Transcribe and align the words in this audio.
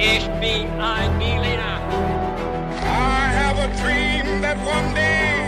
Ich 0.00 0.28
bin 0.38 0.70
ein 0.80 1.18
Berliner. 1.18 1.80
I 2.84 3.34
have 3.34 3.58
a 3.58 3.66
dream 3.82 4.40
that 4.42 4.56
one 4.58 4.94
day. 4.94 5.42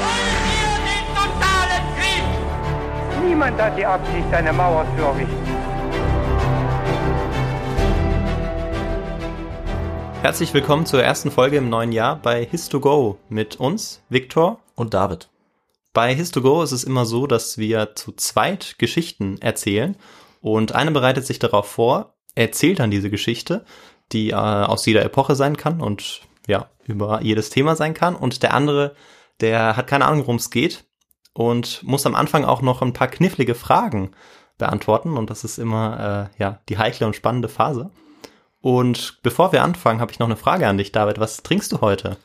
Wollen 0.00 0.40
wir 0.48 0.72
den 0.88 1.04
totalen 1.14 1.84
Krieg? 1.98 3.26
Niemand 3.28 3.60
hat 3.60 3.76
die 3.76 3.84
Absicht, 3.84 4.32
eine 4.32 4.54
Mauer 4.54 4.86
zu 4.96 5.02
errichten. 5.02 5.46
Herzlich 10.22 10.54
willkommen 10.54 10.86
zur 10.86 11.02
ersten 11.02 11.30
Folge 11.30 11.58
im 11.58 11.68
neuen 11.68 11.92
Jahr 11.92 12.16
bei 12.16 12.44
His2Go 12.50 13.16
mit 13.28 13.56
uns, 13.56 14.02
Viktor. 14.08 14.60
und 14.76 14.94
David. 14.94 15.28
Bei 15.92 16.14
His2Go 16.14 16.64
ist 16.64 16.72
es 16.72 16.84
immer 16.84 17.04
so, 17.04 17.26
dass 17.26 17.58
wir 17.58 17.94
zu 17.96 18.12
zweit 18.12 18.76
Geschichten 18.78 19.36
erzählen 19.42 19.94
und 20.40 20.74
einer 20.74 20.92
bereitet 20.92 21.26
sich 21.26 21.38
darauf 21.38 21.68
vor, 21.68 22.14
erzählt 22.38 22.78
dann 22.78 22.90
diese 22.90 23.10
Geschichte, 23.10 23.64
die 24.12 24.30
äh, 24.30 24.34
aus 24.34 24.86
jeder 24.86 25.04
Epoche 25.04 25.34
sein 25.34 25.56
kann 25.56 25.80
und 25.80 26.20
ja, 26.46 26.68
über 26.84 27.20
jedes 27.22 27.50
Thema 27.50 27.76
sein 27.76 27.94
kann 27.94 28.14
und 28.16 28.42
der 28.42 28.54
andere, 28.54 28.94
der 29.40 29.76
hat 29.76 29.86
keine 29.86 30.06
Ahnung, 30.06 30.20
worum 30.20 30.36
es 30.36 30.50
geht 30.50 30.84
und 31.34 31.82
muss 31.82 32.06
am 32.06 32.14
Anfang 32.14 32.44
auch 32.44 32.62
noch 32.62 32.80
ein 32.82 32.92
paar 32.94 33.08
knifflige 33.08 33.54
Fragen 33.54 34.12
beantworten 34.56 35.16
und 35.16 35.30
das 35.30 35.44
ist 35.44 35.58
immer 35.58 36.30
äh, 36.36 36.42
ja, 36.42 36.60
die 36.68 36.78
heikle 36.78 37.06
und 37.06 37.14
spannende 37.16 37.48
Phase. 37.48 37.90
Und 38.60 39.18
bevor 39.22 39.52
wir 39.52 39.62
anfangen, 39.62 40.00
habe 40.00 40.10
ich 40.10 40.18
noch 40.18 40.26
eine 40.26 40.36
Frage 40.36 40.66
an 40.66 40.78
dich, 40.78 40.90
David. 40.90 41.20
Was 41.20 41.44
trinkst 41.44 41.70
du 41.70 41.80
heute? 41.80 42.16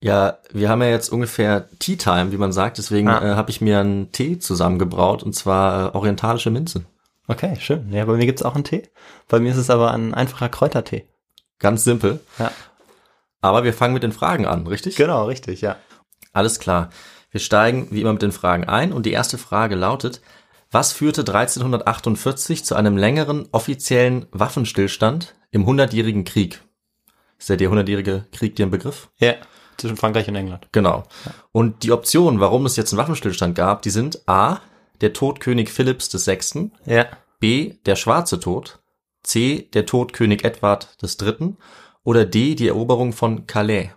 Ja, 0.00 0.38
wir 0.50 0.68
haben 0.70 0.80
ja 0.82 0.88
jetzt 0.88 1.10
ungefähr 1.10 1.68
Tea 1.78 1.96
Time, 1.96 2.32
wie 2.32 2.38
man 2.38 2.52
sagt, 2.52 2.78
deswegen 2.78 3.08
Ah. 3.08 3.32
äh, 3.32 3.34
habe 3.36 3.50
ich 3.50 3.60
mir 3.60 3.80
einen 3.80 4.10
Tee 4.12 4.38
zusammengebraut 4.38 5.22
und 5.22 5.34
zwar 5.34 5.94
äh, 5.94 5.96
orientalische 5.96 6.50
Minze. 6.50 6.84
Okay, 7.26 7.56
schön. 7.58 7.90
Ja, 7.92 8.04
bei 8.04 8.14
mir 8.14 8.26
gibt's 8.26 8.42
auch 8.42 8.54
einen 8.54 8.64
Tee. 8.64 8.88
Bei 9.28 9.40
mir 9.40 9.52
ist 9.52 9.58
es 9.58 9.70
aber 9.70 9.92
ein 9.92 10.14
einfacher 10.14 10.48
Kräutertee. 10.48 11.06
Ganz 11.58 11.84
simpel. 11.84 12.20
Ja. 12.38 12.50
Aber 13.40 13.64
wir 13.64 13.74
fangen 13.74 13.94
mit 13.94 14.02
den 14.02 14.12
Fragen 14.12 14.46
an, 14.46 14.66
richtig? 14.66 14.96
Genau, 14.96 15.26
richtig, 15.26 15.60
ja. 15.60 15.76
Alles 16.32 16.58
klar. 16.58 16.90
Wir 17.30 17.40
steigen 17.40 17.88
wie 17.90 18.00
immer 18.00 18.12
mit 18.12 18.22
den 18.22 18.32
Fragen 18.32 18.64
ein 18.64 18.92
und 18.92 19.06
die 19.06 19.12
erste 19.12 19.38
Frage 19.38 19.74
lautet, 19.74 20.20
was 20.70 20.92
führte 20.92 21.20
1348 21.22 22.64
zu 22.64 22.74
einem 22.74 22.96
längeren 22.96 23.48
offiziellen 23.52 24.26
Waffenstillstand 24.32 25.34
im 25.50 25.66
Hundertjährigen 25.66 26.24
Krieg? 26.24 26.62
Ist 27.38 27.48
ja 27.48 27.56
der 27.56 27.70
Hundertjährige 27.70 28.26
Krieg 28.32 28.56
dir 28.56 28.66
ein 28.66 28.70
Begriff? 28.70 29.08
Ja, 29.18 29.34
zwischen 29.76 29.96
Frankreich 29.96 30.28
und 30.28 30.36
England. 30.36 30.68
Genau. 30.72 31.04
Und 31.52 31.82
die 31.82 31.92
Optionen, 31.92 32.40
warum 32.40 32.66
es 32.66 32.76
jetzt 32.76 32.92
einen 32.92 32.98
Waffenstillstand 32.98 33.54
gab, 33.54 33.82
die 33.82 33.90
sind 33.90 34.28
A, 34.28 34.60
der 35.04 35.12
Tod 35.12 35.38
König 35.38 35.68
Philipps 35.70 36.08
VI., 36.26 36.70
Ja. 36.86 37.06
B, 37.38 37.74
der 37.84 37.94
schwarze 37.94 38.40
Tod, 38.40 38.78
C, 39.22 39.68
der 39.74 39.84
Tod 39.84 40.14
König 40.14 40.44
Edward 40.44 40.96
III. 41.02 41.56
oder 42.04 42.24
D, 42.24 42.54
die 42.54 42.68
Eroberung 42.68 43.12
von 43.12 43.46
Calais. 43.46 43.90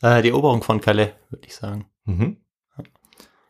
Äh, 0.00 0.22
die 0.22 0.28
Eroberung 0.28 0.62
von 0.62 0.80
Calais, 0.80 1.10
würde 1.28 1.44
ich 1.48 1.56
sagen. 1.56 1.86
Mhm. 2.04 2.36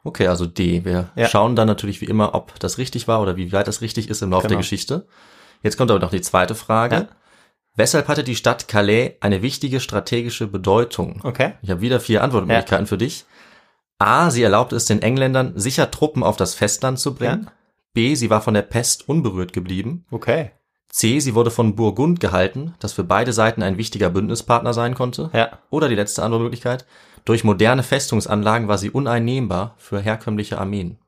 Okay, 0.02 0.28
also 0.28 0.46
D. 0.46 0.82
Wir 0.86 1.10
Ja. 1.14 1.28
schauen 1.28 1.56
dann 1.56 1.66
natürlich 1.66 2.00
wie 2.00 2.06
immer, 2.06 2.34
ob 2.34 2.58
das 2.58 2.78
richtig 2.78 3.06
war 3.06 3.20
oder 3.20 3.36
wie 3.36 3.52
weit 3.52 3.68
das 3.68 3.82
richtig 3.82 4.08
ist 4.08 4.22
im 4.22 4.30
Laufe 4.30 4.44
der 4.48 4.56
Genau. 4.56 4.60
Geschichte. 4.60 5.06
Jetzt 5.62 5.76
kommt 5.76 5.90
aber 5.90 6.00
noch 6.00 6.10
die 6.10 6.22
zweite 6.22 6.54
Frage. 6.54 6.94
Ja. 6.96 7.08
Weshalb 7.76 8.08
hatte 8.08 8.24
die 8.24 8.34
Stadt 8.34 8.66
Calais 8.66 9.16
eine 9.20 9.42
wichtige 9.42 9.78
strategische 9.78 10.46
Bedeutung? 10.46 11.20
Okay. 11.22 11.52
Ich 11.60 11.68
habe 11.70 11.82
wieder 11.82 12.00
vier 12.00 12.24
Antwortmöglichkeiten 12.24 12.86
für 12.86 12.96
dich. 12.96 13.26
A, 14.00 14.30
sie 14.30 14.42
erlaubte 14.42 14.76
es 14.76 14.86
den 14.86 15.02
Engländern, 15.02 15.52
sicher 15.56 15.90
Truppen 15.90 16.22
auf 16.22 16.36
das 16.36 16.54
Festland 16.54 16.98
zu 16.98 17.14
bringen. 17.14 17.44
Ja. 17.44 17.52
B, 17.92 18.14
sie 18.14 18.30
war 18.30 18.40
von 18.40 18.54
der 18.54 18.62
Pest 18.62 19.08
unberührt 19.08 19.52
geblieben. 19.52 20.06
Okay. 20.10 20.52
C, 20.88 21.20
sie 21.20 21.34
wurde 21.34 21.50
von 21.50 21.76
Burgund 21.76 22.18
gehalten, 22.18 22.74
das 22.78 22.94
für 22.94 23.04
beide 23.04 23.32
Seiten 23.32 23.62
ein 23.62 23.76
wichtiger 23.76 24.08
Bündnispartner 24.08 24.72
sein 24.72 24.94
konnte. 24.94 25.30
Ja. 25.34 25.58
Oder 25.68 25.88
die 25.88 25.94
letzte 25.94 26.22
Antwortmöglichkeit, 26.22 26.86
durch 27.26 27.44
moderne 27.44 27.82
Festungsanlagen 27.82 28.68
war 28.68 28.78
sie 28.78 28.90
uneinnehmbar 28.90 29.74
für 29.76 30.00
herkömmliche 30.00 30.58
Armeen. 30.58 30.98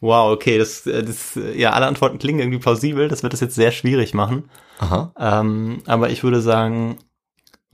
Wow, 0.00 0.32
okay, 0.32 0.58
das, 0.58 0.82
das, 0.82 1.38
ja, 1.54 1.70
alle 1.70 1.86
Antworten 1.86 2.18
klingen 2.18 2.40
irgendwie 2.40 2.58
plausibel. 2.58 3.08
Das 3.08 3.22
wird 3.22 3.32
es 3.32 3.40
jetzt 3.40 3.54
sehr 3.54 3.70
schwierig 3.70 4.12
machen. 4.12 4.50
Aha. 4.78 5.12
Ähm, 5.18 5.82
aber 5.86 6.10
ich 6.10 6.24
würde 6.24 6.40
sagen, 6.40 6.98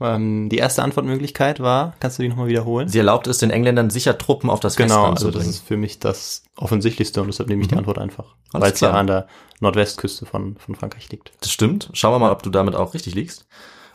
ähm, 0.01 0.49
die 0.49 0.57
erste 0.57 0.83
Antwortmöglichkeit 0.83 1.59
war, 1.59 1.93
kannst 1.99 2.17
du 2.19 2.23
die 2.23 2.29
nochmal 2.29 2.47
wiederholen? 2.47 2.87
Sie 2.89 2.97
erlaubte 2.97 3.29
es 3.29 3.37
den 3.37 3.51
Engländern, 3.51 3.89
sicher 3.89 4.17
Truppen 4.17 4.49
auf 4.49 4.59
das 4.59 4.75
genau, 4.75 4.95
Festland 4.95 5.17
also 5.17 5.27
zu 5.27 5.31
das 5.31 5.39
bringen. 5.43 5.49
ist 5.53 5.67
für 5.67 5.77
mich 5.77 5.99
das 5.99 6.43
offensichtlichste 6.57 7.21
und 7.21 7.27
deshalb 7.27 7.49
nehme 7.49 7.61
ich 7.61 7.67
die 7.67 7.75
Mhm. 7.75 7.79
Antwort 7.79 7.99
einfach. 7.99 8.35
Weil 8.51 8.71
es 8.71 8.79
ja 8.79 8.91
an 8.91 9.07
der 9.07 9.27
Nordwestküste 9.59 10.25
von, 10.25 10.57
von 10.57 10.75
Frankreich 10.75 11.09
liegt. 11.09 11.31
Das 11.41 11.51
stimmt. 11.51 11.89
Schauen 11.93 12.13
wir 12.13 12.19
mal, 12.19 12.31
ob 12.31 12.43
du 12.43 12.49
damit 12.49 12.75
auch 12.75 12.93
richtig 12.93 13.15
liegst. 13.15 13.45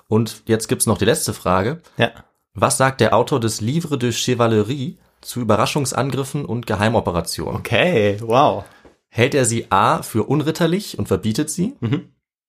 Und 0.08 0.42
jetzt 0.47 0.69
gibt's 0.69 0.87
noch 0.87 0.98
die 0.98 1.04
letzte 1.04 1.34
Frage. 1.34 1.81
Ja. 1.98 2.10
Was 2.54 2.76
sagt 2.78 3.00
der 3.00 3.14
Autor 3.14 3.38
des 3.41 3.60
Livre 3.60 3.98
de 3.98 4.10
Chevalerie 4.12 4.98
zu 5.20 5.41
Überraschungsangriffen 5.41 6.44
und 6.44 6.66
Geheimoperationen? 6.66 7.56
Okay, 7.56 8.16
wow. 8.22 8.64
Hält 9.10 9.34
er 9.34 9.44
sie 9.44 9.66
A 9.70 10.03
für 10.03 10.25
unritterlich 10.25 10.98
und 10.98 11.06
verbietet 11.08 11.50
sie? 11.50 11.76
Mhm. 11.81 12.08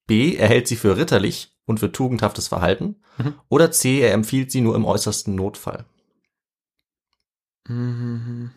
B, 0.10 0.36
er 0.36 0.50
hält 0.50 0.68
sie 0.68 0.76
für 0.76 0.98
ritterlich 0.98 1.52
und 1.66 1.80
für 1.80 1.92
tugendhaftes 1.92 2.50
Verhalten? 2.50 2.98
Mhm. 3.18 3.36
Oder 3.48 3.72
C, 3.72 4.02
er 4.02 4.12
empfiehlt 4.14 4.52
sie 4.52 4.60
nur 4.62 4.76
im 4.76 4.84
äußersten 4.86 5.34
Notfall? 5.36 5.86
Mhm. 7.68 8.52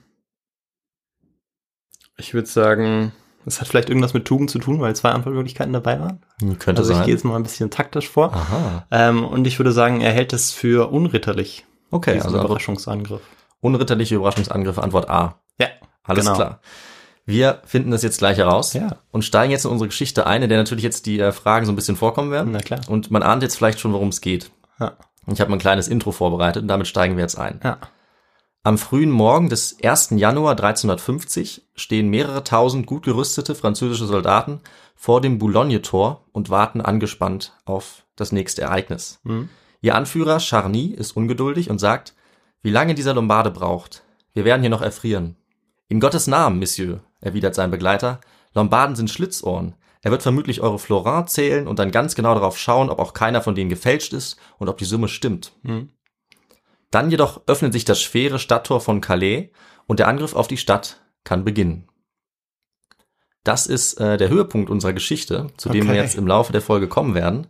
Ich 2.16 2.34
würde 2.34 2.48
sagen, 2.48 3.12
es 3.46 3.60
hat 3.60 3.68
vielleicht 3.68 3.88
irgendwas 3.88 4.14
mit 4.14 4.24
Tugend 4.24 4.50
zu 4.50 4.58
tun, 4.58 4.80
weil 4.80 4.94
zwei 4.94 5.10
Antwortmöglichkeiten 5.10 5.72
dabei 5.72 5.98
waren. 6.00 6.20
Hm, 6.40 6.58
könnte 6.58 6.80
Also 6.80 6.92
ich 6.92 6.98
sein. 6.98 7.06
gehe 7.06 7.14
jetzt 7.14 7.24
mal 7.24 7.36
ein 7.36 7.42
bisschen 7.42 7.70
taktisch 7.70 8.08
vor. 8.08 8.32
Ähm, 8.90 9.24
und 9.24 9.46
ich 9.46 9.58
würde 9.58 9.72
sagen, 9.72 10.00
er 10.00 10.12
hält 10.12 10.32
es 10.32 10.52
für 10.52 10.90
unritterlich, 10.90 11.64
Okay, 11.90 12.20
also 12.20 12.38
Überraschungsangriff. 12.38 13.22
unritterliche 13.60 14.14
Überraschungsangriffe, 14.16 14.82
Antwort 14.82 15.10
A. 15.10 15.40
Ja, 15.58 15.68
Alles 16.04 16.24
genau. 16.24 16.36
klar. 16.36 16.60
Wir 17.24 17.60
finden 17.64 17.90
das 17.92 18.02
jetzt 18.02 18.18
gleich 18.18 18.36
heraus 18.38 18.72
Ja. 18.72 18.96
und 19.12 19.24
steigen 19.24 19.52
jetzt 19.52 19.64
in 19.64 19.70
unsere 19.70 19.88
Geschichte 19.88 20.26
ein, 20.26 20.42
in 20.42 20.48
der 20.48 20.58
natürlich 20.58 20.82
jetzt 20.84 21.06
die 21.06 21.20
äh, 21.20 21.32
Fragen 21.32 21.66
so 21.66 21.72
ein 21.72 21.76
bisschen 21.76 21.96
vorkommen 21.96 22.30
werden. 22.32 22.52
Na 22.52 22.58
klar. 22.58 22.80
Und 22.88 23.10
man 23.10 23.22
ahnt 23.22 23.42
jetzt 23.42 23.56
vielleicht 23.56 23.78
schon, 23.80 23.92
worum 23.92 24.08
es 24.08 24.20
geht. 24.20 24.50
Ja. 24.80 24.96
Ich 25.28 25.40
habe 25.40 25.50
mal 25.50 25.56
ein 25.56 25.60
kleines 25.60 25.86
Intro 25.86 26.10
vorbereitet 26.10 26.62
und 26.62 26.68
damit 26.68 26.88
steigen 26.88 27.16
wir 27.16 27.22
jetzt 27.22 27.38
ein. 27.38 27.60
Ja. 27.62 27.78
Am 28.64 28.78
frühen 28.78 29.10
Morgen 29.10 29.48
des 29.48 29.76
1. 29.82 30.10
Januar 30.16 30.52
1350 30.52 31.62
stehen 31.74 32.08
mehrere 32.08 32.44
tausend 32.44 32.86
gut 32.86 33.04
gerüstete 33.04 33.54
französische 33.54 34.06
Soldaten 34.06 34.60
vor 34.94 35.20
dem 35.20 35.38
Boulogne-Tor 35.38 36.26
und 36.32 36.50
warten 36.50 36.80
angespannt 36.80 37.52
auf 37.64 38.04
das 38.16 38.30
nächste 38.32 38.62
Ereignis. 38.62 39.20
Mhm. 39.24 39.48
Ihr 39.80 39.94
Anführer 39.96 40.38
Charny 40.38 40.86
ist 40.86 41.16
ungeduldig 41.16 41.70
und 41.70 41.78
sagt, 41.78 42.14
wie 42.62 42.70
lange 42.70 42.94
dieser 42.94 43.14
Lombarde 43.14 43.50
braucht. 43.50 44.04
Wir 44.32 44.44
werden 44.44 44.60
hier 44.60 44.70
noch 44.70 44.82
erfrieren. 44.82 45.36
In 45.92 46.00
Gottes 46.00 46.26
Namen, 46.26 46.58
Monsieur, 46.58 47.00
erwidert 47.20 47.54
sein 47.54 47.70
Begleiter, 47.70 48.22
Lombarden 48.54 48.96
sind 48.96 49.10
Schlitzohren. 49.10 49.74
Er 50.00 50.10
wird 50.10 50.22
vermutlich 50.22 50.62
eure 50.62 50.78
Florin 50.78 51.26
zählen 51.26 51.68
und 51.68 51.78
dann 51.78 51.90
ganz 51.90 52.14
genau 52.14 52.32
darauf 52.32 52.56
schauen, 52.56 52.88
ob 52.88 52.98
auch 52.98 53.12
keiner 53.12 53.42
von 53.42 53.54
denen 53.54 53.68
gefälscht 53.68 54.14
ist 54.14 54.38
und 54.56 54.70
ob 54.70 54.78
die 54.78 54.86
Summe 54.86 55.08
stimmt. 55.08 55.52
Mhm. 55.60 55.90
Dann 56.90 57.10
jedoch 57.10 57.42
öffnet 57.46 57.74
sich 57.74 57.84
das 57.84 58.00
schwere 58.00 58.38
Stadttor 58.38 58.80
von 58.80 59.02
Calais 59.02 59.50
und 59.86 59.98
der 59.98 60.08
Angriff 60.08 60.34
auf 60.34 60.48
die 60.48 60.56
Stadt 60.56 61.02
kann 61.24 61.44
beginnen. 61.44 61.86
Das 63.44 63.66
ist 63.66 64.00
äh, 64.00 64.16
der 64.16 64.30
Höhepunkt 64.30 64.70
unserer 64.70 64.94
Geschichte, 64.94 65.48
zu 65.58 65.68
dem 65.68 65.84
wir 65.84 65.90
Okay. 65.90 66.00
jetzt 66.00 66.14
im 66.14 66.26
Laufe 66.26 66.52
der 66.52 66.62
Folge 66.62 66.88
kommen 66.88 67.14
werden. 67.14 67.48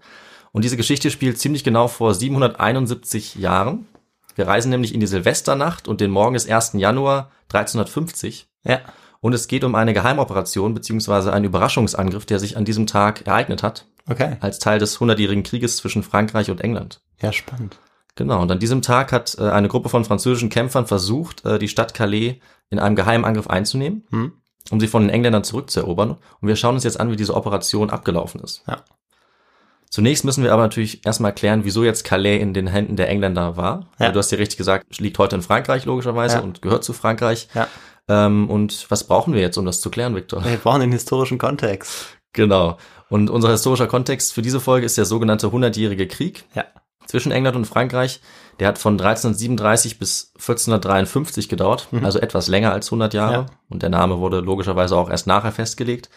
Und 0.50 0.64
diese 0.64 0.76
Geschichte 0.76 1.12
spielt 1.12 1.38
ziemlich 1.38 1.62
genau 1.62 1.86
vor 1.86 2.12
771 2.12 3.36
Jahren. 3.36 3.86
Wir 4.34 4.46
reisen 4.46 4.70
nämlich 4.70 4.94
in 4.94 5.00
die 5.00 5.06
Silvesternacht 5.06 5.88
und 5.88 6.00
den 6.00 6.10
Morgen 6.10 6.34
des 6.34 6.48
1. 6.48 6.72
Januar 6.74 7.30
1350. 7.52 8.48
Ja. 8.64 8.80
Und 9.20 9.32
es 9.34 9.46
geht 9.46 9.64
um 9.64 9.74
eine 9.74 9.92
Geheimoperation 9.94 10.74
beziehungsweise 10.74 11.32
einen 11.32 11.44
Überraschungsangriff, 11.44 12.26
der 12.26 12.38
sich 12.40 12.56
an 12.56 12.64
diesem 12.64 12.86
Tag 12.86 13.26
ereignet 13.26 13.62
hat, 13.62 13.86
Okay. 14.08 14.36
als 14.40 14.58
Teil 14.58 14.78
des 14.80 14.98
Hundertjährigen 14.98 15.44
Krieges 15.44 15.76
zwischen 15.76 16.02
Frankreich 16.02 16.50
und 16.50 16.60
England. 16.60 17.00
Ja, 17.20 17.32
spannend. 17.32 17.78
Genau, 18.16 18.42
und 18.42 18.50
an 18.50 18.58
diesem 18.58 18.82
Tag 18.82 19.12
hat 19.12 19.36
äh, 19.38 19.48
eine 19.48 19.68
Gruppe 19.68 19.88
von 19.88 20.04
französischen 20.04 20.50
Kämpfern 20.50 20.86
versucht, 20.86 21.44
äh, 21.46 21.58
die 21.58 21.68
Stadt 21.68 21.94
Calais 21.94 22.40
in 22.68 22.78
einem 22.78 22.96
geheimen 22.96 23.24
Angriff 23.24 23.46
einzunehmen, 23.46 24.04
Hm? 24.10 24.32
um 24.70 24.80
sie 24.80 24.88
von 24.88 25.02
den 25.02 25.10
Engländern 25.10 25.44
zurückzuerobern. 25.44 26.10
Und 26.40 26.48
wir 26.48 26.56
schauen 26.56 26.74
uns 26.74 26.84
jetzt 26.84 26.98
an, 27.00 27.10
wie 27.10 27.16
diese 27.16 27.34
Operation 27.34 27.90
abgelaufen 27.90 28.40
ist. 28.42 28.64
Ja. 28.66 28.82
Zunächst 29.92 30.24
müssen 30.24 30.42
wir 30.42 30.54
aber 30.54 30.62
natürlich 30.62 31.04
erstmal 31.04 31.34
klären, 31.34 31.64
wieso 31.64 31.84
jetzt 31.84 32.02
Calais 32.04 32.40
in 32.40 32.54
den 32.54 32.66
Händen 32.66 32.96
der 32.96 33.10
Engländer 33.10 33.58
war. 33.58 33.80
Ja. 33.98 34.06
Also 34.06 34.12
Du 34.14 34.18
hast 34.20 34.32
ja 34.32 34.38
richtig 34.38 34.56
gesagt, 34.56 34.98
liegt 34.98 35.18
heute 35.18 35.36
in 35.36 35.42
Frankreich 35.42 35.84
logischerweise 35.84 36.36
Ja. 36.36 36.40
und 36.42 36.62
gehört 36.62 36.82
zu 36.82 36.94
Frankreich. 36.94 37.48
Ja. 37.54 37.68
Ähm, 38.08 38.48
und 38.48 38.86
was 38.90 39.04
brauchen 39.04 39.34
wir 39.34 39.42
jetzt, 39.42 39.58
um 39.58 39.66
das 39.66 39.82
zu 39.82 39.90
klären, 39.90 40.14
Victor? 40.14 40.42
Wir 40.46 40.56
brauchen 40.56 40.80
den 40.80 40.92
historischen 40.92 41.36
Kontext. 41.36 42.06
Genau. 42.32 42.78
Und 43.10 43.28
unser 43.28 43.50
historischer 43.50 43.86
Kontext 43.86 44.32
für 44.32 44.40
diese 44.40 44.60
Folge 44.60 44.86
ist 44.86 44.96
der 44.96 45.04
sogenannte 45.04 45.52
Hundertjährige 45.52 46.08
Krieg 46.08 46.44
Ja. 46.54 46.64
zwischen 47.06 47.30
England 47.30 47.56
und 47.56 47.66
Frankreich. 47.66 48.22
Der 48.60 48.68
hat 48.68 48.78
von 48.78 48.94
1337 48.98 49.98
bis 49.98 50.32
1453 50.38 51.50
gedauert, 51.50 51.88
also 52.02 52.18
etwas 52.18 52.48
länger 52.48 52.72
als 52.72 52.86
100 52.90 53.12
Jahre. 53.12 53.32
Ja. 53.34 53.46
Und 53.68 53.82
der 53.82 53.90
Name 53.90 54.20
wurde 54.20 54.40
logischerweise 54.40 54.96
auch 54.96 55.10
erst 55.10 55.26
nachher 55.26 55.52
festgelegt. 55.52 56.08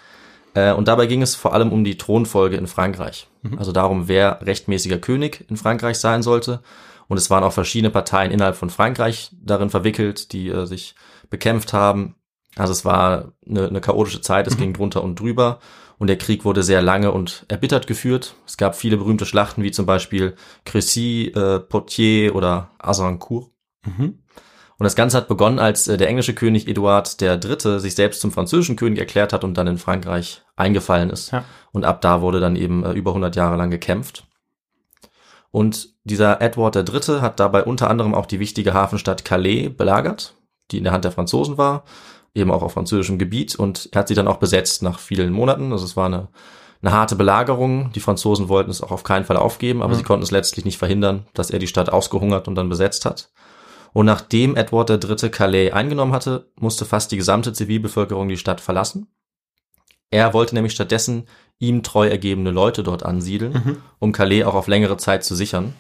Äh, 0.56 0.74
und 0.74 0.88
dabei 0.88 1.06
ging 1.06 1.22
es 1.22 1.36
vor 1.36 1.54
allem 1.54 1.72
um 1.72 1.84
die 1.84 1.98
Thronfolge 1.98 2.56
in 2.56 2.66
Frankreich. 2.66 3.28
Also 3.58 3.72
darum, 3.72 4.08
wer 4.08 4.40
rechtmäßiger 4.42 4.98
König 4.98 5.46
in 5.50 5.58
Frankreich 5.58 6.00
sein 6.00 6.24
sollte. 6.24 6.62
Und 7.08 7.18
es 7.18 7.30
waren 7.30 7.44
auch 7.44 7.54
verschiedene 7.54 7.92
Parteien 7.92 8.32
innerhalb 8.32 8.56
von 8.56 8.72
Frankreich 8.72 9.30
darin 9.40 9.70
verwickelt, 9.70 10.32
die 10.34 10.50
äh, 10.50 10.66
sich 10.66 10.96
bekämpft 11.30 11.74
haben. 11.74 12.16
Also 12.56 12.72
es 12.72 12.86
war 12.86 13.34
eine, 13.48 13.68
eine 13.68 13.82
chaotische 13.82 14.22
Zeit, 14.22 14.48
es 14.48 14.58
ging 14.58 14.74
drunter 14.74 15.04
und 15.04 15.20
drüber. 15.20 15.60
Und 15.98 16.08
der 16.08 16.18
Krieg 16.18 16.44
wurde 16.46 16.64
sehr 16.64 16.82
lange 16.82 17.12
und 17.12 17.46
erbittert 17.48 17.86
geführt. 17.88 18.36
Es 18.48 18.58
gab 18.58 18.76
viele 18.76 18.98
berühmte 18.98 19.26
Schlachten, 19.26 19.64
wie 19.64 19.72
zum 19.72 19.86
Beispiel 19.86 20.36
Crécy, 20.66 21.32
äh, 21.36 21.60
Poitiers 21.60 22.34
oder 22.34 22.72
Azincourt. 22.80 23.52
Und 24.78 24.84
das 24.84 24.96
Ganze 24.96 25.16
hat 25.18 25.28
begonnen, 25.28 25.60
als 25.60 25.88
äh, 25.88 25.98
der 25.98 26.10
englische 26.10 26.34
König 26.34 26.68
Eduard 26.68 27.22
III. 27.22 27.80
sich 27.80 27.96
selbst 27.96 28.22
zum 28.22 28.32
französischen 28.32 28.76
König 28.76 29.00
erklärt 29.00 29.32
hat 29.32 29.44
und 29.44 29.56
dann 29.58 29.68
in 29.68 29.78
Frankreich 29.78 30.42
eingefallen 30.56 31.10
ist. 31.10 31.32
Ja. 31.32 31.46
Und 31.72 31.86
ab 31.86 32.02
da 32.02 32.22
wurde 32.22 32.40
dann 32.40 32.56
eben 32.56 32.84
äh, 32.84 32.92
über 32.92 33.12
100 33.12 33.36
Jahre 33.36 33.56
lang 33.56 33.70
gekämpft. 33.70 34.26
Und 35.52 35.94
dieser 36.04 36.42
Edward 36.42 36.76
III. 36.76 37.22
hat 37.22 37.40
dabei 37.40 37.64
unter 37.64 37.90
anderem 37.90 38.14
auch 38.14 38.26
die 38.26 38.42
wichtige 38.42 38.74
Hafenstadt 38.74 39.24
Calais 39.24 39.70
belagert, 39.70 40.36
die 40.72 40.78
in 40.78 40.84
der 40.84 40.92
Hand 40.92 41.06
der 41.06 41.14
Franzosen 41.14 41.58
war, 41.58 41.86
eben 42.34 42.52
auch 42.52 42.62
auf 42.62 42.74
französischem 42.74 43.18
Gebiet. 43.18 43.56
Und 43.56 43.88
er 43.94 44.00
hat 44.00 44.10
sie 44.10 44.16
dann 44.16 44.28
auch 44.28 44.38
besetzt 44.38 44.84
nach 44.84 45.00
vielen 45.00 45.32
Monaten. 45.32 45.72
Also 45.72 45.86
es 45.86 45.96
war 45.96 46.08
eine, 46.08 46.28
eine 46.82 46.92
harte 46.92 47.16
Belagerung. 47.16 47.94
Die 47.94 48.02
Franzosen 48.02 48.50
wollten 48.50 48.70
es 48.70 48.82
auch 48.82 48.92
auf 48.92 49.04
keinen 49.04 49.24
Fall 49.24 49.38
aufgeben, 49.38 49.82
aber 49.82 49.96
sie 49.96 50.04
konnten 50.04 50.24
es 50.24 50.32
letztlich 50.32 50.66
nicht 50.66 50.78
verhindern, 50.78 51.26
dass 51.34 51.52
er 51.52 51.60
die 51.60 51.68
Stadt 51.68 51.90
ausgehungert 51.90 52.50
und 52.50 52.56
dann 52.56 52.68
besetzt 52.68 53.06
hat. 53.06 53.30
Und 53.96 54.08
nachdem 54.08 54.58
Edward 54.58 54.90
III. 54.90 55.30
Calais 55.30 55.72
eingenommen 55.72 56.12
hatte, 56.12 56.52
musste 56.60 56.84
fast 56.84 57.14
die 57.14 57.18
gesamte 57.18 57.54
Zivilbevölkerung 57.54 58.28
die 58.28 58.36
Stadt 58.36 58.60
verlassen. 58.60 59.08
Er 60.12 60.34
wollte 60.34 60.54
nämlich 60.54 60.74
stattdessen 60.74 61.28
ihm 61.60 61.82
treu 61.82 62.10
ergebene 62.10 62.52
Leute 62.52 62.84
dort 62.84 63.04
ansiedeln, 63.04 63.78
um 64.00 64.12
Calais 64.12 64.44
auch 64.44 64.54
auf 64.54 64.68
längere 64.68 64.98
Zeit 64.98 65.24
zu 65.24 65.34
sichern, 65.34 65.76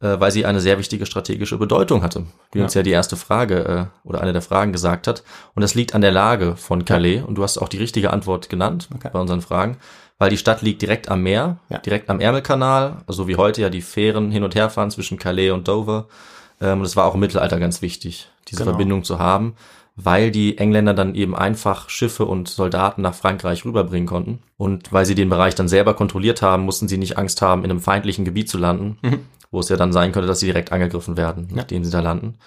äh, 0.00 0.18
weil 0.18 0.32
sie 0.32 0.46
eine 0.46 0.62
sehr 0.62 0.78
wichtige 0.78 1.04
strategische 1.04 1.58
Bedeutung 1.58 2.02
hatte, 2.02 2.24
wie 2.52 2.62
uns 2.62 2.72
ja 2.72 2.82
die 2.82 2.92
erste 2.92 3.16
Frage 3.16 3.90
äh, 4.04 4.08
oder 4.08 4.22
eine 4.22 4.32
der 4.32 4.40
Fragen 4.40 4.72
gesagt 4.72 5.06
hat. 5.06 5.22
Und 5.54 5.60
das 5.60 5.74
liegt 5.74 5.94
an 5.94 6.00
der 6.00 6.12
Lage 6.12 6.56
von 6.56 6.86
Calais. 6.86 7.20
Und 7.20 7.34
du 7.34 7.42
hast 7.42 7.58
auch 7.58 7.68
die 7.68 7.76
richtige 7.76 8.10
Antwort 8.10 8.48
genannt 8.48 8.88
Okay. 8.94 9.10
bei 9.12 9.20
unseren 9.20 9.42
Fragen, 9.42 9.76
weil 10.18 10.30
die 10.30 10.38
Stadt 10.38 10.62
liegt 10.62 10.80
direkt 10.80 11.10
am 11.10 11.22
Meer, 11.22 11.58
Ja. 11.68 11.76
direkt 11.76 12.08
am 12.08 12.20
Ärmelkanal, 12.20 13.02
also 13.06 13.28
wie 13.28 13.36
heute 13.36 13.60
ja 13.60 13.68
die 13.68 13.82
Fähren 13.82 14.30
hin 14.30 14.44
und 14.44 14.54
her 14.54 14.70
fahren 14.70 14.90
zwischen 14.90 15.18
Calais 15.18 15.50
und 15.50 15.68
Dover. 15.68 16.08
Ähm, 16.64 16.80
und 16.80 16.86
es 16.86 16.96
war 16.96 17.04
auch 17.04 17.14
im 17.14 17.20
Mittelalter 17.20 17.60
ganz 17.60 17.82
wichtig, 17.82 18.28
diese 18.48 18.60
Genau. 18.62 18.72
Verbindung 18.72 19.04
zu 19.04 19.18
haben, 19.18 19.54
weil 19.96 20.30
die 20.30 20.58
Engländer 20.58 20.94
dann 20.94 21.14
eben 21.14 21.36
einfach 21.36 21.88
Schiffe 21.90 22.24
und 22.24 22.48
Soldaten 22.48 23.02
nach 23.02 23.14
Frankreich 23.14 23.64
rüberbringen 23.64 24.08
konnten. 24.08 24.40
Und 24.56 24.92
weil 24.92 25.04
sie 25.06 25.14
den 25.14 25.28
Bereich 25.28 25.54
dann 25.54 25.68
selber 25.68 25.94
kontrolliert 25.94 26.42
haben, 26.42 26.64
mussten 26.64 26.88
sie 26.88 26.98
nicht 26.98 27.18
Angst 27.18 27.42
haben, 27.42 27.62
in 27.64 27.70
einem 27.70 27.80
feindlichen 27.80 28.24
Gebiet 28.24 28.48
zu 28.48 28.58
landen, 28.58 28.98
wo 29.50 29.60
es 29.60 29.68
ja 29.68 29.76
dann 29.76 29.92
sein 29.92 30.10
könnte, 30.12 30.26
dass 30.26 30.40
sie 30.40 30.46
direkt 30.46 30.72
angegriffen 30.72 31.16
werden, 31.16 31.48
nachdem 31.52 31.84
sie 31.84 31.92
da 31.92 32.00
landen. 32.00 32.38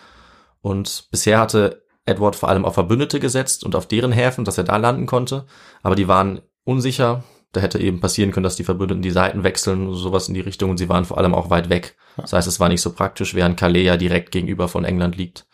Und 0.62 1.08
bisher 1.12 1.40
hatte 1.40 1.84
Edward 2.06 2.36
vor 2.36 2.50
allem 2.50 2.66
auf 2.66 2.74
Verbündete 2.74 3.20
gesetzt 3.20 3.64
und 3.64 3.76
auf 3.76 3.86
deren 3.88 4.12
Häfen, 4.12 4.44
dass 4.44 4.58
er 4.58 4.64
da 4.64 4.78
landen 4.78 5.06
konnte. 5.06 5.46
Aber 5.84 5.96
die 5.96 6.08
waren 6.08 6.42
unsicher. 6.64 7.24
Da 7.54 7.62
hätte 7.62 7.80
eben 7.80 8.00
passieren 8.00 8.32
können, 8.32 8.44
dass 8.44 8.56
die 8.56 8.64
Verbündeten 8.64 9.02
die 9.02 9.12
Seiten 9.12 9.44
wechseln, 9.44 9.94
sowas 9.94 10.28
in 10.28 10.34
die 10.34 10.42
Richtung. 10.42 10.70
Und 10.70 10.78
sie 10.78 10.90
waren 10.90 11.06
vor 11.06 11.18
allem 11.18 11.34
auch 11.34 11.50
weit 11.50 11.70
weg. 11.70 11.96
Das 12.18 12.34
heißt, 12.34 12.48
es 12.48 12.60
war 12.60 12.70
nicht 12.70 12.82
so 12.82 12.92
praktisch, 12.94 13.34
während 13.36 13.58
Calais 13.58 13.84
ja 13.84 13.98
direkt 13.98 14.32
gegenüber 14.32 14.68
von 14.68 14.84
England 14.86 15.16
liegt. 15.18 15.48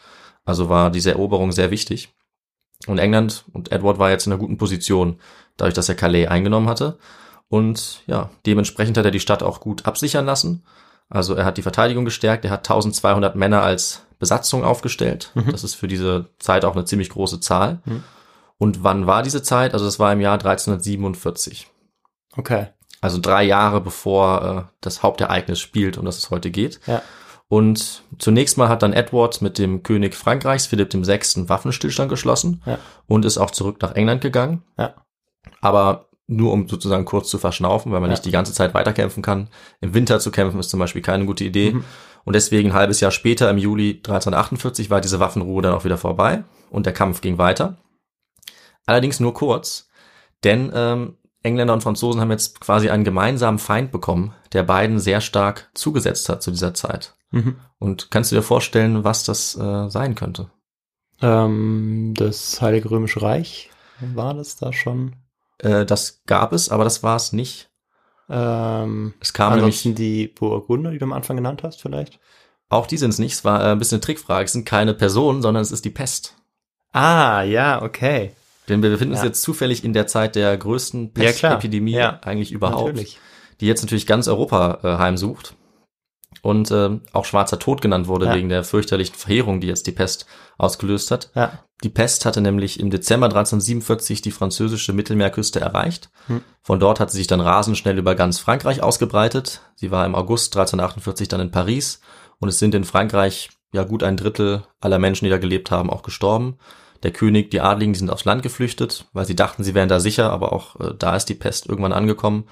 Also 0.46 0.70
war 0.70 0.90
diese 0.90 1.12
Eroberung 1.12 1.52
sehr 1.52 1.72
wichtig. 1.72 2.14
Und 2.88 2.98
England 2.98 3.46
und 3.54 3.72
Edward 3.72 4.00
war 4.00 4.10
jetzt 4.10 4.26
in 4.28 4.34
einer 4.34 4.40
guten 4.40 4.58
Position, 4.58 5.20
dadurch, 5.56 5.74
dass 5.74 5.90
er 5.90 5.96
Calais 5.96 6.28
eingenommen 6.28 6.68
hatte. 6.68 6.98
Und 7.48 8.02
ja, 8.08 8.30
dementsprechend 8.46 8.98
hat 8.98 9.06
er 9.06 9.12
die 9.12 9.20
Stadt 9.20 9.44
auch 9.44 9.60
gut 9.60 9.86
absichern 9.86 10.26
lassen. 10.26 10.64
Also 11.10 11.36
er 11.36 11.46
hat 11.46 11.58
die 11.58 11.62
Verteidigung 11.62 12.06
gestärkt, 12.06 12.44
er 12.46 12.52
hat 12.52 12.62
1200 12.62 13.36
Männer 13.36 13.62
als 13.62 14.06
Besatzung 14.20 14.64
aufgestellt. 14.64 15.32
Das 15.52 15.64
ist 15.64 15.76
für 15.76 15.88
diese 15.88 16.30
Zeit 16.40 16.66
auch 16.66 16.76
eine 16.76 16.86
ziemlich 16.86 17.10
große 17.10 17.40
Zahl. 17.40 17.82
Und 18.58 18.84
wann 18.84 19.06
war 19.06 19.22
diese 19.22 19.44
Zeit? 19.44 19.74
Also 19.74 19.86
das 19.86 20.00
war 20.00 20.12
im 20.14 20.22
Jahr 20.22 20.34
1347. 20.34 21.68
Okay. 22.38 22.68
Also 23.02 23.20
drei 23.20 23.44
Jahre 23.44 23.82
bevor 23.82 24.68
äh, 24.70 24.74
das 24.82 25.04
Hauptereignis 25.04 25.60
spielt, 25.60 25.98
um 25.98 26.06
das 26.06 26.18
es 26.18 26.30
heute 26.30 26.52
geht. 26.52 26.80
Ja. 26.88 27.02
Und 27.50 28.04
zunächst 28.18 28.58
mal 28.58 28.70
hat 28.70 28.82
dann 28.82 28.94
Edward 28.94 29.42
mit 29.42 29.58
dem 29.60 29.84
König 29.84 30.16
Frankreichs, 30.16 30.66
Philipp 30.66 30.94
VI., 30.94 31.48
Waffenstillstand 31.50 32.10
geschlossen 32.10 32.64
Ja. 32.66 32.80
und 33.06 33.26
ist 33.26 33.38
auch 33.38 33.52
zurück 33.52 33.78
nach 33.82 33.94
England 33.96 34.22
gegangen. 34.22 34.64
Ja. 34.78 34.96
Aber 35.62 36.08
nur 36.26 36.54
um 36.54 36.68
sozusagen 36.70 37.06
kurz 37.06 37.30
zu 37.30 37.38
verschnaufen, 37.38 37.92
weil 37.92 38.00
man 38.00 38.10
Ja. 38.10 38.14
nicht 38.14 38.26
die 38.26 38.32
ganze 38.32 38.54
Zeit 38.54 38.74
weiterkämpfen 38.74 39.22
kann. 39.22 39.50
Im 39.82 39.94
Winter 39.94 40.20
zu 40.20 40.32
kämpfen 40.32 40.60
ist 40.60 40.70
zum 40.70 40.80
Beispiel 40.80 41.02
keine 41.02 41.26
gute 41.26 41.44
Idee. 41.44 41.74
Mhm. 41.74 41.84
Und 42.24 42.34
deswegen 42.34 42.70
ein 42.70 42.76
halbes 42.76 43.02
Jahr 43.02 43.12
später, 43.12 43.50
im 43.50 43.58
Juli 43.58 43.96
1348, 44.02 44.90
war 44.90 45.02
diese 45.02 45.20
Waffenruhe 45.20 45.62
dann 45.62 45.74
auch 45.74 45.84
wieder 45.84 45.98
vorbei 45.98 46.46
und 46.72 46.86
der 46.86 46.94
Kampf 46.94 47.20
ging 47.20 47.38
weiter. 47.38 47.76
Allerdings 48.86 49.20
nur 49.20 49.34
kurz, 49.34 49.90
denn 50.44 50.72
ähm, 50.74 51.18
Engländer 51.44 51.74
und 51.74 51.84
Franzosen 51.84 52.22
haben 52.22 52.32
jetzt 52.32 52.60
quasi 52.60 52.90
einen 52.90 53.04
gemeinsamen 53.04 53.60
Feind 53.60 53.92
bekommen, 53.92 54.34
der 54.54 54.64
beiden 54.64 55.00
sehr 55.00 55.22
stark 55.22 55.70
zugesetzt 55.74 56.28
hat 56.30 56.42
zu 56.42 56.52
dieser 56.52 56.74
Zeit. 56.74 57.16
Mhm. 57.32 57.58
Und 57.80 58.10
kannst 58.12 58.32
du 58.32 58.36
dir 58.36 58.42
vorstellen, 58.42 59.04
was 59.04 59.24
das 59.26 59.56
äh, 59.58 59.90
sein 59.90 60.16
könnte? 60.16 60.50
Ähm, 61.22 62.14
das 62.18 62.62
Heilige 62.62 62.90
Römische 62.92 63.22
Reich, 63.22 63.70
war 64.00 64.34
das 64.34 64.56
da 64.56 64.74
schon? 64.74 65.16
Äh, 65.60 65.86
das 65.86 66.24
gab 66.26 66.54
es, 66.54 66.70
aber 66.70 66.84
das 66.84 67.04
war 67.04 67.18
es 67.18 67.34
nicht. 67.34 67.70
Ähm, 68.30 69.14
Es 69.20 69.34
kam 69.34 69.50
nämlich, 69.54 69.66
ansonsten 69.66 69.96
die 69.96 70.28
Burgunder, 70.28 70.92
die 70.92 70.98
du 70.98 71.06
am 71.06 71.14
Anfang 71.14 71.36
genannt 71.36 71.64
hast, 71.64 71.82
vielleicht? 71.82 72.20
auch 72.70 72.88
die 72.88 72.98
sind 72.98 73.12
es 73.12 73.20
nicht, 73.20 73.34
es 73.34 73.46
war 73.46 73.64
äh, 73.64 73.72
ein 73.72 73.78
bisschen 73.80 73.98
eine 73.98 74.02
Trickfrage, 74.02 74.46
es 74.46 74.54
sind 74.54 74.66
keine 74.66 74.94
Personen, 74.96 75.42
sondern 75.42 75.62
es 75.62 75.72
ist 75.72 75.86
die 75.86 75.92
Pest. 75.92 76.36
Ah, 76.92 77.44
ja, 77.44 77.82
okay. 77.84 78.32
Denn 78.70 78.82
wir 78.82 78.90
befinden 78.90 79.14
uns 79.14 79.22
Ja. 79.22 79.28
jetzt 79.28 79.42
zufällig 79.42 79.84
in 79.84 79.94
der 79.94 80.08
Zeit 80.08 80.36
der 80.36 80.56
größten. 80.58 81.14
Pestepidemie 81.14 81.92
Ja. 81.94 82.20
eigentlich 82.24 82.52
überhaupt, 82.52 82.88
Natürlich. 82.94 83.20
die 83.60 83.68
jetzt 83.68 83.82
natürlich 83.82 84.08
ganz 84.08 84.28
Europa 84.28 84.80
äh, 84.84 84.98
heimsucht 84.98 85.56
und 86.42 86.72
äh, 86.72 87.00
auch 87.14 87.26
schwarzer 87.26 87.60
Tod 87.60 87.82
genannt 87.82 88.08
wurde 88.08 88.26
Ja. 88.28 88.36
wegen 88.36 88.50
der 88.50 88.64
fürchterlichen 88.64 89.16
Verheerung, 89.16 89.60
die 89.62 89.68
jetzt 89.68 89.86
die 89.88 89.92
Pest 89.92 90.26
ausgelöst 90.58 91.12
hat. 91.12 91.30
Ja. 91.36 91.60
Die 91.84 91.90
Pest 91.90 92.26
hatte 92.26 92.40
nämlich 92.40 92.80
im 92.80 92.90
Dezember 92.90 93.26
1347 93.28 94.22
die 94.22 94.32
französische 94.32 94.94
Mittelmeerküste 94.94 95.60
erreicht. 95.60 96.10
Hm. 96.28 96.42
Von 96.62 96.80
dort 96.80 97.02
hat 97.02 97.12
sie 97.12 97.18
sich 97.18 97.28
dann 97.28 97.42
rasend 97.42 97.78
schnell 97.78 97.98
über 97.98 98.16
ganz 98.16 98.40
Frankreich 98.40 98.82
ausgebreitet. 98.82 99.62
Sie 99.76 99.92
war 99.92 100.06
im 100.06 100.16
August 100.16 100.56
1348 100.56 101.28
dann 101.28 101.42
in 101.42 101.52
Paris 101.52 102.00
und 102.40 102.48
es 102.48 102.60
sind 102.60 102.74
in 102.74 102.86
Frankreich 102.86 103.50
ja 103.74 103.84
gut 103.84 104.04
ein 104.04 104.16
Drittel 104.16 104.64
aller 104.80 105.00
Menschen, 105.00 105.26
die 105.26 105.32
da 105.32 105.38
gelebt 105.40 105.72
haben, 105.72 105.90
auch 105.90 106.04
gestorben. 106.04 106.58
Der 107.04 107.12
König, 107.12 107.52
die 107.52 107.62
Adligen, 107.62 107.94
die 107.94 108.00
sind 108.00 108.10
aufs 108.10 108.26
Land 108.26 108.44
geflüchtet, 108.44 109.06
weil 109.14 109.26
sie 109.26 109.36
dachten, 109.36 109.64
sie 109.64 109.76
wären 109.76 109.90
da 109.90 110.00
sicher, 110.00 110.32
aber 110.32 110.54
auch 110.54 110.80
äh, 110.80 110.94
da 110.98 111.16
ist 111.16 111.26
die 111.26 111.36
Pest 111.36 111.68
irgendwann 111.68 111.94
angekommen. 111.94 112.46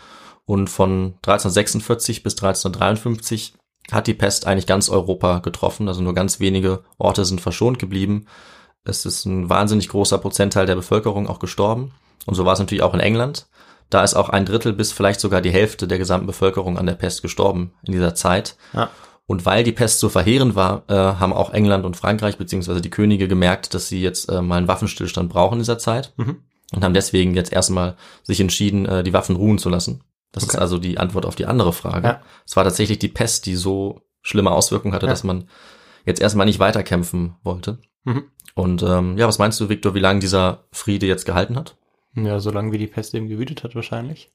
Und 0.46 0.70
von 0.70 1.14
1346 1.26 2.24
bis 2.24 2.34
1353 2.34 3.54
hat 3.92 4.08
die 4.08 4.14
Pest 4.14 4.48
eigentlich 4.48 4.68
ganz 4.68 4.90
Europa 4.90 5.40
getroffen, 5.40 5.88
also 5.88 6.02
nur 6.02 6.14
ganz 6.14 6.40
wenige 6.40 6.84
Orte 6.98 7.26
sind 7.26 7.42
verschont 7.42 7.80
geblieben. 7.80 8.26
Es 8.84 9.06
ist 9.06 9.26
ein 9.26 9.50
wahnsinnig 9.50 9.90
großer 9.90 10.18
Prozentteil 10.18 10.66
der 10.66 10.76
Bevölkerung 10.76 11.28
auch 11.28 11.40
gestorben. 11.40 11.94
Und 12.26 12.36
so 12.36 12.46
war 12.46 12.54
es 12.54 12.60
natürlich 12.60 12.84
auch 12.84 12.94
in 12.94 13.00
England. 13.00 13.48
Da 13.90 14.04
ist 14.04 14.16
auch 14.16 14.30
ein 14.30 14.46
Drittel 14.46 14.74
bis 14.74 14.92
vielleicht 14.92 15.20
sogar 15.20 15.42
die 15.42 15.52
Hälfte 15.52 15.88
der 15.88 15.98
gesamten 15.98 16.28
Bevölkerung 16.28 16.78
an 16.78 16.86
der 16.86 16.96
Pest 16.96 17.22
gestorben 17.22 17.74
in 17.84 17.92
dieser 17.92 18.16
Zeit. 18.16 18.56
Ja. 18.74 18.90
Und 19.32 19.46
weil 19.46 19.64
die 19.64 19.72
Pest 19.72 20.00
so 20.00 20.10
verheerend 20.10 20.56
war, 20.56 20.84
äh, 20.90 20.94
haben 20.94 21.32
auch 21.32 21.52
England 21.54 21.86
und 21.86 21.96
Frankreich 21.96 22.38
beziehungsweise 22.38 22.82
die 22.82 22.90
Könige 22.90 23.30
gemerkt, 23.30 23.74
dass 23.74 23.88
sie 23.88 24.02
jetzt 24.02 24.30
äh, 24.30 24.42
mal 24.42 24.58
einen 24.58 24.68
Waffenstillstand 24.68 25.30
brauchen 25.30 25.54
in 25.54 25.60
dieser 25.60 25.78
Zeit 25.78 26.12
Mhm. 26.18 26.38
und 26.74 26.84
haben 26.84 26.94
deswegen 26.94 27.34
jetzt 27.34 27.54
erstmal 27.54 27.96
sich 28.24 28.42
entschieden, 28.42 28.86
äh, 28.86 29.04
die 29.04 29.14
Waffen 29.14 29.38
ruhen 29.38 29.58
zu 29.58 29.70
lassen. 29.70 30.04
Das 30.34 30.44
Okay. 30.44 30.54
ist 30.58 30.60
also 30.60 30.78
die 30.80 30.98
Antwort 30.98 31.26
auf 31.26 31.36
die 31.36 31.46
andere 31.46 31.72
Frage. 31.72 32.08
Ja. 32.08 32.22
Es 32.46 32.56
war 32.58 32.66
tatsächlich 32.66 33.00
die 33.00 33.08
Pest, 33.08 33.46
die 33.46 33.56
so 33.56 34.02
schlimme 34.22 34.52
Auswirkungen 34.52 34.94
hatte, 34.94 35.06
Ja. 35.06 35.12
dass 35.14 35.24
man 35.24 35.48
jetzt 36.06 36.22
erstmal 36.22 36.46
nicht 36.46 36.60
weiterkämpfen 36.60 37.36
wollte. 37.44 37.80
Mhm. 38.04 38.24
Und 38.54 38.84
ähm, 38.84 39.18
ja, 39.18 39.28
was 39.30 39.40
meinst 39.40 39.60
du, 39.62 39.70
Viktor, 39.70 39.96
wie 39.96 40.00
lange 40.00 40.20
dieser 40.20 40.66
Friede 40.74 41.06
jetzt 41.06 41.26
gehalten 41.26 41.56
hat? 41.56 41.78
Ja, 42.16 42.40
solange 42.42 42.74
wie 42.74 42.78
die 42.78 42.88
Pest 42.88 43.14
eben 43.16 43.30
gewütet 43.30 43.64
hat, 43.64 43.76
wahrscheinlich. 43.76 44.30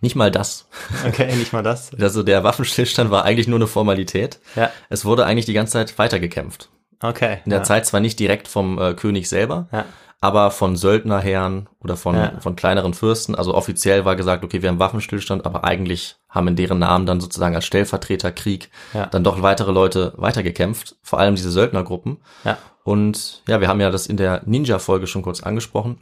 Nicht 0.00 0.16
mal 0.16 0.30
das. 0.30 0.68
Okay, 1.06 1.34
nicht 1.36 1.52
mal 1.52 1.62
das. 1.62 1.90
Also 2.00 2.22
der 2.22 2.44
Waffenstillstand 2.44 3.10
war 3.10 3.24
eigentlich 3.24 3.48
nur 3.48 3.58
eine 3.58 3.66
Formalität. 3.66 4.40
Ja. 4.54 4.70
Es 4.88 5.04
wurde 5.04 5.24
eigentlich 5.26 5.46
die 5.46 5.52
ganze 5.54 5.72
Zeit 5.74 5.98
weitergekämpft. 5.98 6.68
Okay. 7.02 7.38
In 7.44 7.50
der 7.50 7.60
ja. 7.60 7.64
Zeit 7.64 7.86
zwar 7.86 8.00
nicht 8.00 8.18
direkt 8.18 8.48
vom 8.48 8.78
äh, 8.78 8.94
König 8.94 9.28
selber, 9.28 9.68
Ja. 9.72 9.84
aber 10.20 10.50
von 10.50 10.76
Söldnerherren 10.76 11.68
oder 11.82 11.96
von, 11.96 12.14
Ja. 12.14 12.32
von 12.40 12.56
kleineren 12.56 12.94
Fürsten. 12.94 13.34
Also 13.34 13.54
offiziell 13.54 14.04
war 14.04 14.16
gesagt, 14.16 14.44
okay, 14.44 14.62
wir 14.62 14.68
haben 14.68 14.78
Waffenstillstand, 14.78 15.44
aber 15.46 15.64
eigentlich 15.64 16.16
haben 16.28 16.48
in 16.48 16.56
deren 16.56 16.78
Namen 16.78 17.06
dann 17.06 17.20
sozusagen 17.20 17.54
als 17.54 17.64
Stellvertreterkrieg 17.66 18.70
Ja. 18.94 19.06
dann 19.06 19.24
doch 19.24 19.42
weitere 19.42 19.72
Leute 19.72 20.12
weitergekämpft, 20.16 20.96
vor 21.02 21.18
allem 21.20 21.34
diese 21.36 21.50
Söldnergruppen. 21.50 22.18
Ja. 22.44 22.58
Und 22.84 23.42
ja, 23.48 23.60
wir 23.60 23.68
haben 23.68 23.80
ja 23.80 23.90
das 23.90 24.06
in 24.06 24.16
der 24.16 24.42
Ninja-Folge 24.46 25.06
schon 25.06 25.22
kurz 25.22 25.42
angesprochen. 25.42 26.00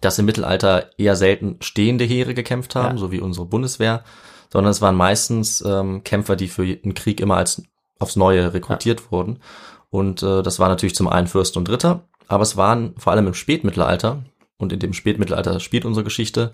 Dass 0.00 0.18
im 0.18 0.26
Mittelalter 0.26 0.90
eher 0.98 1.16
selten 1.16 1.56
stehende 1.60 2.04
Heere 2.04 2.34
gekämpft 2.34 2.74
haben, 2.74 2.96
Ja. 2.96 3.00
so 3.00 3.10
wie 3.12 3.20
unsere 3.20 3.46
Bundeswehr, 3.46 4.04
sondern 4.52 4.70
es 4.70 4.80
waren 4.82 4.96
meistens 4.96 5.62
ähm, 5.66 6.04
Kämpfer, 6.04 6.36
die 6.36 6.48
für 6.48 6.62
einen 6.62 6.94
Krieg 6.94 7.20
immer 7.20 7.36
als 7.36 7.62
aufs 7.98 8.16
Neue 8.16 8.52
rekrutiert 8.54 9.10
wurden. 9.12 9.38
Und 9.90 10.22
äh, 10.22 10.42
das 10.42 10.58
war 10.58 10.68
natürlich 10.68 10.94
zum 10.94 11.08
einen 11.08 11.26
Fürst 11.26 11.56
und 11.56 11.68
Ritter, 11.70 12.02
aber 12.28 12.42
es 12.42 12.56
waren 12.56 12.94
vor 12.98 13.12
allem 13.12 13.26
im 13.28 13.34
Spätmittelalter, 13.34 14.22
und 14.56 14.72
in 14.72 14.78
dem 14.78 14.92
Spätmittelalter 14.92 15.58
spielt 15.60 15.84
unsere 15.84 16.04
Geschichte, 16.04 16.52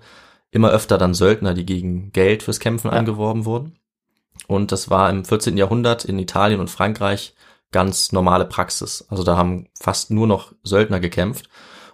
immer 0.49 0.69
öfter 0.71 0.97
dann 0.97 1.13
Söldner, 1.13 1.53
die 1.53 1.65
gegen 1.65 2.11
Geld 2.11 2.43
fürs 2.43 2.59
Kämpfen 2.59 2.87
Ja. 2.91 2.97
angeworben 2.97 3.45
wurden. 3.45 3.77
Und 4.47 4.71
das 4.71 4.89
war 4.89 5.09
im 5.09 5.23
14. 5.23 5.55
Jahrhundert 5.57 6.03
in 6.05 6.17
Italien 6.19 6.59
und 6.59 6.69
Frankreich 6.69 7.35
ganz 7.71 8.11
normale 8.11 8.45
Praxis. 8.45 9.05
Also 9.09 9.23
da 9.23 9.37
haben 9.37 9.67
fast 9.79 10.11
nur 10.11 10.27
noch 10.27 10.51
Söldner 10.63 10.99
gekämpft. 10.99 11.47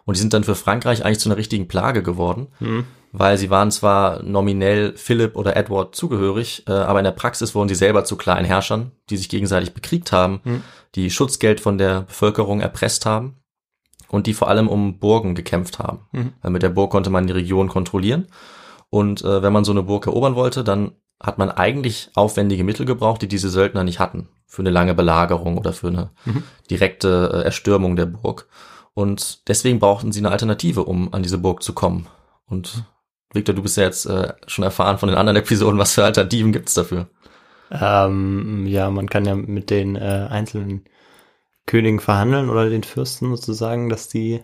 Und 0.07 0.15
die 0.15 0.19
sind 0.21 0.33
dann 0.33 0.43
für 0.43 0.55
Frankreich 0.55 1.05
eigentlich 1.05 1.19
zu 1.19 1.29
einer 1.29 1.37
richtigen 1.37 1.67
Plage 1.67 2.01
geworden, 2.01 2.47
Hm. 2.57 2.85
weil 3.11 3.37
sie 3.37 3.49
waren 3.51 3.69
zwar 3.71 4.23
nominell 4.23 4.93
Philipp 4.97 5.35
oder 5.35 5.55
Edward 5.55 5.95
zugehörig, 5.95 6.63
äh, 6.67 6.71
aber 6.71 6.99
in 6.99 7.03
der 7.05 7.11
Praxis 7.11 7.53
wurden 7.53 7.69
sie 7.69 7.75
selber 7.75 8.03
zu 8.05 8.15
kleinen 8.15 8.45
Herrschern, 8.45 8.91
die 9.09 9.17
sich 9.17 9.29
gegenseitig 9.29 9.73
bekriegt 9.75 10.11
haben, 10.11 10.39
Hm. 10.43 10.63
die 10.95 11.11
Schutzgeld 11.11 11.59
von 11.59 11.77
der 11.77 12.01
Bevölkerung 12.01 12.61
erpresst 12.61 13.05
haben 13.05 13.35
und 14.07 14.25
die 14.25 14.33
vor 14.33 14.47
allem 14.47 14.67
um 14.69 14.97
Burgen 14.99 15.35
gekämpft 15.35 15.77
haben. 15.79 15.99
Mhm. 16.13 16.33
Weil 16.41 16.51
mit 16.51 16.63
der 16.63 16.69
Burg 16.69 16.89
konnte 16.89 17.09
man 17.09 17.27
die 17.27 17.33
Region 17.33 17.67
kontrollieren. 17.67 18.27
Und 18.89 19.21
äh, 19.25 19.41
wenn 19.43 19.51
man 19.51 19.65
so 19.65 19.73
eine 19.73 19.83
Burg 19.83 20.07
erobern 20.07 20.35
wollte, 20.35 20.63
dann 20.63 20.93
hat 21.21 21.37
man 21.37 21.51
eigentlich 21.51 22.09
aufwendige 22.15 22.63
Mittel 22.63 22.85
gebraucht, 22.85 23.21
die 23.21 23.27
diese 23.27 23.49
Söldner 23.49 23.83
nicht 23.83 23.99
hatten. 23.99 24.29
Für 24.45 24.61
eine 24.61 24.69
lange 24.69 24.93
Belagerung 24.95 25.57
oder 25.57 25.73
für 25.73 25.87
eine 25.89 26.11
Mhm. 26.23 26.43
direkte 26.71 27.31
äh, 27.33 27.41
Erstürmung 27.43 27.97
der 27.97 28.05
Burg. 28.05 28.47
Und 28.97 29.47
deswegen 29.47 29.77
brauchten 29.77 30.11
sie 30.11 30.21
eine 30.21 30.31
Alternative, 30.31 30.83
um 30.83 31.13
an 31.13 31.21
diese 31.21 31.37
Burg 31.37 31.61
zu 31.61 31.73
kommen. 31.73 32.07
Und 32.47 32.83
Victor, 33.31 33.53
du 33.53 33.61
bist 33.61 33.77
ja 33.77 33.83
jetzt 33.83 34.05
äh, 34.05 34.33
schon 34.47 34.63
erfahren 34.63 34.97
von 34.97 35.09
den 35.09 35.17
anderen 35.17 35.37
Episoden, 35.37 35.77
was 35.77 35.93
für 35.93 36.03
Alternativen 36.03 36.51
gibt's 36.51 36.73
dafür? 36.73 37.07
Ähm, 37.69 38.65
ja, 38.65 38.89
man 38.89 39.07
kann 39.07 39.25
ja 39.25 39.35
mit 39.35 39.69
den 39.69 39.97
äh, 39.97 40.27
einzelnen 40.31 40.85
Königen 41.67 41.99
verhandeln 41.99 42.49
oder 42.49 42.69
den 42.69 42.83
Fürsten 42.83 43.29
sozusagen, 43.29 43.89
dass 43.89 44.09
die 44.09 44.43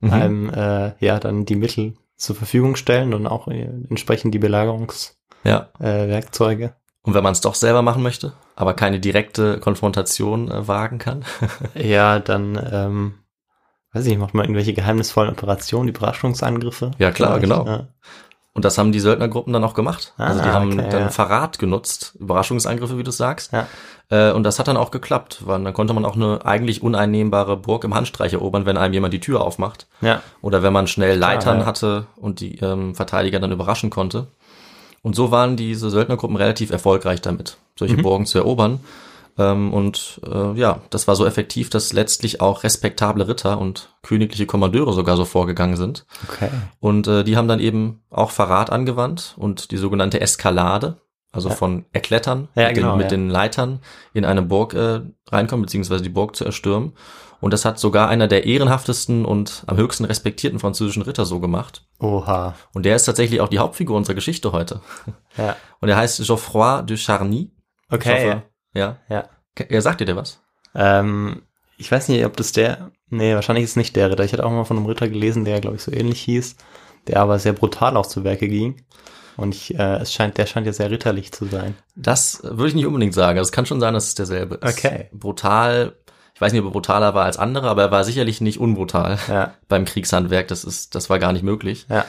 Mhm. 0.00 0.12
einem 0.12 0.50
äh, 0.50 0.92
ja 1.04 1.20
dann 1.20 1.44
die 1.44 1.56
Mittel 1.56 1.94
zur 2.16 2.34
Verfügung 2.34 2.76
stellen 2.76 3.14
und 3.14 3.26
auch 3.26 3.48
äh, 3.48 3.68
entsprechend 3.88 4.34
die 4.34 4.38
Belagerungswerkzeuge. 4.38 6.62
Ja. 6.64 6.68
Äh. 6.68 6.72
Und 7.02 7.14
wenn 7.14 7.22
man 7.22 7.32
es 7.32 7.40
doch 7.40 7.54
selber 7.54 7.80
machen 7.82 8.02
möchte, 8.02 8.34
aber 8.56 8.74
keine 8.74 9.00
direkte 9.00 9.58
Konfrontation 9.58 10.50
äh, 10.50 10.68
wagen 10.68 10.98
kann. 10.98 11.24
ja, 11.74 12.18
dann 12.18 12.60
ähm, 12.72 13.14
weiß 13.92 14.04
ich 14.04 14.10
nicht, 14.10 14.20
macht 14.20 14.34
man 14.34 14.44
irgendwelche 14.44 14.72
geheimnisvollen 14.72 15.32
Operationen, 15.32 15.88
Überraschungsangriffe. 15.88 16.92
Ja, 16.98 17.10
klar, 17.10 17.38
vielleicht, 17.38 17.42
genau. 17.42 17.66
Ja. 17.66 17.86
Und 18.52 18.64
das 18.64 18.78
haben 18.78 18.90
die 18.90 19.00
Söldnergruppen 19.00 19.52
dann 19.52 19.62
auch 19.62 19.74
gemacht. 19.74 20.12
Ah, 20.18 20.26
also 20.26 20.42
die 20.42 20.48
haben 20.48 20.72
okay, 20.72 20.88
dann 20.90 21.02
ja. 21.02 21.08
Verrat 21.08 21.58
genutzt, 21.60 22.16
Überraschungsangriffe, 22.18 22.98
wie 22.98 23.04
du 23.04 23.12
sagst. 23.12 23.52
Ja. 23.52 23.68
Äh, 24.10 24.32
und 24.32 24.42
das 24.42 24.58
hat 24.58 24.66
dann 24.66 24.76
auch 24.76 24.90
geklappt, 24.90 25.42
weil 25.46 25.62
dann 25.62 25.72
konnte 25.72 25.94
man 25.94 26.04
auch 26.04 26.16
eine 26.16 26.44
eigentlich 26.44 26.82
uneinnehmbare 26.82 27.56
Burg 27.56 27.84
im 27.84 27.94
Handstreich 27.94 28.32
erobern, 28.32 28.66
wenn 28.66 28.76
einem 28.76 28.92
jemand 28.92 29.14
die 29.14 29.20
Tür 29.20 29.40
aufmacht. 29.42 29.86
ja. 30.00 30.20
Oder 30.42 30.62
wenn 30.64 30.72
man 30.72 30.88
schnell 30.88 31.16
Leitern 31.16 31.60
ja. 31.60 31.66
hatte 31.66 32.06
und 32.16 32.40
die 32.40 32.58
ähm, 32.58 32.94
Verteidiger 32.96 33.38
dann 33.38 33.52
überraschen 33.52 33.88
konnte. 33.90 34.26
Und 35.02 35.14
so 35.14 35.30
waren 35.30 35.56
diese 35.56 35.88
Söldnergruppen 35.88 36.36
relativ 36.36 36.70
erfolgreich 36.70 37.22
damit, 37.22 37.56
solche 37.78 37.96
Mhm. 37.96 38.02
Burgen 38.02 38.26
zu 38.26 38.38
erobern. 38.38 38.80
Ähm, 39.40 39.72
und 39.72 40.20
äh, 40.26 40.52
ja, 40.58 40.80
das 40.90 41.08
war 41.08 41.16
so 41.16 41.24
effektiv, 41.24 41.70
dass 41.70 41.92
letztlich 41.92 42.40
auch 42.40 42.62
respektable 42.62 43.26
Ritter 43.26 43.58
und 43.58 43.96
königliche 44.02 44.44
Kommandeure 44.46 44.92
sogar 44.92 45.16
so 45.16 45.24
vorgegangen 45.24 45.76
sind. 45.76 46.04
Okay. 46.28 46.50
Und 46.78 47.06
äh, 47.06 47.24
die 47.24 47.36
haben 47.36 47.48
dann 47.48 47.60
eben 47.60 48.02
auch 48.10 48.30
Verrat 48.30 48.70
angewandt 48.70 49.34
und 49.38 49.70
die 49.70 49.76
sogenannte 49.78 50.20
Eskalade, 50.20 51.00
also 51.32 51.48
Ja. 51.48 51.54
von 51.54 51.86
Erklettern 51.92 52.48
Ja, 52.54 52.66
mit, 52.66 52.74
genau, 52.74 52.90
den, 52.90 52.98
mit 52.98 53.04
ja. 53.04 53.10
den 53.10 53.30
Leitern 53.30 53.80
in 54.12 54.24
eine 54.24 54.42
Burg 54.42 54.74
äh, 54.74 55.00
reinkommen, 55.30 55.62
beziehungsweise 55.62 56.02
die 56.02 56.08
Burg 56.10 56.36
zu 56.36 56.44
erstürmen. 56.44 56.92
Und 57.40 57.54
das 57.54 57.64
hat 57.64 57.78
sogar 57.78 58.08
einer 58.08 58.28
der 58.28 58.44
ehrenhaftesten 58.44 59.24
und 59.24 59.62
am 59.66 59.78
höchsten 59.78 60.04
respektierten 60.04 60.58
französischen 60.58 61.00
Ritter 61.02 61.24
so 61.24 61.40
gemacht. 61.40 61.86
Oha. 61.98 62.54
Und 62.74 62.84
der 62.84 62.96
ist 62.96 63.06
tatsächlich 63.06 63.40
auch 63.40 63.48
die 63.48 63.58
Hauptfigur 63.58 63.96
unserer 63.96 64.14
Geschichte 64.14 64.52
heute. 64.52 64.82
Ja. 65.38 65.56
Und 65.80 65.88
er 65.88 65.96
heißt 65.96 66.22
Geoffroy 66.22 66.84
de 66.84 66.98
Charny. 66.98 67.50
Okay. 67.90 68.28
hoffe, 68.28 68.42
ja. 68.74 68.96
Ja. 69.08 69.24
Er 69.68 69.82
sagt 69.82 70.00
dir 70.00 70.06
der 70.06 70.16
was? 70.16 70.40
Ähm, 70.74 71.42
ich 71.76 71.90
weiß 71.90 72.08
nicht, 72.08 72.24
ob 72.24 72.36
das 72.36 72.52
der. 72.52 72.90
Nee, 73.08 73.34
wahrscheinlich 73.34 73.64
ist 73.64 73.70
es 73.70 73.76
nicht 73.76 73.96
der 73.96 74.10
Ritter. 74.10 74.24
Ich 74.24 74.32
hatte 74.32 74.44
auch 74.44 74.50
mal 74.50 74.64
von 74.64 74.76
einem 74.76 74.86
Ritter 74.86 75.08
gelesen, 75.08 75.44
der, 75.44 75.60
glaube 75.60 75.76
ich, 75.76 75.82
so 75.82 75.92
ähnlich 75.92 76.20
hieß, 76.22 76.56
der 77.08 77.20
aber 77.20 77.38
sehr 77.38 77.52
brutal 77.52 77.96
auch 77.96 78.06
zu 78.06 78.22
Werke 78.24 78.48
ging. 78.48 78.82
Und 79.36 79.54
ich, 79.54 79.74
äh, 79.78 79.96
es 79.96 80.12
scheint, 80.12 80.36
der 80.38 80.46
scheint 80.46 80.66
ja 80.66 80.72
sehr 80.72 80.90
ritterlich 80.90 81.32
zu 81.32 81.46
sein. 81.46 81.74
Das 81.96 82.40
würde 82.42 82.68
ich 82.68 82.74
nicht 82.74 82.86
unbedingt 82.86 83.14
sagen. 83.14 83.38
Also 83.38 83.48
es 83.48 83.52
kann 83.52 83.66
schon 83.66 83.80
sein, 83.80 83.94
dass 83.94 84.08
es 84.08 84.14
derselbe 84.14 84.56
ist. 84.56 84.78
Okay. 84.78 85.08
Brutal. 85.12 85.96
Ich 86.34 86.40
weiß 86.40 86.52
nicht, 86.52 86.60
ob 86.60 86.68
er 86.68 86.72
brutaler 86.72 87.14
war 87.14 87.24
als 87.24 87.36
andere, 87.38 87.68
aber 87.68 87.82
er 87.82 87.90
war 87.90 88.04
sicherlich 88.04 88.40
nicht 88.40 88.60
unbrutal 88.60 89.18
Ja. 89.28 89.54
beim 89.68 89.84
Kriegshandwerk. 89.86 90.48
Das 90.48 90.64
ist, 90.64 90.94
das 90.94 91.10
war 91.10 91.18
gar 91.18 91.32
nicht 91.32 91.42
möglich. 91.42 91.86
Ja. 91.88 92.04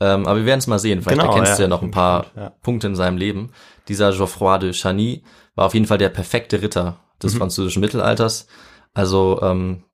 Ähm, 0.00 0.26
aber 0.26 0.40
wir 0.40 0.46
werden 0.46 0.58
es 0.58 0.66
mal 0.66 0.78
sehen. 0.80 1.02
Vielleicht 1.02 1.20
Genau, 1.20 1.32
erkennst 1.32 1.52
ja. 1.52 1.56
du 1.56 1.62
ja 1.62 1.68
noch 1.68 1.82
ein 1.82 1.90
paar 1.92 2.26
ja. 2.36 2.50
Punkte 2.62 2.88
in 2.88 2.96
seinem 2.96 3.16
Leben. 3.16 3.52
Dieser 3.88 4.10
Geoffroy 4.12 4.58
de 4.58 4.72
Chany 4.72 5.22
war 5.54 5.66
auf 5.66 5.74
jeden 5.74 5.86
Fall 5.86 5.98
der 5.98 6.08
perfekte 6.08 6.62
Ritter 6.62 7.00
des 7.22 7.34
Mhm. 7.34 7.38
französischen 7.38 7.80
Mittelalters. 7.80 8.46
Also 8.94 9.40
ähm, 9.42 9.84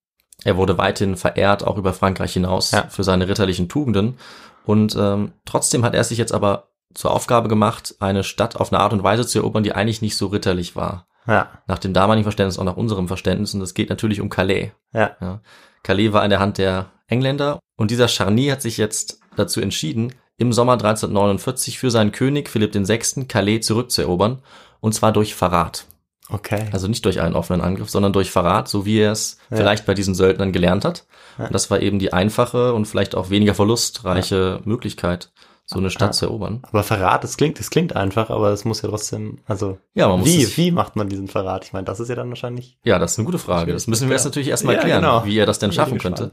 er 0.45 0.57
wurde 0.57 0.79
weithin 0.79 1.17
verehrt, 1.17 1.65
auch 1.65 1.77
über 1.77 1.93
Frankreich 1.93 2.33
hinaus, 2.33 2.71
Ja. 2.71 2.87
für 2.89 3.05
seine 3.05 3.29
ritterlichen 3.29 3.69
Tugenden. 3.69 4.19
Und 4.65 4.97
ähm, 4.99 5.33
trotzdem 5.45 5.85
hat 5.85 5.95
er 5.95 6.05
sich 6.05 6.19
jetzt 6.19 6.33
aber 6.33 6.69
zur 6.95 7.11
Aufgabe 7.11 7.49
gemacht, 7.49 7.95
eine 8.01 8.25
Stadt 8.25 8.57
auf 8.57 8.73
eine 8.73 8.81
Art 8.81 8.93
und 8.93 9.03
Weise 9.03 9.27
zu 9.27 9.39
erobern, 9.39 9.63
die 9.63 9.73
eigentlich 9.75 10.03
nicht 10.03 10.17
so 10.17 10.27
ritterlich 10.29 10.75
war. 10.77 11.07
Ja. 11.27 11.51
Nach 11.67 11.79
dem 11.79 11.93
damaligen 11.93 12.25
Verständnis, 12.25 12.59
auch 12.59 12.65
nach 12.65 12.77
unserem 12.77 13.09
Verständnis. 13.09 13.53
Und 13.55 13.61
es 13.61 13.75
geht 13.75 13.91
natürlich 13.91 14.21
um 14.21 14.31
Calais. 14.31 14.73
Ja. 14.93 15.17
Ja. 15.21 15.41
Calais 15.83 16.13
war 16.13 16.25
in 16.25 16.31
der 16.31 16.41
Hand 16.41 16.59
der 16.59 16.91
Engländer 17.07 17.59
und 17.77 17.91
dieser 17.91 18.09
Charny 18.09 18.47
hat 18.49 18.63
sich 18.63 18.77
jetzt 18.79 19.21
dazu 19.37 19.61
entschieden, 19.61 20.15
im 20.37 20.53
Sommer 20.53 20.73
1349 20.75 21.79
für 21.79 21.91
seinen 21.91 22.13
König 22.13 22.49
Philipp 22.49 22.75
VI. 22.75 23.27
Calais 23.27 23.61
zurückzuerobern 23.61 24.43
und 24.81 24.95
zwar 24.95 25.13
durch 25.13 25.35
Verrat. 25.35 25.85
Okay. 26.31 26.67
Also 26.73 26.89
nicht 26.89 27.05
durch 27.07 27.21
einen 27.21 27.35
offenen 27.35 27.63
Angriff, 27.63 27.89
sondern 27.89 28.13
durch 28.13 28.31
Verrat, 28.31 28.69
so 28.69 28.85
wie 28.85 28.99
er 29.01 29.13
es 29.13 29.39
Ja. 29.51 29.57
vielleicht 29.57 29.87
bei 29.87 29.95
diesen 29.95 30.15
Söldnern 30.15 30.53
gelernt 30.53 30.85
hat. 30.85 31.07
Ja. 31.39 31.47
Und 31.47 31.55
das 31.55 31.71
war 31.71 31.81
eben 31.81 31.99
die 31.99 32.13
einfache 32.13 32.75
und 32.75 32.85
vielleicht 32.87 33.15
auch 33.15 33.31
weniger 33.31 33.55
verlustreiche 33.55 34.61
Möglichkeit, 34.65 35.31
so 35.65 35.79
eine 35.79 35.91
Stadt 35.91 36.09
Ja. 36.09 36.13
zu 36.13 36.27
erobern. 36.27 36.61
aber 36.71 36.83
Verrat, 36.83 37.25
das 37.25 37.37
klingt, 37.39 37.59
das 37.59 37.71
klingt 37.71 37.97
einfach, 37.97 38.29
aber 38.31 38.51
es 38.51 38.65
muss 38.67 38.83
ja 38.83 38.89
trotzdem, 38.91 39.39
also 39.47 39.79
Ja, 39.95 40.09
man 40.09 40.21
muss 40.21 40.29
wie, 40.29 40.57
wie 40.59 40.71
macht 40.71 40.97
man 40.97 41.09
diesen 41.09 41.29
Verrat? 41.29 41.65
Ich 41.65 41.73
meine, 41.73 41.85
das 41.87 41.99
ist 42.01 42.09
ja 42.09 42.15
dann 42.15 42.29
wahrscheinlich. 42.29 42.77
Ja, 42.85 42.99
das 42.99 43.13
ist 43.13 43.19
eine 43.19 43.27
gute 43.27 43.39
Frage. 43.39 43.73
Das 43.73 43.87
müssen 43.87 44.09
wir 44.09 44.15
jetzt 44.15 44.25
Ja. 44.25 44.29
natürlich 44.29 44.49
erstmal 44.49 44.75
Ja, 44.75 44.81
klären, 44.83 45.01
genau. 45.03 45.25
wie 45.25 45.39
er 45.39 45.47
das 45.47 45.59
denn 45.59 45.73
schaffen 45.73 45.99
könnte. 45.99 46.31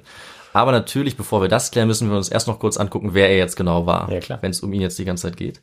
Aber 0.53 0.71
natürlich, 0.71 1.17
bevor 1.17 1.41
wir 1.41 1.49
das 1.49 1.71
klären, 1.71 1.87
müssen 1.87 2.09
wir 2.09 2.15
uns 2.17 2.29
erst 2.29 2.47
noch 2.47 2.59
kurz 2.59 2.77
angucken, 2.77 3.13
wer 3.13 3.29
er 3.29 3.37
jetzt 3.37 3.55
genau 3.57 3.85
war, 3.85 4.09
Ja, 4.11 4.19
klar. 4.21 4.39
wenn 4.41 4.51
es 4.51 4.61
um 4.61 4.71
ihn 4.71 4.79
jetzt 4.81 4.97
die 4.99 5.03
ganze 5.05 5.23
Zeit 5.23 5.35
geht. 5.37 5.61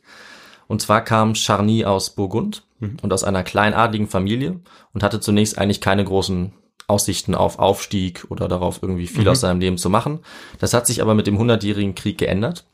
Und 0.67 0.81
zwar 0.81 1.01
kam 1.01 1.35
Charny 1.35 1.85
aus 1.85 2.11
Burgund 2.11 2.63
Mhm. 2.79 2.97
und 3.01 3.13
aus 3.13 3.23
einer 3.23 3.43
kleinadligen 3.43 4.07
Familie 4.07 4.59
und 4.93 5.03
hatte 5.03 5.19
zunächst 5.19 5.57
eigentlich 5.57 5.81
keine 5.81 6.03
großen 6.03 6.53
Aussichten 6.87 7.33
auf 7.35 7.59
Aufstieg 7.59 8.25
oder 8.29 8.47
darauf 8.47 8.79
irgendwie 8.81 9.07
viel 9.07 9.23
Mhm. 9.23 9.27
aus 9.29 9.39
seinem 9.39 9.59
Leben 9.61 9.77
zu 9.77 9.89
machen. 9.89 10.19
Das 10.59 10.73
hat 10.73 10.85
sich 10.87 11.01
aber 11.01 11.13
mit 11.15 11.27
dem 11.27 11.37
Hundertjährigen 11.37 11.95
Krieg 11.95 12.17
geändert. 12.17 12.65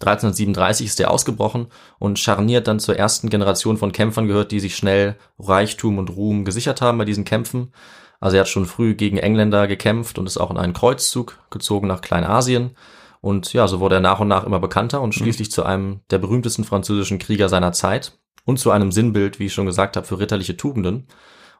1337 0.00 0.86
ist 0.86 1.00
er 1.00 1.10
ausgebrochen 1.10 1.66
und 1.98 2.18
Charny 2.18 2.52
hat 2.54 2.68
dann 2.68 2.78
zur 2.78 2.96
ersten 2.96 3.30
Generation 3.30 3.76
von 3.78 3.90
Kämpfern 3.92 4.28
gehört, 4.28 4.52
die 4.52 4.60
sich 4.60 4.76
schnell 4.76 5.16
Reichtum 5.38 5.98
und 5.98 6.10
Ruhm 6.10 6.44
gesichert 6.44 6.80
haben 6.80 6.98
bei 6.98 7.04
diesen 7.04 7.24
Kämpfen. 7.24 7.72
Also 8.20 8.36
er 8.36 8.40
hat 8.40 8.48
schon 8.48 8.66
früh 8.66 8.94
gegen 8.94 9.16
Engländer 9.18 9.66
gekämpft 9.66 10.18
und 10.18 10.26
ist 10.26 10.38
auch 10.38 10.50
in 10.50 10.56
einen 10.58 10.72
Kreuzzug 10.72 11.38
gezogen 11.50 11.88
nach 11.88 12.00
Kleinasien. 12.00 12.76
Und 13.20 13.52
ja, 13.52 13.66
so 13.66 13.80
wurde 13.80 13.96
er 13.96 14.00
nach 14.00 14.20
und 14.20 14.28
nach 14.28 14.44
immer 14.44 14.60
bekannter 14.60 15.00
und 15.00 15.14
schließlich 15.14 15.50
zu 15.50 15.64
einem 15.64 16.00
der 16.10 16.18
berühmtesten 16.18 16.64
französischen 16.64 17.18
Krieger 17.18 17.48
seiner 17.48 17.72
Zeit 17.72 18.18
und 18.44 18.58
zu 18.58 18.70
einem 18.70 18.92
Sinnbild, 18.92 19.38
wie 19.38 19.46
ich 19.46 19.52
schon 19.54 19.66
gesagt 19.66 19.96
habe, 19.96 20.06
für 20.06 20.18
ritterliche 20.18 20.56
Tugenden. 20.56 21.06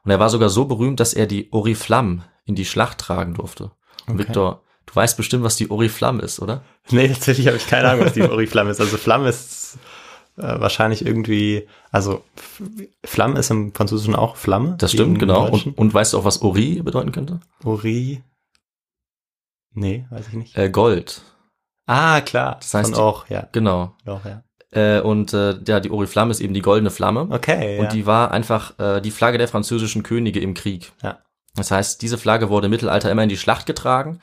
Und 0.03 0.11
er 0.11 0.19
war 0.19 0.29
sogar 0.29 0.49
so 0.49 0.65
berühmt, 0.65 0.99
dass 0.99 1.13
er 1.13 1.27
die 1.27 1.51
Oriflamme 1.51 2.23
in 2.45 2.55
die 2.55 2.65
Schlacht 2.65 2.97
tragen 2.99 3.33
durfte. 3.33 3.71
Und 4.07 4.15
Okay. 4.15 4.19
Victor, 4.19 4.63
du 4.85 4.95
weißt 4.95 5.17
bestimmt, 5.17 5.43
was 5.43 5.57
die 5.57 5.69
Oriflamme 5.69 6.21
ist, 6.21 6.39
oder? 6.39 6.63
Nee, 6.89 7.09
tatsächlich 7.09 7.47
habe 7.47 7.57
ich 7.57 7.67
keine 7.67 7.89
Ahnung, 7.89 8.05
was 8.05 8.13
die 8.13 8.23
Oriflamme 8.23 8.71
ist. 8.71 8.79
Also 8.79 8.97
Flamme 8.97 9.29
ist 9.29 9.77
äh, 10.37 10.59
wahrscheinlich 10.59 11.05
irgendwie, 11.05 11.67
also 11.91 12.23
Flamme 13.05 13.37
ist 13.37 13.51
im 13.51 13.73
Französischen 13.73 14.15
auch 14.15 14.37
Flamme. 14.37 14.75
Das 14.79 14.91
stimmt, 14.93 15.15
im 15.15 15.19
genau. 15.19 15.49
Und, 15.49 15.77
und 15.77 15.93
weißt 15.93 16.13
du 16.13 16.17
auch, 16.17 16.25
was 16.25 16.41
Ori 16.41 16.81
bedeuten 16.81 17.11
könnte? 17.11 17.41
Ori. 17.63 18.23
Nee, 19.73 20.05
weiß 20.09 20.29
ich 20.29 20.33
nicht. 20.33 20.57
Äh, 20.57 20.69
Gold. 20.69 21.21
Ah, 21.89 22.21
klar. 22.21 22.57
das 22.59 22.73
heißt, 22.73 22.93
Von 22.93 23.03
auch, 23.03 23.27
ja. 23.29 23.47
Genau. 23.51 23.95
Auch, 24.05 24.21
ja. 24.25 24.43
Äh, 24.71 25.01
und 25.01 25.33
äh, 25.33 25.55
ja, 25.67 25.79
die 25.79 25.89
Oriflamme 25.89 26.31
ist 26.31 26.39
eben 26.41 26.53
die 26.53 26.61
goldene 26.61 26.91
Flamme. 26.91 27.27
Okay, 27.31 27.77
ja. 27.77 27.81
Und 27.81 27.93
die 27.93 28.05
war 28.05 28.31
einfach 28.31 28.77
äh, 28.77 29.01
die 29.01 29.11
Flagge 29.11 29.37
der 29.39 29.47
französischen 29.47 30.03
Könige 30.03 30.39
im 30.39 30.53
Krieg. 30.53 30.91
Ja. 31.01 31.19
Das 31.55 31.71
heißt, 31.71 32.01
diese 32.03 32.17
Flagge 32.19 32.49
wurde 32.49 32.65
im 32.65 32.71
Mittelalter 32.71 33.09
immer 33.11 33.23
in 33.23 33.29
die 33.29 33.37
Schlacht 33.37 33.65
getragen, 33.65 34.19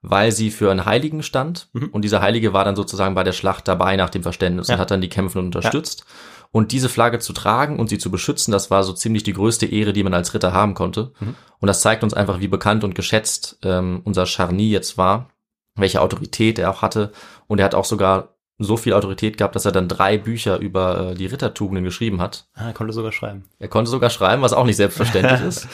weil 0.00 0.32
sie 0.32 0.50
für 0.50 0.70
einen 0.70 0.86
Heiligen 0.86 1.22
stand. 1.22 1.68
Und 1.92 2.02
dieser 2.02 2.22
Heilige 2.22 2.54
war 2.54 2.64
dann 2.64 2.74
sozusagen 2.76 3.14
bei 3.14 3.22
der 3.24 3.32
Schlacht 3.32 3.68
dabei 3.68 3.96
nach 3.96 4.08
dem 4.08 4.22
Verständnis 4.22 4.68
Ja. 4.68 4.74
und 4.76 4.80
hat 4.80 4.90
dann 4.90 5.02
die 5.02 5.10
Kämpfenden 5.10 5.48
unterstützt. 5.48 6.06
Und 6.52 6.72
diese 6.72 6.88
Flagge 6.88 7.18
zu 7.18 7.34
tragen 7.34 7.78
und 7.78 7.88
sie 7.88 7.98
zu 7.98 8.10
beschützen, 8.10 8.50
das 8.50 8.70
war 8.70 8.82
so 8.82 8.94
ziemlich 8.94 9.22
die 9.22 9.34
größte 9.34 9.66
Ehre, 9.66 9.92
die 9.92 10.02
man 10.02 10.14
als 10.14 10.32
Ritter 10.32 10.52
haben 10.54 10.72
konnte. 10.74 11.12
Und 11.20 11.66
das 11.66 11.82
zeigt 11.82 12.02
uns 12.02 12.14
einfach, 12.14 12.40
wie 12.40 12.48
bekannt 12.48 12.82
und 12.82 12.94
geschätzt 12.94 13.58
ähm, 13.62 14.00
unser 14.04 14.24
Charny 14.26 14.70
jetzt 14.70 14.96
war, 14.96 15.28
welche 15.76 16.00
Autorität 16.00 16.58
er 16.58 16.70
auch 16.70 16.82
hatte. 16.82 17.12
Und 17.46 17.58
er 17.58 17.64
hat 17.64 17.74
auch 17.74 17.84
sogar 17.84 18.34
so 18.58 18.76
viel 18.76 18.92
Autorität 18.92 19.38
gehabt, 19.38 19.56
dass 19.56 19.64
er 19.64 19.72
dann 19.72 19.88
drei 19.88 20.18
Bücher 20.18 20.58
über 20.58 21.12
äh, 21.12 21.14
die 21.14 21.26
Rittertugenden 21.26 21.82
geschrieben 21.82 22.20
hat. 22.20 22.46
Ah, 22.54 22.66
er 22.66 22.72
konnte 22.74 22.92
sogar 22.92 23.10
schreiben. 23.12 23.44
Er 23.58 23.68
konnte 23.68 23.90
sogar 23.90 24.10
schreiben, 24.10 24.42
was 24.42 24.52
auch 24.52 24.64
nicht 24.66 24.76
selbstverständlich 24.76 25.40
ist. 25.48 25.66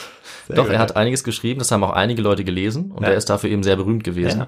Doch, 0.47 0.63
gut, 0.63 0.73
er 0.73 0.79
hat 0.79 0.95
einiges 0.95 1.25
geschrieben, 1.25 1.59
das 1.59 1.71
haben 1.71 1.83
auch 1.83 1.91
einige 1.91 2.21
Leute 2.21 2.45
gelesen 2.45 2.91
und 2.91 3.03
Ja. 3.03 3.09
er 3.09 3.15
ist 3.17 3.29
dafür 3.29 3.49
eben 3.49 3.63
sehr 3.63 3.75
berühmt 3.75 4.05
gewesen. 4.05 4.39
Ja. 4.39 4.47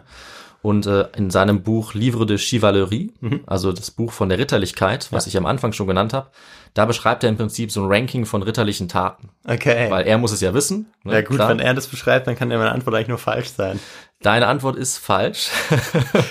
Und 0.61 0.85
äh, 0.87 1.07
in 1.15 1.29
seinem 1.29 1.63
Buch 1.63 1.93
Livre 1.93 2.25
de 2.25 2.37
Chevalerie, 2.37 3.13
Mhm. 3.21 3.41
also 3.47 3.71
das 3.71 3.91
Buch 3.91 4.11
von 4.11 4.27
der 4.27 4.37
Ritterlichkeit, 4.39 5.07
was 5.11 5.25
ich 5.25 5.37
am 5.37 5.45
Anfang 5.45 5.71
schon 5.71 5.87
genannt 5.87 6.11
habe, 6.13 6.27
da 6.73 6.85
beschreibt 6.85 7.23
er 7.23 7.29
im 7.29 7.37
Prinzip 7.37 7.71
so 7.71 7.81
ein 7.83 7.91
Ranking 7.91 8.25
von 8.25 8.43
ritterlichen 8.43 8.89
Taten. 8.89 9.29
Okay. 9.47 9.89
Weil 9.89 10.05
er 10.05 10.17
muss 10.17 10.31
es 10.33 10.41
ja 10.41 10.53
wissen. 10.53 10.91
ne, 11.03 11.13
ja 11.13 11.21
gut, 11.21 11.37
klar. 11.37 11.49
wenn 11.49 11.59
er 11.59 11.73
das 11.73 11.87
beschreibt, 11.87 12.27
dann 12.27 12.35
kann 12.35 12.51
ja 12.51 12.57
meine 12.57 12.71
Antwort 12.71 12.95
eigentlich 12.95 13.07
nur 13.07 13.17
falsch 13.17 13.49
sein. 13.49 13.79
Deine 14.21 14.47
Antwort 14.47 14.75
ist 14.75 14.97
falsch. 14.97 15.47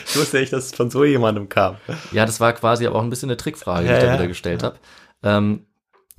Ich 0.07 0.17
wusste 0.17 0.41
nicht, 0.41 0.53
dass 0.53 0.67
es 0.67 0.75
von 0.75 0.91
so 0.91 1.05
jemandem 1.05 1.49
kam. 1.49 1.77
ja, 2.13 2.27
das 2.27 2.39
war 2.41 2.53
quasi 2.53 2.87
aber 2.87 2.97
auch 2.97 3.03
ein 3.03 3.11
bisschen 3.11 3.31
eine 3.31 3.37
Trickfrage, 3.39 3.85
die 3.85 3.89
Ja, 3.91 3.97
ich 3.97 4.03
da 4.03 4.09
ja. 4.09 4.15
wieder 4.15 4.27
gestellt 4.29 4.63
habe. 4.63 4.77
Ähm, 5.23 5.65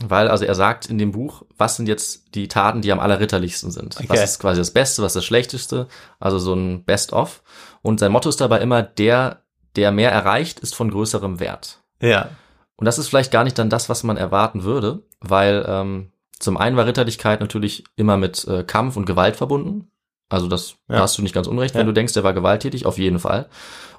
weil, 0.07 0.27
also 0.27 0.45
er 0.45 0.55
sagt 0.55 0.85
in 0.85 0.97
dem 0.97 1.11
Buch, 1.11 1.43
was 1.57 1.75
sind 1.75 1.87
jetzt 1.87 2.35
die 2.35 2.47
Taten, 2.47 2.81
die 2.81 2.91
am 2.91 2.99
allerritterlichsten 2.99 3.71
sind? 3.71 3.95
Was 3.97 4.09
Okay. 4.09 4.23
ist 4.23 4.39
quasi 4.39 4.59
das 4.61 4.71
Beste, 4.71 5.01
was 5.01 5.11
ist 5.11 5.15
das 5.17 5.25
Schlechteste? 5.25 5.87
Also 6.19 6.39
so 6.39 6.53
ein 6.53 6.83
Best-of. 6.85 7.41
Und 7.81 7.99
sein 7.99 8.11
Motto 8.11 8.29
ist 8.29 8.39
dabei 8.41 8.59
immer, 8.59 8.81
der, 8.83 9.43
der 9.75 9.91
mehr 9.91 10.11
erreicht, 10.11 10.59
ist 10.59 10.75
von 10.75 10.89
größerem 10.91 11.39
Wert. 11.39 11.81
Ja. 12.01 12.29
Und 12.77 12.85
das 12.85 12.97
ist 12.97 13.09
vielleicht 13.09 13.31
gar 13.31 13.43
nicht 13.43 13.57
dann 13.59 13.69
das, 13.69 13.89
was 13.89 14.03
man 14.03 14.15
erwarten 14.17 14.63
würde, 14.63 15.03
weil 15.19 15.65
ähm, 15.67 16.11
zum 16.39 16.55
einen 16.55 16.77
war 16.77 16.85
Ritterlichkeit 16.85 17.41
natürlich 17.41 17.83
immer 17.97 18.15
mit 18.15 18.45
äh, 18.47 18.63
Kampf 18.63 18.95
und 18.95 19.05
Gewalt 19.05 19.35
verbunden. 19.35 19.91
Also 20.29 20.47
das 20.47 20.75
Ja. 20.87 20.99
hast 20.99 21.17
du 21.17 21.21
nicht 21.21 21.33
ganz 21.35 21.47
unrecht, 21.47 21.75
Ja. 21.75 21.79
wenn 21.81 21.87
du 21.87 21.93
denkst, 21.93 22.15
er 22.15 22.23
war 22.23 22.33
gewalttätig, 22.33 22.85
auf 22.85 22.97
jeden 22.97 23.19
Fall. 23.19 23.49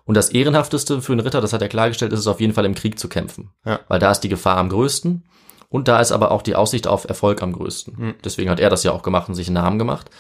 Und 0.07 0.17
das 0.17 0.31
Ehrenhafteste 0.31 1.03
für 1.03 1.13
einen 1.13 1.21
Ritter, 1.21 1.41
das 1.43 1.53
hat 1.53 1.61
er 1.61 1.69
klargestellt, 1.69 2.13
ist 2.13 2.21
es 2.21 2.27
auf 2.27 2.41
jeden 2.41 2.55
Fall 2.55 2.65
im 2.65 2.75
Krieg 2.75 2.99
zu 2.99 3.09
kämpfen. 3.09 3.51
Ja. 3.67 3.81
Weil 3.89 3.99
da 3.99 4.11
ist 4.11 4.21
die 4.21 4.29
Gefahr 4.31 4.57
am 4.57 4.71
größten 4.71 5.25
und 5.71 5.89
da 5.89 5.99
ist 6.01 6.13
aber 6.13 6.31
auch 6.33 6.43
die 6.43 6.55
Aussicht 6.57 6.87
auf 6.87 7.09
Erfolg 7.09 7.43
am 7.43 7.53
größten. 7.53 7.95
Mhm. 7.97 8.15
Deswegen 8.23 8.51
hat 8.51 8.61
er 8.61 8.69
das 8.69 8.83
ja 8.85 8.93
auch 8.93 9.03
gemacht 9.03 9.29
und 9.29 9.35
sich 9.35 9.49
einen 9.49 9.55
Namen 9.55 9.79
gemacht. 9.79 10.11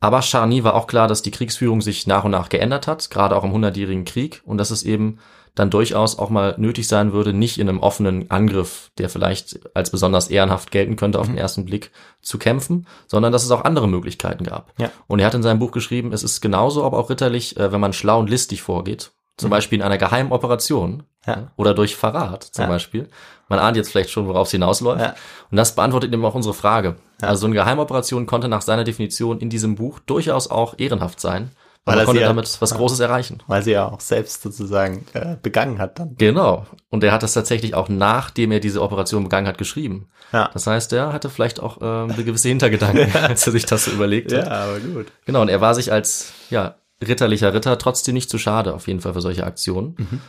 Aber 0.00 0.20
Charny 0.22 0.62
war 0.64 0.74
auch 0.74 0.88
klar, 0.88 1.06
dass 1.08 1.22
die 1.22 1.30
Kriegsführung 1.30 1.80
sich 1.80 2.06
nach 2.06 2.24
und 2.24 2.30
nach 2.32 2.48
geändert 2.50 2.86
hat, 2.86 3.08
gerade 3.10 3.34
auch 3.36 3.44
im 3.44 3.52
Hundertjährigen 3.52 4.04
Krieg 4.04 4.42
und 4.44 4.58
dass 4.58 4.70
es 4.70 4.82
eben 4.82 5.18
dann 5.54 5.70
durchaus 5.70 6.18
auch 6.18 6.28
mal 6.28 6.54
nötig 6.58 6.86
sein 6.86 7.14
würde, 7.14 7.32
nicht 7.32 7.56
in 7.58 7.66
einem 7.70 7.78
offenen 7.80 8.30
Angriff, 8.30 8.90
der 8.98 9.08
vielleicht 9.08 9.58
als 9.74 9.88
besonders 9.90 10.28
ehrenhaft 10.28 10.70
gelten 10.70 10.96
könnte 10.96 11.16
Mhm. 11.16 11.22
auf 11.22 11.28
den 11.28 11.38
ersten 11.38 11.64
Blick, 11.64 11.92
zu 12.20 12.36
kämpfen, 12.38 12.86
sondern 13.06 13.32
dass 13.32 13.42
es 13.42 13.50
auch 13.50 13.64
andere 13.64 13.88
Möglichkeiten 13.88 14.44
gab. 14.44 14.74
Ja. 14.78 14.90
Und 15.06 15.18
er 15.20 15.26
hat 15.26 15.34
in 15.34 15.42
seinem 15.42 15.58
Buch 15.60 15.72
geschrieben, 15.72 16.12
es 16.12 16.22
ist 16.22 16.42
genauso 16.42 16.84
aber 16.84 16.98
auch 16.98 17.08
ritterlich, 17.08 17.56
äh, 17.56 17.72
wenn 17.72 17.80
man 17.80 17.94
schlau 17.94 18.18
und 18.18 18.28
listig 18.28 18.60
vorgeht, 18.60 19.12
zum 19.38 19.48
Beispiel 19.48 19.78
in 19.78 19.82
einer 19.84 19.96
geheimen 19.98 20.30
Operation 20.30 21.04
Mhm. 21.26 21.32
Ja. 21.32 21.52
oder 21.56 21.72
durch 21.72 21.96
Verrat 21.96 22.44
zum 22.44 22.64
Ja. 22.64 22.68
Beispiel. 22.68 23.08
Man 23.48 23.58
ahnt 23.58 23.76
jetzt 23.76 23.90
vielleicht 23.90 24.10
schon, 24.10 24.26
worauf 24.26 24.48
es 24.48 24.52
hinausläuft. 24.52 25.00
Ja. 25.00 25.14
Und 25.50 25.56
das 25.56 25.74
beantwortet 25.74 26.12
eben 26.12 26.24
auch 26.24 26.34
unsere 26.34 26.54
Frage. 26.54 26.96
Ja. 27.22 27.28
Also 27.28 27.42
so 27.42 27.46
eine 27.46 27.54
Geheimoperation 27.54 28.26
konnte 28.26 28.48
nach 28.48 28.62
seiner 28.62 28.84
Definition 28.84 29.38
in 29.38 29.50
diesem 29.50 29.76
Buch 29.76 30.00
durchaus 30.00 30.50
auch 30.50 30.74
ehrenhaft 30.78 31.20
sein, 31.20 31.50
Weil 31.84 31.94
weil 31.94 31.98
er 32.02 32.04
konnte 32.06 32.20
ja- 32.22 32.26
damit 32.28 32.56
was. 32.60 32.74
Großes 32.74 32.98
erreichen. 33.00 33.42
Weil 33.46 33.62
sie 33.62 33.70
ja 33.72 33.86
auch 33.88 34.00
selbst 34.00 34.42
sozusagen 34.42 35.06
äh, 35.12 35.36
begangen 35.40 35.78
hat 35.78 35.98
dann. 36.00 36.16
Genau. 36.18 36.66
Und 36.90 37.04
er 37.04 37.12
hat 37.12 37.22
das 37.22 37.34
tatsächlich 37.34 37.74
auch 37.74 37.88
nachdem 37.88 38.50
er 38.50 38.58
diese 38.60 38.82
Operation 38.82 39.22
begangen 39.22 39.46
hat 39.46 39.58
geschrieben. 39.58 40.08
Ja. 40.32 40.50
Das 40.52 40.66
heißt, 40.66 40.92
er 40.92 41.12
hatte 41.12 41.30
vielleicht 41.30 41.60
auch 41.60 41.78
ähm, 41.80 42.10
eine 42.10 42.24
gewisse 42.24 42.48
Hintergedanken, 42.48 43.14
als 43.22 43.46
er 43.46 43.52
sich 43.52 43.66
das 43.66 43.84
so 43.84 43.92
überlegt 43.92 44.32
hat. 44.32 44.46
Ja, 44.46 44.64
aber 44.64 44.80
gut. 44.80 45.06
Genau, 45.24 45.42
und 45.42 45.48
er 45.48 45.60
war 45.60 45.74
sich 45.76 45.92
als 45.92 46.32
ja, 46.50 46.74
ritterlicher 47.06 47.54
Ritter 47.54 47.78
trotzdem 47.78 48.14
nicht 48.14 48.28
zu 48.28 48.38
schade, 48.38 48.74
auf 48.74 48.88
jeden 48.88 49.00
Fall 49.00 49.12
für 49.14 49.20
solche 49.20 49.44
Aktionen. 49.44 49.94
Mhm. 49.98 50.20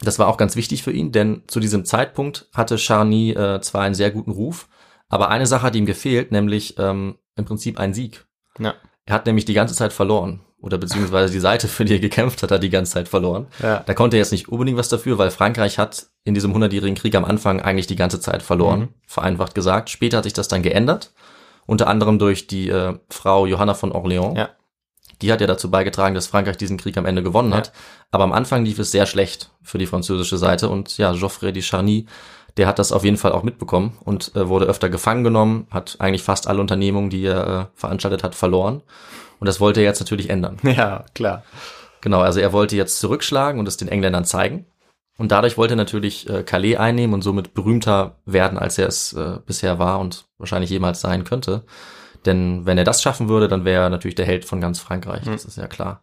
Das 0.00 0.18
war 0.18 0.28
auch 0.28 0.36
ganz 0.36 0.56
wichtig 0.56 0.82
für 0.82 0.92
ihn, 0.92 1.12
denn 1.12 1.42
zu 1.46 1.60
diesem 1.60 1.84
Zeitpunkt 1.84 2.48
hatte 2.52 2.78
Charny 2.78 3.30
äh, 3.32 3.60
zwar 3.60 3.82
einen 3.82 3.94
sehr 3.94 4.10
guten 4.10 4.32
Ruf, 4.32 4.68
aber 5.08 5.28
eine 5.28 5.46
Sache 5.46 5.62
hat 5.62 5.76
ihm 5.76 5.86
gefehlt, 5.86 6.32
nämlich 6.32 6.74
ähm, 6.78 7.16
im 7.36 7.44
Prinzip 7.44 7.78
ein 7.78 7.94
Sieg. 7.94 8.26
Ja. 8.58 8.74
Er 9.06 9.14
hat 9.14 9.26
nämlich 9.26 9.44
die 9.44 9.54
ganze 9.54 9.74
Zeit 9.74 9.92
verloren. 9.92 10.40
Oder 10.60 10.78
beziehungsweise 10.78 11.30
die 11.30 11.40
Seite, 11.40 11.68
für 11.68 11.84
die 11.84 11.92
er 11.92 11.98
gekämpft 11.98 12.42
hat, 12.42 12.50
hat 12.50 12.62
die 12.62 12.70
ganze 12.70 12.92
Zeit 12.92 13.06
verloren. 13.06 13.48
Ja. 13.62 13.80
Da 13.84 13.92
konnte 13.92 14.16
er 14.16 14.20
jetzt 14.20 14.32
nicht 14.32 14.48
unbedingt 14.48 14.78
was 14.78 14.88
dafür, 14.88 15.18
weil 15.18 15.30
Frankreich 15.30 15.78
hat 15.78 16.06
in 16.24 16.32
diesem 16.32 16.54
hundertjährigen 16.54 16.96
Krieg 16.96 17.14
am 17.16 17.26
Anfang 17.26 17.60
eigentlich 17.60 17.86
die 17.86 17.96
ganze 17.96 18.18
Zeit 18.18 18.42
verloren, 18.42 18.80
Mhm. 18.80 18.88
vereinfacht 19.06 19.54
gesagt. 19.54 19.90
Später 19.90 20.16
hat 20.16 20.24
sich 20.24 20.32
das 20.32 20.48
dann 20.48 20.62
geändert, 20.62 21.12
unter 21.66 21.86
anderem 21.86 22.18
durch 22.18 22.46
die 22.46 22.70
äh, 22.70 22.98
Frau 23.10 23.44
Johanna 23.44 23.74
von 23.74 23.92
Orléans. 23.92 24.38
Ja. 24.38 24.48
Die 25.22 25.32
hat 25.32 25.40
ja 25.40 25.46
dazu 25.46 25.70
beigetragen, 25.70 26.14
dass 26.14 26.26
Frankreich 26.26 26.56
diesen 26.56 26.76
Krieg 26.76 26.96
am 26.96 27.06
Ende 27.06 27.22
gewonnen 27.22 27.50
Ja. 27.50 27.58
hat. 27.58 27.72
Aber 28.10 28.24
am 28.24 28.32
Anfang 28.32 28.64
lief 28.64 28.78
es 28.78 28.90
sehr 28.90 29.06
schlecht 29.06 29.50
für 29.62 29.78
die 29.78 29.86
französische 29.86 30.36
Seite 30.38 30.68
und 30.68 30.96
ja, 30.98 31.12
Geoffrey 31.12 31.52
de 31.52 31.62
Charny, 31.62 32.06
der 32.56 32.66
hat 32.68 32.78
das 32.78 32.92
auf 32.92 33.04
jeden 33.04 33.16
Fall 33.16 33.32
auch 33.32 33.42
mitbekommen 33.42 33.96
und 34.04 34.34
äh, 34.36 34.48
wurde 34.48 34.66
öfter 34.66 34.88
gefangen 34.88 35.24
genommen, 35.24 35.66
hat 35.70 35.96
eigentlich 35.98 36.22
fast 36.22 36.46
alle 36.46 36.60
Unternehmungen, 36.60 37.10
die 37.10 37.24
er 37.24 37.46
äh, 37.74 37.78
veranstaltet 37.78 38.22
hat, 38.22 38.34
verloren. 38.34 38.82
Und 39.40 39.46
das 39.48 39.60
wollte 39.60 39.80
er 39.80 39.86
jetzt 39.86 40.00
natürlich 40.00 40.30
ändern. 40.30 40.58
Ja, 40.62 41.04
klar. 41.14 41.42
Genau, 42.00 42.20
also 42.20 42.38
er 42.40 42.52
wollte 42.52 42.76
jetzt 42.76 43.00
zurückschlagen 43.00 43.58
und 43.58 43.66
es 43.66 43.76
den 43.76 43.88
Engländern 43.88 44.24
zeigen. 44.24 44.66
Und 45.16 45.32
dadurch 45.32 45.56
wollte 45.56 45.74
er 45.74 45.78
natürlich 45.78 46.28
äh, 46.28 46.42
Calais 46.42 46.76
einnehmen 46.76 47.14
und 47.14 47.22
somit 47.22 47.54
berühmter 47.54 48.16
werden, 48.26 48.58
als 48.58 48.78
er 48.78 48.88
es 48.88 49.12
äh, 49.12 49.38
bisher 49.46 49.78
war 49.78 50.00
und 50.00 50.26
wahrscheinlich 50.38 50.70
jemals 50.70 51.00
sein 51.00 51.24
könnte. 51.24 51.64
Denn 52.26 52.64
wenn 52.66 52.78
er 52.78 52.84
das 52.84 53.02
schaffen 53.02 53.28
würde, 53.28 53.48
dann 53.48 53.64
wäre 53.64 53.84
er 53.84 53.90
natürlich 53.90 54.14
der 54.14 54.26
Held 54.26 54.44
von 54.44 54.60
ganz 54.60 54.80
Frankreich, 54.80 55.24
das 55.24 55.44
ist 55.44 55.56
ja 55.58 55.66
klar. 55.66 56.02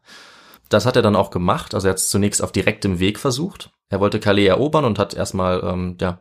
Das 0.69 0.85
hat 0.85 0.95
er 0.95 1.01
dann 1.01 1.15
auch 1.15 1.31
gemacht, 1.31 1.73
also 1.73 1.87
er 1.87 1.91
hat 1.91 1.97
es 1.97 2.09
zunächst 2.09 2.41
auf 2.41 2.51
direktem 2.51 2.99
Weg 2.99 3.19
versucht. 3.19 3.71
Er 3.89 3.99
wollte 3.99 4.19
Calais 4.19 4.45
erobern 4.47 4.85
und 4.85 4.99
hat 4.99 5.13
erstmal 5.13 5.61
ähm, 5.63 5.97
ja, 5.99 6.19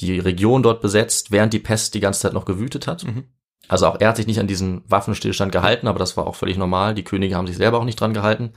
die 0.00 0.18
Region 0.18 0.62
dort 0.62 0.82
besetzt, 0.82 1.30
während 1.30 1.52
die 1.52 1.58
Pest 1.60 1.94
die 1.94 2.00
ganze 2.00 2.20
Zeit 2.20 2.34
noch 2.34 2.44
gewütet 2.44 2.86
hat. 2.86 3.04
Mhm. 3.04 3.24
Also 3.68 3.86
auch 3.86 3.98
er 3.98 4.08
hat 4.08 4.16
sich 4.16 4.26
nicht 4.26 4.38
an 4.38 4.46
diesen 4.46 4.82
Waffenstillstand 4.86 5.50
gehalten, 5.50 5.88
aber 5.88 5.98
das 5.98 6.16
war 6.16 6.26
auch 6.26 6.36
völlig 6.36 6.56
normal. 6.56 6.94
Die 6.94 7.04
Könige 7.04 7.36
haben 7.36 7.46
sich 7.46 7.56
selber 7.56 7.78
auch 7.78 7.84
nicht 7.84 8.00
dran 8.00 8.14
gehalten. 8.14 8.52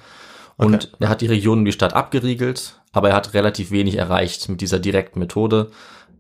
Und 0.58 0.75
Okay. 0.75 0.88
er 0.99 1.10
hat 1.10 1.21
die 1.21 1.28
Region 1.28 1.60
und 1.60 1.65
die 1.65 1.71
Stadt 1.71 1.93
abgeriegelt, 1.93 2.82
aber 2.91 3.10
er 3.10 3.15
hat 3.15 3.34
relativ 3.34 3.71
wenig 3.71 3.95
erreicht 3.95 4.49
mit 4.49 4.60
dieser 4.60 4.80
direkten 4.80 5.19
Methode. 5.19 5.71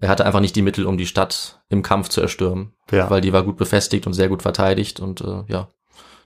Er 0.01 0.09
hatte 0.09 0.25
einfach 0.25 0.39
nicht 0.39 0.55
die 0.55 0.61
Mittel, 0.61 0.85
um 0.85 0.97
die 0.97 1.05
Stadt 1.05 1.61
im 1.69 1.81
Kampf 1.83 2.09
zu 2.09 2.21
erstürmen, 2.21 2.73
Ja. 2.91 3.09
weil 3.09 3.21
die 3.21 3.33
war 3.33 3.43
gut 3.43 3.57
befestigt 3.57 4.07
und 4.07 4.13
sehr 4.13 4.29
gut 4.29 4.41
verteidigt 4.41 4.99
und 4.99 5.21
äh, 5.21 5.43
ja, 5.47 5.67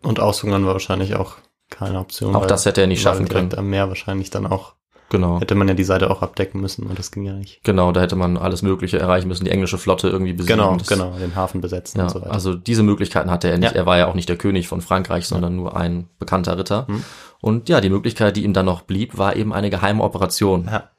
Und 0.03 0.19
Aushungern 0.19 0.65
war 0.65 0.73
wahrscheinlich 0.73 1.15
auch 1.15 1.35
keine 1.69 1.99
Option. 1.99 2.35
Auch 2.35 2.45
das 2.45 2.65
hätte 2.65 2.81
er 2.81 2.87
nicht 2.87 3.01
schaffen 3.01 3.25
direkt 3.25 3.49
können. 3.51 3.59
am 3.59 3.69
Meer 3.69 3.87
wahrscheinlich 3.89 4.29
dann 4.29 4.45
auch. 4.45 4.73
genau. 5.09 5.39
Hätte 5.39 5.55
man 5.55 5.67
ja 5.67 5.73
die 5.73 5.83
Seite 5.83 6.09
auch 6.11 6.21
abdecken 6.21 6.61
müssen 6.61 6.85
und 6.87 6.97
das 6.99 7.11
ging 7.11 7.23
ja 7.23 7.33
nicht. 7.33 7.63
Genau, 7.63 7.91
da 7.91 8.01
hätte 8.01 8.15
man 8.15 8.37
alles 8.37 8.61
Mögliche 8.61 8.99
erreichen 8.99 9.27
müssen, 9.27 9.45
die 9.45 9.51
englische 9.51 9.77
Flotte 9.79 10.07
irgendwie 10.09 10.33
besiegen. 10.33 10.57
Genau, 10.59 10.77
genau, 10.87 11.11
den 11.17 11.35
Hafen 11.35 11.61
besetzen 11.61 11.97
Ja, 11.99 12.03
und 12.05 12.09
so 12.11 12.21
weiter. 12.21 12.31
also 12.31 12.53
diese 12.55 12.83
Möglichkeiten 12.83 13.31
hatte 13.31 13.49
er 13.49 13.57
nicht. 13.57 13.71
Ja. 13.73 13.77
Er 13.77 13.85
war 13.87 13.97
ja 13.97 14.07
auch 14.07 14.13
nicht 14.15 14.29
der 14.29 14.37
König 14.37 14.67
von 14.67 14.81
Frankreich, 14.81 15.27
sondern 15.27 15.55
nur 15.55 15.75
ein 15.75 16.07
bekannter 16.19 16.57
Ritter. 16.57 16.85
Hm. 16.87 17.03
Und 17.41 17.69
ja, 17.69 17.81
die 17.81 17.89
Möglichkeit, 17.89 18.37
die 18.37 18.43
ihm 18.43 18.53
dann 18.53 18.65
noch 18.67 18.81
blieb, 18.83 19.17
war 19.17 19.35
eben 19.35 19.51
eine 19.53 19.69
geheime 19.69 20.03
Operation. 20.03 20.69
ja. 20.71 20.89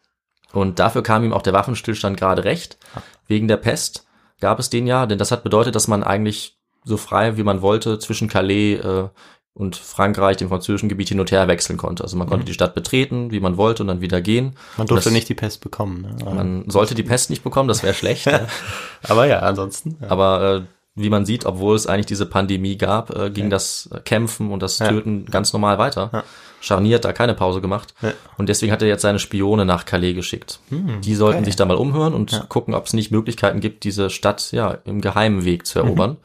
Und 0.54 0.78
dafür 0.78 1.02
kam 1.02 1.24
ihm 1.24 1.32
auch 1.32 1.42
der 1.42 1.52
Waffenstillstand 1.52 2.16
gerade 2.16 2.44
recht. 2.44 2.78
Wegen 3.26 3.48
der 3.48 3.56
Pest 3.56 4.06
gab 4.40 4.58
es 4.58 4.70
den 4.70 4.86
ja, 4.86 5.06
denn 5.06 5.18
das 5.18 5.30
hat 5.30 5.42
bedeutet, 5.44 5.74
dass 5.74 5.88
man 5.88 6.02
eigentlich 6.02 6.56
so 6.84 6.96
frei 6.96 7.36
wie 7.36 7.42
man 7.42 7.62
wollte 7.62 7.98
zwischen 7.98 8.28
Calais 8.28 8.74
äh, 8.76 9.08
und 9.54 9.76
Frankreich, 9.76 10.36
dem 10.36 10.48
französischen 10.48 10.88
Gebiet 10.88 11.08
hin 11.08 11.20
und 11.20 11.30
her 11.30 11.46
wechseln 11.48 11.76
konnte. 11.78 12.02
Also 12.02 12.16
man 12.16 12.26
konnte 12.26 12.42
Mhm. 12.42 12.46
die 12.46 12.54
Stadt 12.54 12.74
betreten, 12.74 13.30
wie 13.30 13.40
man 13.40 13.56
wollte 13.56 13.82
und 13.84 13.86
dann 13.86 14.00
wieder 14.00 14.20
gehen. 14.20 14.56
Man 14.76 14.86
durfte 14.88 15.04
das- 15.04 15.12
nicht 15.12 15.28
die 15.28 15.34
Pest 15.34 15.60
bekommen. 15.60 16.02
Ne? 16.02 16.16
Aber- 16.22 16.34
Man 16.34 16.68
sollte 16.68 16.94
die 16.94 17.04
Pest 17.04 17.30
nicht 17.30 17.44
bekommen, 17.44 17.68
das 17.68 17.82
wäre 17.82 17.94
schlecht. 17.94 18.26
ne? 18.26 18.46
Aber 19.08 19.26
ja, 19.26 19.38
ansonsten. 19.38 19.96
Ja. 20.02 20.10
Aber 20.10 20.42
äh, 20.56 20.62
wie 20.96 21.08
man 21.08 21.24
sieht, 21.24 21.46
obwohl 21.46 21.74
es 21.76 21.86
eigentlich 21.86 22.06
diese 22.06 22.26
Pandemie 22.26 22.76
gab, 22.76 23.16
äh, 23.16 23.30
ging 23.30 23.44
Ja. 23.44 23.50
das 23.50 23.88
Kämpfen 24.04 24.50
und 24.50 24.60
das. 24.62 24.78
Töten 24.78 25.24
ganz 25.26 25.52
normal 25.52 25.78
weiter. 25.78 26.24
Hat 26.70 27.04
da 27.04 27.12
keine 27.12 27.34
Pause 27.34 27.60
gemacht. 27.60 27.94
Ja. 28.02 28.12
Und 28.38 28.48
deswegen 28.48 28.72
hat 28.72 28.82
er 28.82 28.88
jetzt 28.88 29.02
seine 29.02 29.18
Spione 29.18 29.64
nach 29.64 29.84
Calais 29.84 30.14
geschickt. 30.14 30.60
Hm, 30.70 31.00
Die 31.02 31.14
sollten 31.14 31.38
okay. 31.38 31.44
sich 31.46 31.56
da 31.56 31.64
mal 31.64 31.76
umhören 31.76 32.14
und 32.14 32.32
Ja. 32.32 32.40
gucken, 32.48 32.74
ob 32.74 32.86
es 32.86 32.92
nicht 32.92 33.10
Möglichkeiten 33.10 33.60
gibt, 33.60 33.84
diese 33.84 34.10
Stadt 34.10 34.50
ja 34.52 34.78
im 34.84 35.00
geheimen 35.00 35.44
Weg 35.44 35.60
Mhm. 35.62 35.64
zu 35.64 35.78
erobern. 35.80 36.16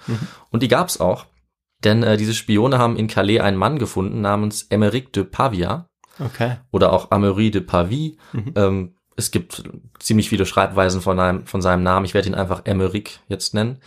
Und 0.52 0.64
die 0.64 0.68
gab 0.68 0.88
es 0.88 1.00
auch. 1.00 1.26
Denn 1.84 2.04
äh, 2.04 2.18
diese 2.18 2.34
Spione 2.34 2.78
haben 2.78 2.98
in 2.98 3.08
Calais 3.08 3.40
einen 3.40 3.58
Mann 3.58 3.80
gefunden 3.80 4.22
namens 4.22 4.64
Emeric 4.70 5.14
de 5.14 5.24
Pavia 5.24 5.86
Okay. 6.20 6.58
oder 6.72 6.92
auch 6.92 7.12
Amaury 7.12 7.52
de 7.52 7.62
Pavie. 7.62 8.18
Mhm. 8.34 8.54
Ähm, 8.56 8.96
es 9.16 9.32
gibt 9.32 9.64
ziemlich 10.00 10.28
viele 10.30 10.46
Schreibweisen 10.46 11.02
von, 11.02 11.20
einem, 11.20 11.46
von 11.46 11.62
seinem 11.62 11.84
Namen. 11.84 12.06
Ich 12.06 12.14
werde 12.14 12.28
ihn 12.30 12.36
einfach 12.36 12.62
Emeric 12.66 13.20
jetzt 13.30 13.54
nennen. 13.54 13.78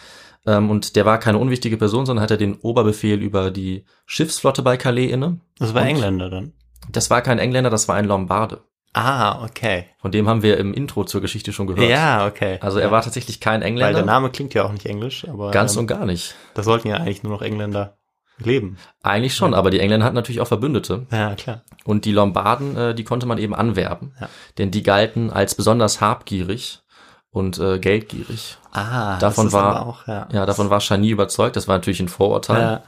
Ähm, 0.46 0.70
und 0.70 0.96
der 0.96 1.04
war 1.04 1.18
keine 1.18 1.38
unwichtige 1.38 1.76
Person, 1.76 2.06
sondern 2.06 2.22
hatte 2.22 2.38
den 2.38 2.56
Oberbefehl 2.56 3.20
über 3.20 3.50
die 3.50 3.84
Schiffsflotte 4.06 4.62
bei 4.62 4.76
Calais 4.76 5.10
inne. 5.10 5.40
Das 5.58 5.74
war 5.74 5.82
Und- 5.82 5.88
Engländer 5.88 6.30
dann. 6.30 6.52
Das 6.90 7.10
war 7.10 7.22
kein 7.22 7.38
Engländer, 7.38 7.70
das 7.70 7.86
war 7.86 7.94
ein 7.94 8.06
Lombarde. 8.06 8.62
Ah, 8.94 9.44
okay. 9.44 9.86
Von 10.00 10.10
dem 10.12 10.28
haben 10.28 10.42
wir 10.42 10.58
im 10.58 10.74
Intro 10.74 11.04
zur 11.04 11.20
Geschichte 11.22 11.52
schon 11.52 11.66
gehört. 11.66 11.88
Ja, 11.88 12.26
okay. 12.26 12.58
Also 12.60 12.78
er 12.78 12.86
ja. 12.86 12.90
war 12.90 13.02
tatsächlich 13.02 13.40
kein 13.40 13.60
Weil 13.60 13.68
Engländer. 13.68 13.92
der 14.00 14.04
Name 14.04 14.30
klingt 14.30 14.52
ja 14.52 14.64
auch 14.64 14.72
nicht 14.72 14.84
englisch, 14.84 15.26
aber 15.26 15.50
ganz 15.50 15.74
ähm, 15.74 15.80
und 15.80 15.86
gar 15.86 16.04
nicht. 16.04 16.34
da 16.54 16.62
sollten 16.62 16.88
ja 16.88 16.96
eigentlich 16.96 17.22
nur 17.22 17.32
noch 17.32 17.40
Engländer 17.40 17.96
leben. 18.38 18.76
Eigentlich 19.02 19.34
schon, 19.34 19.54
aber 19.54 19.70
die 19.70 19.78
Engländer 19.80 20.04
hatten 20.04 20.16
natürlich 20.16 20.40
auch 20.40 20.48
Verbündete. 20.48 21.06
Ja, 21.10 21.34
klar. 21.36 21.62
Und 21.84 22.04
die 22.04 22.12
Lombarden, 22.12 22.76
äh, 22.76 22.94
die 22.94 23.04
konnte 23.04 23.26
man 23.26 23.38
eben 23.38 23.54
anwerben. 23.54 24.14
Ja. 24.20 24.28
Denn 24.58 24.70
die 24.70 24.82
galten 24.82 25.30
als 25.30 25.54
besonders 25.54 26.00
habgierig 26.00 26.80
und 27.32 27.58
äh, 27.58 27.78
geldgierig. 27.80 28.58
Ah, 28.72 29.18
Davon 29.18 29.46
das 29.46 29.52
ist 29.54 29.58
war- 29.58 29.86
auch, 29.86 30.06
ja. 30.06 30.28
Ja, 30.32 30.46
davon 30.46 30.70
war 30.70 30.78
Chani 30.80 31.08
überzeugt. 31.10 31.56
Das 31.56 31.66
war 31.66 31.76
natürlich 31.76 32.00
ein 32.00 32.08
Vorurteil, 32.08 32.60
Ja. 32.60 32.82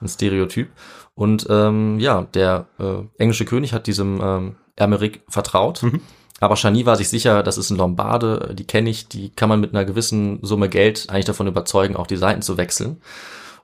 ein 0.00 0.08
Stereotyp. 0.08 0.70
Und 1.14 1.46
ähm, 1.50 1.98
ja, 2.00 2.22
der 2.34 2.66
äh, 2.78 3.02
englische 3.18 3.44
König 3.44 3.72
hat 3.74 3.86
diesem 3.86 4.20
ähm, 4.22 4.56
Emmerich 4.76 5.20
vertraut. 5.28 5.82
Mhm. 5.82 6.00
Aber 6.40 6.54
Chani 6.54 6.86
war 6.86 6.96
sich 6.96 7.10
sicher, 7.10 7.42
das 7.42 7.58
ist 7.58 7.68
ein 7.68 7.76
Lombarde, 7.76 8.54
die 8.54 8.64
kenne 8.66 8.88
ich, 8.88 9.08
die 9.08 9.28
kann 9.28 9.50
man 9.50 9.60
mit 9.60 9.74
einer 9.74 9.84
gewissen 9.84 10.38
Summe 10.42 10.70
Geld 10.70 11.10
eigentlich 11.10 11.26
davon 11.26 11.46
überzeugen, 11.48 11.96
auch 11.96 12.06
die 12.06 12.16
Seiten 12.16 12.40
zu 12.40 12.56
wechseln. 12.56 13.02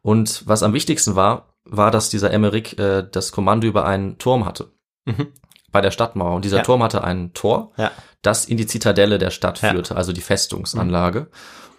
Und 0.02 0.42
was 0.46 0.62
am 0.62 0.74
wichtigsten 0.74 1.16
war, 1.16 1.54
war, 1.64 1.90
dass 1.90 2.10
dieser 2.10 2.32
Emmerich 2.32 2.78
äh, 2.78 3.02
das 3.10 3.32
Kommando 3.32 3.66
über 3.66 3.86
einen 3.86 4.18
Turm 4.18 4.44
hatte 4.44 4.70
Mhm. 5.06 5.28
Bei 5.76 5.82
der 5.82 5.90
Stadtmauer. 5.90 6.34
Und 6.36 6.44
dieser 6.46 6.58
Ja. 6.58 6.62
Turm 6.62 6.82
hatte 6.82 7.04
ein 7.04 7.34
Tor, 7.34 7.72
Ja. 7.76 7.90
das 8.22 8.46
in 8.46 8.56
die 8.56 8.66
Zitadelle 8.66 9.18
der 9.18 9.30
Stadt 9.30 9.60
Ja. 9.60 9.72
führte, 9.72 9.94
also 9.94 10.12
die 10.14 10.22
Festungsanlage. 10.22 11.28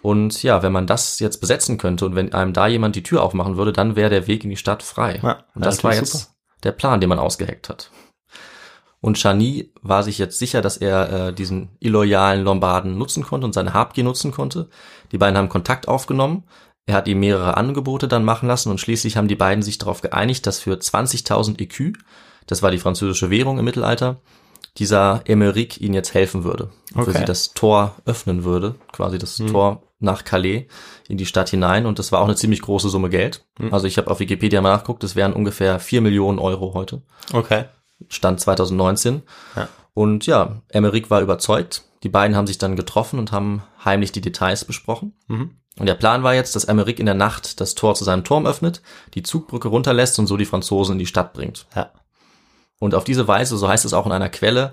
Und 0.02 0.44
ja, 0.44 0.62
wenn 0.62 0.70
man 0.70 0.86
das 0.86 1.18
jetzt 1.18 1.40
besetzen 1.40 1.76
könnte 1.78 2.06
und 2.06 2.14
wenn 2.14 2.32
einem 2.32 2.52
da 2.52 2.68
jemand 2.68 2.94
die 2.94 3.02
Tür 3.02 3.24
aufmachen 3.24 3.56
würde, 3.56 3.72
dann 3.72 3.96
wäre 3.96 4.10
der 4.10 4.28
Weg 4.28 4.44
in 4.44 4.50
die 4.50 4.56
Stadt 4.56 4.84
frei. 4.84 5.18
Ja, 5.20 5.44
und 5.56 5.64
das 5.64 5.82
war 5.82 5.92
jetzt 5.92 6.30
der 6.62 6.70
Plan, 6.70 7.00
den 7.00 7.08
man 7.08 7.18
ausgeheckt 7.18 7.68
hat. 7.68 7.90
Und 9.00 9.16
Chani 9.20 9.72
war 9.82 10.02
sich 10.04 10.18
jetzt 10.18 10.38
sicher, 10.38 10.60
dass 10.60 10.76
er 10.76 11.28
äh, 11.28 11.32
diesen 11.32 11.70
illoyalen 11.80 12.42
Lombarden 12.44 12.96
nutzen 12.98 13.24
konnte 13.24 13.46
und 13.46 13.52
seine 13.52 13.72
Habgier 13.74 14.04
nutzen 14.04 14.30
konnte. 14.32 14.68
Die 15.12 15.18
beiden 15.18 15.36
haben 15.36 15.48
Kontakt 15.48 15.88
aufgenommen. 15.88 16.44
Er 16.86 16.94
hat 16.94 17.06
ihm 17.06 17.20
mehrere 17.20 17.56
Angebote 17.56 18.08
dann 18.08 18.24
machen 18.24 18.48
lassen 18.48 18.70
und 18.70 18.80
schließlich 18.80 19.16
haben 19.16 19.28
die 19.28 19.36
beiden 19.36 19.62
sich 19.62 19.78
darauf 19.78 20.00
geeinigt, 20.00 20.46
dass 20.46 20.58
für 20.60 20.78
20.000 20.78 21.60
EQ, 21.60 21.96
das 22.48 22.62
war 22.62 22.72
die 22.72 22.78
französische 22.78 23.30
Währung 23.30 23.58
im 23.58 23.64
Mittelalter, 23.64 24.16
dieser 24.76 25.22
Emeric 25.24 25.80
ihnen 25.80 25.94
jetzt 25.94 26.14
helfen 26.14 26.44
würde. 26.44 26.70
Und 26.94 27.04
Für 27.04 27.10
Okay. 27.10 27.18
sie 27.20 27.24
das 27.24 27.54
Tor 27.54 27.94
öffnen 28.04 28.44
würde, 28.44 28.74
quasi 28.92 29.18
das 29.18 29.36
Tor 29.36 29.82
nach 30.00 30.24
Calais 30.24 30.66
in 31.08 31.16
die 31.18 31.26
Stadt 31.26 31.48
hinein. 31.48 31.86
Und 31.86 31.98
das 31.98 32.12
war 32.12 32.20
auch 32.20 32.26
eine 32.26 32.36
ziemlich 32.36 32.62
große 32.62 32.88
Summe 32.88 33.10
Geld. 33.10 33.44
Also 33.70 33.86
ich 33.86 33.98
habe 33.98 34.10
auf 34.10 34.20
Wikipedia 34.20 34.60
mal 34.60 34.72
nachgeguckt, 34.72 35.02
das 35.02 35.16
wären 35.16 35.32
ungefähr 35.32 35.80
4 35.80 36.00
Millionen 36.00 36.38
Euro 36.38 36.74
heute. 36.74 37.02
Okay. 37.32 37.64
Stand 38.08 38.40
2019. 38.40 39.22
Ja. 39.56 39.68
Und 39.94 40.26
ja, 40.26 40.62
Emmerich 40.68 41.10
war 41.10 41.20
überzeugt. 41.20 41.82
Die 42.04 42.08
beiden 42.08 42.36
haben 42.36 42.46
sich 42.46 42.58
dann 42.58 42.76
getroffen 42.76 43.18
und 43.18 43.32
haben 43.32 43.64
heimlich 43.84 44.12
die 44.12 44.20
Details 44.20 44.64
besprochen. 44.64 45.14
Mhm. 45.26 45.56
Und 45.80 45.86
der 45.86 45.94
Plan 45.94 46.22
war 46.22 46.34
jetzt, 46.34 46.54
dass 46.54 46.64
Emmerich 46.64 47.00
in 47.00 47.06
der 47.06 47.16
Nacht 47.16 47.60
das 47.60 47.74
Tor 47.74 47.96
zu 47.96 48.04
seinem 48.04 48.22
Turm 48.22 48.46
öffnet, 48.46 48.82
die 49.14 49.24
Zugbrücke 49.24 49.66
runterlässt 49.66 50.18
und 50.20 50.28
so 50.28 50.36
die 50.36 50.44
Franzosen 50.44 50.92
in 50.92 50.98
die 51.00 51.06
Stadt 51.06 51.32
bringt. 51.32 51.66
Ja. 51.74 51.90
Und 52.78 52.94
auf 52.94 53.04
diese 53.04 53.26
Weise, 53.28 53.56
so 53.56 53.68
heißt 53.68 53.84
es 53.84 53.92
auch 53.92 54.06
in 54.06 54.12
einer 54.12 54.28
Quelle, 54.28 54.72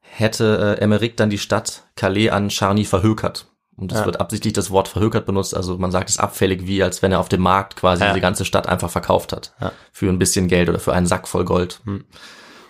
hätte 0.00 0.76
äh, 0.78 0.80
Emmerich 0.82 1.16
dann 1.16 1.30
die 1.30 1.38
Stadt 1.38 1.84
Calais 1.96 2.30
an 2.30 2.50
Charny 2.50 2.84
verhökert. 2.84 3.46
Und 3.76 3.92
es 3.92 3.98
Ja. 3.98 4.06
wird 4.06 4.20
absichtlich 4.20 4.54
das 4.54 4.70
Wort 4.70 4.88
verhökert 4.88 5.26
benutzt, 5.26 5.54
also 5.54 5.76
man 5.76 5.90
sagt 5.90 6.08
es 6.08 6.18
abfällig, 6.18 6.66
wie 6.66 6.82
als 6.82 7.02
wenn 7.02 7.12
er 7.12 7.20
auf 7.20 7.28
dem 7.28 7.42
Markt 7.42 7.76
quasi 7.76 8.02
Ja. 8.02 8.08
diese 8.08 8.22
ganze 8.22 8.44
Stadt 8.46 8.66
einfach 8.68 8.90
verkauft 8.90 9.32
hat. 9.34 9.52
Ja. 9.60 9.72
Für 9.92 10.08
ein 10.08 10.18
bisschen 10.18 10.48
Geld 10.48 10.68
oder 10.70 10.78
für 10.78 10.94
einen 10.94 11.06
Sack 11.06 11.28
voll 11.28 11.44
Gold. 11.44 11.82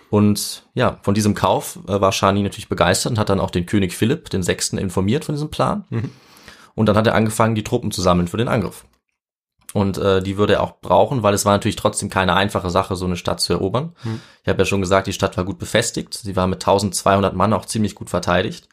Und 0.09 0.63
ja, 0.73 0.99
von 1.01 1.13
diesem 1.13 1.33
Kauf 1.33 1.79
äh, 1.87 1.99
war 1.99 2.11
Charny 2.11 2.41
natürlich 2.43 2.69
begeistert 2.69 3.11
und 3.11 3.19
hat 3.19 3.29
dann 3.29 3.39
auch 3.39 3.51
den 3.51 3.65
König 3.65 3.93
Philipp, 3.95 4.29
den 4.29 4.43
Sechsten, 4.43 4.77
informiert 4.77 5.25
von 5.25 5.35
diesem 5.35 5.49
Plan. 5.49 5.85
Und 6.75 6.85
dann 6.87 6.95
hat 6.97 7.07
er 7.07 7.15
angefangen, 7.15 7.55
die 7.55 7.63
Truppen 7.63 7.91
zu 7.91 8.01
sammeln 8.01 8.27
für 8.27 8.37
den 8.37 8.47
Angriff. 8.47 8.85
Und 9.73 9.97
äh, 9.97 10.21
die 10.21 10.37
würde 10.37 10.53
er 10.53 10.63
auch 10.63 10.79
brauchen, 10.79 11.23
weil 11.23 11.33
es 11.33 11.45
war 11.45 11.53
natürlich 11.53 11.75
trotzdem 11.75 12.09
keine 12.09 12.35
einfache 12.35 12.69
Sache, 12.69 12.95
so 12.95 13.05
eine 13.05 13.17
Stadt 13.17 13.41
zu 13.41 13.53
erobern. 13.53 13.93
Ich 14.43 14.49
habe 14.49 14.59
ja 14.59 14.65
schon 14.65 14.81
gesagt, 14.81 15.07
die 15.07 15.13
Stadt 15.13 15.35
war 15.35 15.43
gut 15.43 15.59
befestigt. 15.59 16.13
Sie 16.13 16.35
war 16.35 16.47
mit 16.47 16.61
1200 16.61 17.35
Mann 17.35 17.53
auch 17.53 17.65
ziemlich 17.65 17.93
gut 17.93 18.09
verteidigt. 18.09 18.69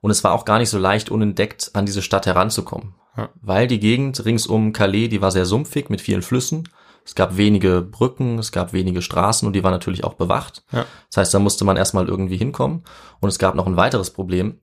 Und 0.00 0.10
es 0.10 0.24
war 0.24 0.32
auch 0.32 0.44
gar 0.44 0.58
nicht 0.58 0.70
so 0.70 0.78
leicht, 0.78 1.10
unentdeckt 1.10 1.70
an 1.74 1.86
diese 1.86 2.02
Stadt 2.02 2.26
heranzukommen. 2.26 2.94
Ja. 3.16 3.28
Weil 3.40 3.68
die 3.68 3.78
Gegend 3.78 4.24
rings 4.24 4.46
um 4.46 4.72
Calais, 4.72 5.08
die 5.08 5.22
war 5.22 5.30
sehr 5.30 5.46
sumpfig 5.46 5.90
mit 5.90 6.00
vielen 6.00 6.22
Flüssen. 6.22 6.68
Es 7.04 7.14
gab 7.14 7.36
wenige 7.36 7.82
Brücken, 7.82 8.38
es 8.38 8.52
gab 8.52 8.72
wenige 8.72 9.02
Straßen 9.02 9.46
und 9.46 9.54
die 9.54 9.64
war 9.64 9.70
natürlich 9.70 10.04
auch 10.04 10.14
bewacht. 10.14 10.64
Ja. 10.72 10.86
Das 11.08 11.16
heißt, 11.18 11.34
da 11.34 11.38
musste 11.38 11.64
man 11.64 11.76
erstmal 11.76 12.08
irgendwie 12.08 12.36
hinkommen. 12.36 12.84
Und 13.20 13.28
es 13.28 13.38
gab 13.38 13.54
noch 13.54 13.66
ein 13.66 13.76
weiteres 13.76 14.10
Problem. 14.10 14.60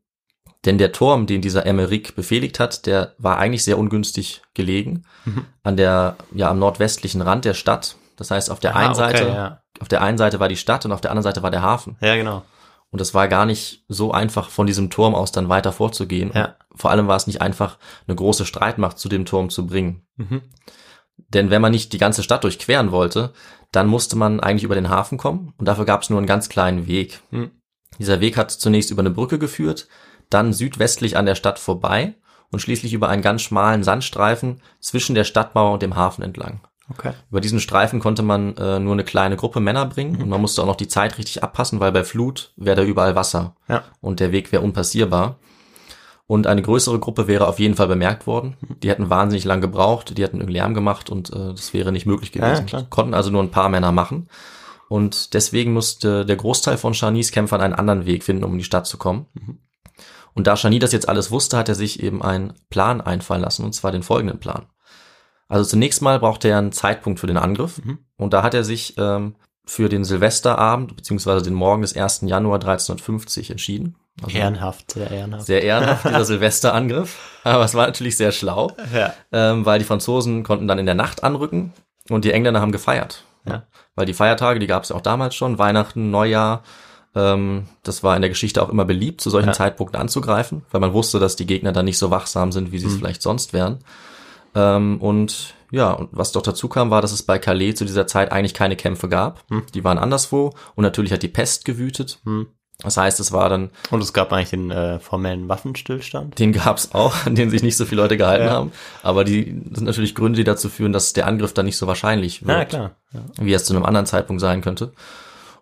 Denn 0.66 0.78
der 0.78 0.92
Turm, 0.92 1.26
den 1.26 1.42
dieser 1.42 1.66
Emmerich 1.66 2.16
befehligt 2.16 2.60
hat, 2.60 2.86
der 2.86 3.16
war 3.18 3.38
eigentlich 3.38 3.64
sehr 3.64 3.78
ungünstig 3.78 4.42
gelegen. 4.54 5.04
An 5.64 5.78
der, 5.78 6.18
ja, 6.34 6.50
am 6.50 6.60
nordwestlichen 6.60 7.22
Rand 7.22 7.46
der 7.46 7.54
Stadt. 7.54 7.96
Das 8.18 8.32
heißt, 8.32 8.52
auf 8.52 8.60
der 8.60 8.76
Ah, 8.76 8.80
einen 8.80 8.90
okay, 8.90 8.98
Seite, 9.00 9.28
ja. 9.30 9.62
auf 9.80 9.88
der 9.88 10.02
einen 10.02 10.18
Seite 10.18 10.40
war 10.42 10.50
die 10.50 10.58
Stadt 10.58 10.84
und 10.84 10.92
auf 10.92 11.00
der 11.00 11.12
anderen 11.12 11.24
Seite 11.24 11.44
war 11.44 11.52
der 11.52 11.62
Hafen. 11.62 11.96
Ja, 12.02 12.16
genau. 12.16 12.44
Und 12.92 13.00
es 13.00 13.14
war 13.14 13.28
gar 13.28 13.46
nicht 13.46 13.86
so 13.88 14.12
einfach, 14.12 14.50
von 14.50 14.68
diesem 14.68 14.90
Turm 14.90 15.16
aus 15.16 15.32
dann 15.32 15.48
weiter 15.48 15.72
vorzugehen. 15.72 16.32
Ja. 16.34 16.56
Vor 16.76 16.92
allem 16.92 17.08
war 17.08 17.16
es 17.16 17.28
nicht 17.28 17.42
einfach, 17.42 17.78
eine 18.08 18.16
große 18.16 18.46
Streitmacht 18.46 18.98
zu 18.98 19.08
dem 19.08 19.26
Turm 19.26 19.50
zu 19.50 19.68
bringen. 19.68 20.08
Mhm. 20.18 20.42
Denn 21.16 21.50
wenn 21.50 21.62
man 21.62 21.72
nicht 21.72 21.94
die 21.94 21.98
ganze 21.98 22.24
Stadt 22.24 22.44
durchqueren 22.44 22.92
wollte, 22.92 23.32
dann 23.72 23.88
musste 23.88 24.16
man 24.16 24.40
eigentlich 24.40 24.64
über 24.64 24.76
den 24.76 24.90
Hafen 24.90 25.18
kommen 25.18 25.54
und 25.58 25.68
dafür 25.68 25.86
gab 25.86 26.02
es 26.02 26.10
nur 26.10 26.18
einen 26.18 26.28
ganz 26.28 26.50
kleinen 26.50 26.88
Weg. 26.88 27.22
Hm. 27.30 27.52
Dieser 28.00 28.20
Weg 28.20 28.38
hat 28.38 28.52
zunächst 28.52 28.90
über 28.90 29.02
eine 29.02 29.12
Brücke 29.12 29.38
geführt, 29.38 29.88
dann 30.30 30.54
südwestlich 30.54 31.18
an 31.18 31.26
der 31.26 31.36
Stadt 31.36 31.60
vorbei 31.60 32.16
und 32.52 32.60
schließlich 32.60 32.94
über 32.94 33.10
einen 33.10 33.22
ganz 33.22 33.42
schmalen 33.42 33.84
Sandstreifen 33.84 34.62
zwischen 34.80 35.16
der 35.16 35.24
Stadtmauer 35.24 35.74
und 35.74 35.82
dem 35.82 35.96
Hafen 35.96 36.24
entlang. 36.24 36.62
Okay. 36.92 37.14
Über 37.30 37.40
diesen 37.40 37.60
Streifen 37.60 38.00
konnte 38.00 38.24
man 38.24 38.58
äh, 38.58 38.80
nur 38.80 38.94
eine 38.94 39.04
kleine 39.04 39.36
Gruppe 39.36 39.60
Männer 39.60 39.86
bringen 39.86 40.20
und 40.22 40.30
man 40.30 40.42
musste 40.42 40.62
auch 40.64 40.66
noch 40.66 40.76
die 40.76 40.88
Zeit 40.88 41.20
richtig 41.20 41.44
abpassen, 41.44 41.80
weil 41.80 41.92
bei 41.92 42.04
Flut 42.04 42.52
wäre 42.58 42.78
da 42.78 42.84
überall 42.84 43.16
Wasser 43.16 43.56
Ja. 43.68 43.84
und 44.02 44.20
der 44.20 44.32
Weg 44.32 44.52
wäre 44.52 44.64
unpassierbar. 44.64 45.38
Und 46.26 46.46
eine 46.48 46.62
größere 46.62 47.00
Gruppe 47.00 47.28
wäre 47.28 47.48
auf 47.48 47.60
jeden 47.60 47.76
Fall 47.76 47.88
bemerkt 47.88 48.28
worden. 48.28 48.56
Die 48.84 48.90
hätten 48.90 49.10
wahnsinnig 49.10 49.46
lang 49.46 49.62
gebraucht, 49.62 50.16
die 50.18 50.24
hätten 50.24 50.38
irgendwie 50.38 50.54
Lärm 50.54 50.74
gemacht 50.76 51.10
und 51.12 51.32
äh, 51.32 51.50
das 51.54 51.74
wäre 51.74 51.92
nicht 51.92 52.06
möglich 52.06 52.34
Ja, 52.34 52.46
gewesen. 52.48 52.66
klar. 52.68 52.86
Konnten 52.90 53.14
also 53.16 53.30
nur 53.32 53.42
ein 53.44 53.52
paar 53.52 53.70
Männer 53.70 53.92
machen. 53.92 54.28
Und 54.90 55.34
deswegen 55.36 55.74
musste 55.74 56.26
der 56.26 56.36
Großteil 56.36 56.78
von 56.78 56.94
Charnys 56.96 57.32
Kämpfern 57.32 57.62
einen 57.62 57.76
anderen 57.76 58.06
Weg 58.08 58.24
finden, 58.24 58.44
um 58.44 58.54
in 58.54 58.58
die 58.60 58.64
Stadt 58.64 58.88
zu 58.88 58.98
kommen. 58.98 59.28
Und 60.34 60.48
da 60.48 60.56
Charny 60.56 60.80
das 60.80 60.92
jetzt 60.92 61.10
alles 61.10 61.32
wusste, 61.32 61.58
hat 61.58 61.70
er 61.70 61.76
sich 61.76 62.02
eben 62.02 62.22
einen 62.22 62.54
Plan 62.70 63.02
einfallen 63.02 63.42
lassen, 63.42 63.64
und 63.66 63.74
zwar 63.74 63.92
den 63.92 64.04
folgenden 64.04 64.40
Plan. 64.40 64.68
Also 65.48 65.68
zunächst 65.70 66.02
mal 66.02 66.20
brauchte 66.20 66.48
er 66.48 66.60
einen 66.60 66.72
Zeitpunkt 66.72 67.20
für 67.20 67.28
den 67.28 67.38
Angriff. 67.38 67.82
Und 68.18 68.34
da 68.34 68.44
hat 68.44 68.54
er 68.54 68.64
sich 68.64 68.96
ähm, 68.98 69.36
für 69.66 69.90
den 69.90 70.04
Silvesterabend 70.04 70.96
beziehungsweise 70.96 71.44
den 71.44 71.54
Morgen 71.56 71.82
des 71.82 71.96
1. 71.96 72.22
Januar 72.26 72.56
1350 72.60 73.50
entschieden. 73.52 73.96
Also 74.24 74.38
Ehrenhaft, 74.38 74.92
sehr 74.92 75.10
ehrenhaft. 75.10 75.46
sehr 75.46 75.64
ehrenhaft, 75.64 76.06
dieser 76.06 76.26
Silvesterangriff. 76.26 77.18
Aber 77.44 77.64
es 77.64 77.74
war 77.74 77.86
natürlich 77.88 78.18
sehr 78.18 78.32
schlau, 78.32 78.72
Ja. 78.94 79.14
ähm, 79.32 79.66
weil 79.66 79.80
die 79.80 79.86
Franzosen 79.86 80.44
konnten 80.44 80.68
dann 80.68 80.78
in 80.80 80.86
der 80.86 80.96
Nacht 80.96 81.24
anrücken 81.24 81.74
und 82.10 82.26
die 82.26 82.32
Engländer 82.34 82.62
haben 82.62 82.72
gefeiert. 82.72 83.24
Ja. 83.48 83.64
Weil 83.96 84.06
die 84.06 84.14
Feiertage, 84.14 84.60
die 84.60 84.68
gab 84.68 84.84
es 84.84 84.90
ja 84.90 84.96
auch 84.96 85.02
damals 85.02 85.36
schon, 85.36 85.58
Weihnachten, 85.58 86.12
Neujahr, 86.12 86.64
ähm, 87.16 87.66
das 87.84 88.04
war 88.04 88.16
in 88.16 88.22
der 88.22 88.30
Geschichte 88.30 88.62
auch 88.62 88.70
immer 88.70 88.86
beliebt, 88.86 89.22
zu 89.22 89.30
solchen 89.30 89.48
Ja. 89.50 89.54
Zeitpunkten 89.54 90.00
anzugreifen, 90.00 90.64
weil 90.72 90.82
man 90.82 90.94
wusste, 90.94 91.20
dass 91.20 91.36
die 91.36 91.46
Gegner 91.48 91.72
dann 91.72 91.86
nicht 91.86 91.98
so 91.98 92.12
wachsam 92.12 92.52
sind, 92.52 92.72
wie 92.72 92.80
sie 92.80 92.88
es 92.88 92.94
Mhm. 92.94 92.98
vielleicht 93.00 93.22
sonst 93.22 93.54
wären. 93.54 93.80
Ähm, 94.56 95.00
und 95.02 95.54
ja, 95.72 95.92
und 95.92 96.10
was 96.12 96.32
doch 96.32 96.42
dazu 96.42 96.68
kam, 96.68 96.90
war, 96.90 97.02
dass 97.02 97.12
es 97.12 97.22
bei 97.24 97.38
Calais 97.38 97.74
zu 97.76 97.86
dieser 97.86 98.08
Zeit 98.08 98.32
eigentlich 98.32 98.54
keine 98.56 98.76
Kämpfe 98.76 99.08
gab. 99.08 99.44
Mhm. 99.50 99.64
Die 99.74 99.84
waren 99.84 99.98
anderswo 100.00 100.54
und 100.76 100.84
natürlich 100.84 101.12
hat 101.12 101.22
die 101.22 101.28
Pest 101.28 101.66
gewütet. 101.66 102.20
Das 102.82 102.96
heißt, 102.98 103.20
es 103.20 103.32
war 103.32 103.50
dann 103.50 103.70
Und 103.92 104.02
es 104.02 104.14
gab 104.14 104.32
eigentlich 104.34 104.50
den 104.52 104.72
äh, 104.72 105.00
formellen 105.00 105.48
Waffenstillstand. 105.50 106.40
den 106.40 106.54
gab's 106.54 106.90
auch, 106.94 107.14
an 107.26 107.36
den 107.36 107.50
sich 107.52 107.62
nicht 107.62 107.76
so 107.78 107.86
viele 107.86 108.02
Leute 108.02 108.18
gehalten 108.18 108.46
Ja. 108.46 108.52
haben. 108.54 108.72
Aber 109.04 109.24
die 109.26 109.44
sind 109.74 109.82
natürlich 109.82 110.16
Gründe, 110.16 110.38
die 110.38 110.44
dazu 110.44 110.70
führen, 110.70 110.94
dass 110.94 111.14
der 111.14 111.28
Angriff 111.28 111.54
dann 111.54 111.66
nicht 111.66 111.78
so 111.78 111.86
wahrscheinlich 111.88 112.48
wird, 112.48 112.58
Ja, 112.58 112.66
klar. 112.66 112.92
Ja. 113.14 113.22
wie 113.42 113.54
es 113.54 113.66
zu 113.66 113.76
einem 113.76 113.86
anderen 113.86 114.06
Zeitpunkt 114.08 114.40
sein 114.42 114.62
könnte. 114.62 114.94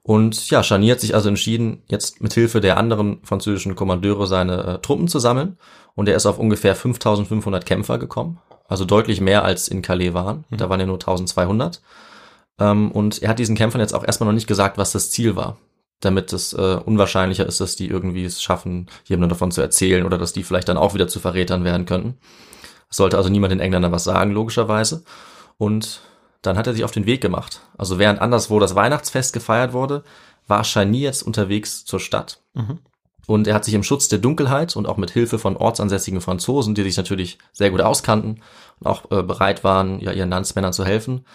Und 0.07 0.49
ja, 0.49 0.63
Charnier 0.63 0.93
hat 0.93 1.01
sich 1.01 1.15
also 1.15 1.27
entschieden, 1.27 1.83
jetzt 1.89 2.21
mit 2.21 2.33
Hilfe 2.33 2.61
der 2.61 2.77
anderen 2.77 3.19
französischen 3.23 3.75
Kommandeure 3.75 4.25
seine 4.25 4.63
äh, 4.63 4.77
Truppen 4.79 5.09
zu 5.09 5.19
sammeln. 5.19 5.57
Und 5.95 6.07
er 6.07 6.15
ist 6.15 6.25
auf 6.25 6.39
ungefähr 6.39 6.75
5500 6.75 7.65
Kämpfer 7.65 7.97
gekommen. 7.97 8.39
Also 8.69 8.85
deutlich 8.85 9.19
mehr 9.19 9.43
als 9.43 9.67
in 9.67 9.81
Calais 9.81 10.13
waren. 10.13 10.45
Da 10.49 10.69
waren 10.69 10.79
ja 10.79 10.85
nur 10.85 10.95
1200. 10.95 11.81
Ähm, 12.57 12.89
und 12.93 13.21
er 13.21 13.27
hat 13.27 13.37
diesen 13.37 13.57
Kämpfern 13.57 13.81
jetzt 13.81 13.93
auch 13.93 14.05
erstmal 14.05 14.27
noch 14.27 14.33
nicht 14.33 14.47
gesagt, 14.47 14.77
was 14.77 14.93
das 14.93 15.11
Ziel 15.11 15.35
war. 15.35 15.57
Damit 15.99 16.31
es 16.31 16.53
äh, 16.53 16.79
unwahrscheinlicher 16.85 17.45
ist, 17.45 17.59
dass 17.59 17.75
die 17.75 17.89
irgendwie 17.89 18.23
es 18.23 18.41
schaffen, 18.41 18.87
jemandem 19.03 19.31
davon 19.31 19.51
zu 19.51 19.59
erzählen 19.59 20.05
oder 20.05 20.17
dass 20.17 20.31
die 20.31 20.43
vielleicht 20.43 20.69
dann 20.69 20.77
auch 20.77 20.93
wieder 20.93 21.09
zu 21.09 21.19
Verrätern 21.19 21.65
werden 21.65 21.85
könnten. 21.85 22.17
Es 22.89 22.95
sollte 22.95 23.17
also 23.17 23.27
niemand 23.27 23.51
den 23.51 23.59
Engländern 23.59 23.91
was 23.91 24.05
sagen, 24.05 24.31
logischerweise. 24.31 25.03
Und 25.57 25.99
dann 26.41 26.58
hat 26.58 26.67
er 26.67 26.73
sich 26.73 26.84
auf 26.84 26.91
den 26.91 27.06
Weg 27.06 27.21
gemacht. 27.21 27.62
Also 27.78 28.00
während 28.00 28.21
anderswo 28.21 28.60
das 28.60 28.76
Weihnachtsfest 28.76 29.34
gefeiert 29.34 29.73
wurde, 29.73 30.04
war 30.47 30.63
Charny 30.63 31.00
jetzt 31.02 31.23
unterwegs 31.23 31.86
zur 31.86 32.00
Stadt. 32.00 32.41
Und 33.28 33.45
er 33.45 33.56
hat 33.56 33.65
sich 33.65 33.73
im 33.73 33.84
Schutz 33.84 34.08
der 34.08 34.19
Dunkelheit 34.19 34.76
und 34.78 34.88
auch 34.88 34.95
mit 34.95 35.12
Hilfe 35.12 35.38
von 35.38 35.58
ortsansässigen 35.58 36.21
Franzosen, 36.21 36.76
die 36.76 36.84
sich 36.84 36.95
natürlich 36.95 37.38
sehr 37.52 37.71
gut 37.71 37.82
auskannten 37.82 38.41
und 38.80 38.88
auch 38.88 39.12
äh, 39.12 39.21
bereit 39.21 39.65
waren, 39.65 40.00
ja, 40.00 40.13
ihren 40.13 40.30
Landsmännern 40.30 40.71
zu 40.71 40.86
helfen, 40.86 41.26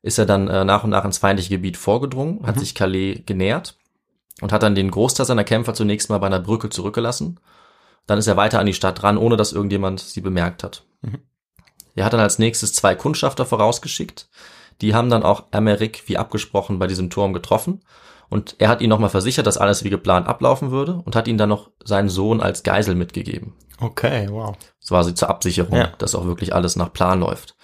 ist 0.00 0.18
er 0.18 0.24
dann 0.24 0.48
äh, 0.48 0.64
nach 0.64 0.84
und 0.84 0.90
nach 0.90 1.04
ins 1.04 1.18
feindliche 1.18 1.50
Gebiet 1.50 1.76
vorgedrungen, 1.76 2.46
hat 2.46 2.58
sich 2.58 2.74
Calais 2.74 3.22
genähert 3.26 3.76
und 4.40 4.52
hat 4.52 4.62
dann 4.62 4.74
den 4.74 4.90
Großteil 4.90 5.26
seiner 5.26 5.44
Kämpfer 5.44 5.74
zunächst 5.74 6.08
mal 6.08 6.18
bei 6.18 6.26
einer 6.26 6.40
Brücke 6.40 6.70
zurückgelassen. 6.70 7.38
Dann 8.06 8.18
ist 8.18 8.26
er 8.26 8.36
weiter 8.36 8.58
an 8.58 8.66
die 8.66 8.74
Stadt 8.74 9.02
ran, 9.02 9.18
ohne 9.18 9.36
dass 9.36 9.52
irgendjemand 9.52 10.00
sie 10.00 10.20
bemerkt 10.22 10.64
hat. 10.64 10.84
Er 11.94 12.04
hat 12.04 12.12
dann 12.12 12.20
als 12.20 12.38
nächstes 12.38 12.72
zwei 12.72 12.94
Kundschafter 12.94 13.46
vorausgeschickt. 13.46 14.28
Die 14.80 14.94
haben 14.94 15.10
dann 15.10 15.22
auch 15.22 15.44
Emmerich 15.52 16.02
wie 16.06 16.18
abgesprochen 16.18 16.78
bei 16.78 16.86
diesem 16.86 17.10
Turm 17.10 17.32
getroffen. 17.32 17.84
Und 18.28 18.56
er 18.58 18.68
hat 18.68 18.80
ihnen 18.80 18.88
nochmal 18.90 19.10
versichert, 19.10 19.46
dass 19.46 19.58
alles 19.58 19.84
wie 19.84 19.90
geplant 19.90 20.26
ablaufen 20.26 20.70
würde 20.70 20.94
und 21.04 21.14
hat 21.14 21.28
ihnen 21.28 21.38
dann 21.38 21.50
noch 21.50 21.70
seinen 21.84 22.08
Sohn 22.08 22.40
als 22.40 22.62
Geisel 22.64 22.94
mitgegeben. 22.94 23.54
Okay, 23.80 24.26
wow. 24.30 24.56
Das 24.80 24.90
war 24.90 25.04
sie 25.04 25.14
zur 25.14 25.28
Absicherung, 25.28 25.76
Ja. 25.76 25.92
dass 25.98 26.14
auch 26.14 26.24
wirklich 26.26 26.54
alles 26.54 26.74
nach 26.74 26.92
Plan 26.92 27.20
läuft. 27.20 27.54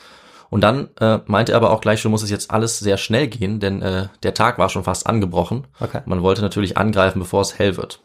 Und 0.50 0.60
dann 0.62 0.90
äh, 1.00 1.20
meinte 1.26 1.52
er 1.52 1.56
aber 1.56 1.70
auch 1.70 1.80
gleich 1.80 2.00
schon, 2.00 2.10
muss 2.10 2.22
es 2.22 2.30
jetzt 2.30 2.50
alles 2.50 2.78
sehr 2.78 2.98
schnell 2.98 3.28
gehen, 3.28 3.58
denn 3.60 3.82
äh, 3.82 4.08
der 4.22 4.34
Tag 4.34 4.58
war 4.58 4.68
schon 4.68 4.84
fast 4.84 5.06
angebrochen. 5.06 5.66
Okay. 5.80 6.02
Man 6.06 6.22
wollte 6.22 6.42
natürlich 6.42 6.76
angreifen, 6.76 7.20
bevor 7.20 7.40
es 7.40 7.58
hell 7.58 7.76
wird. 7.76 8.02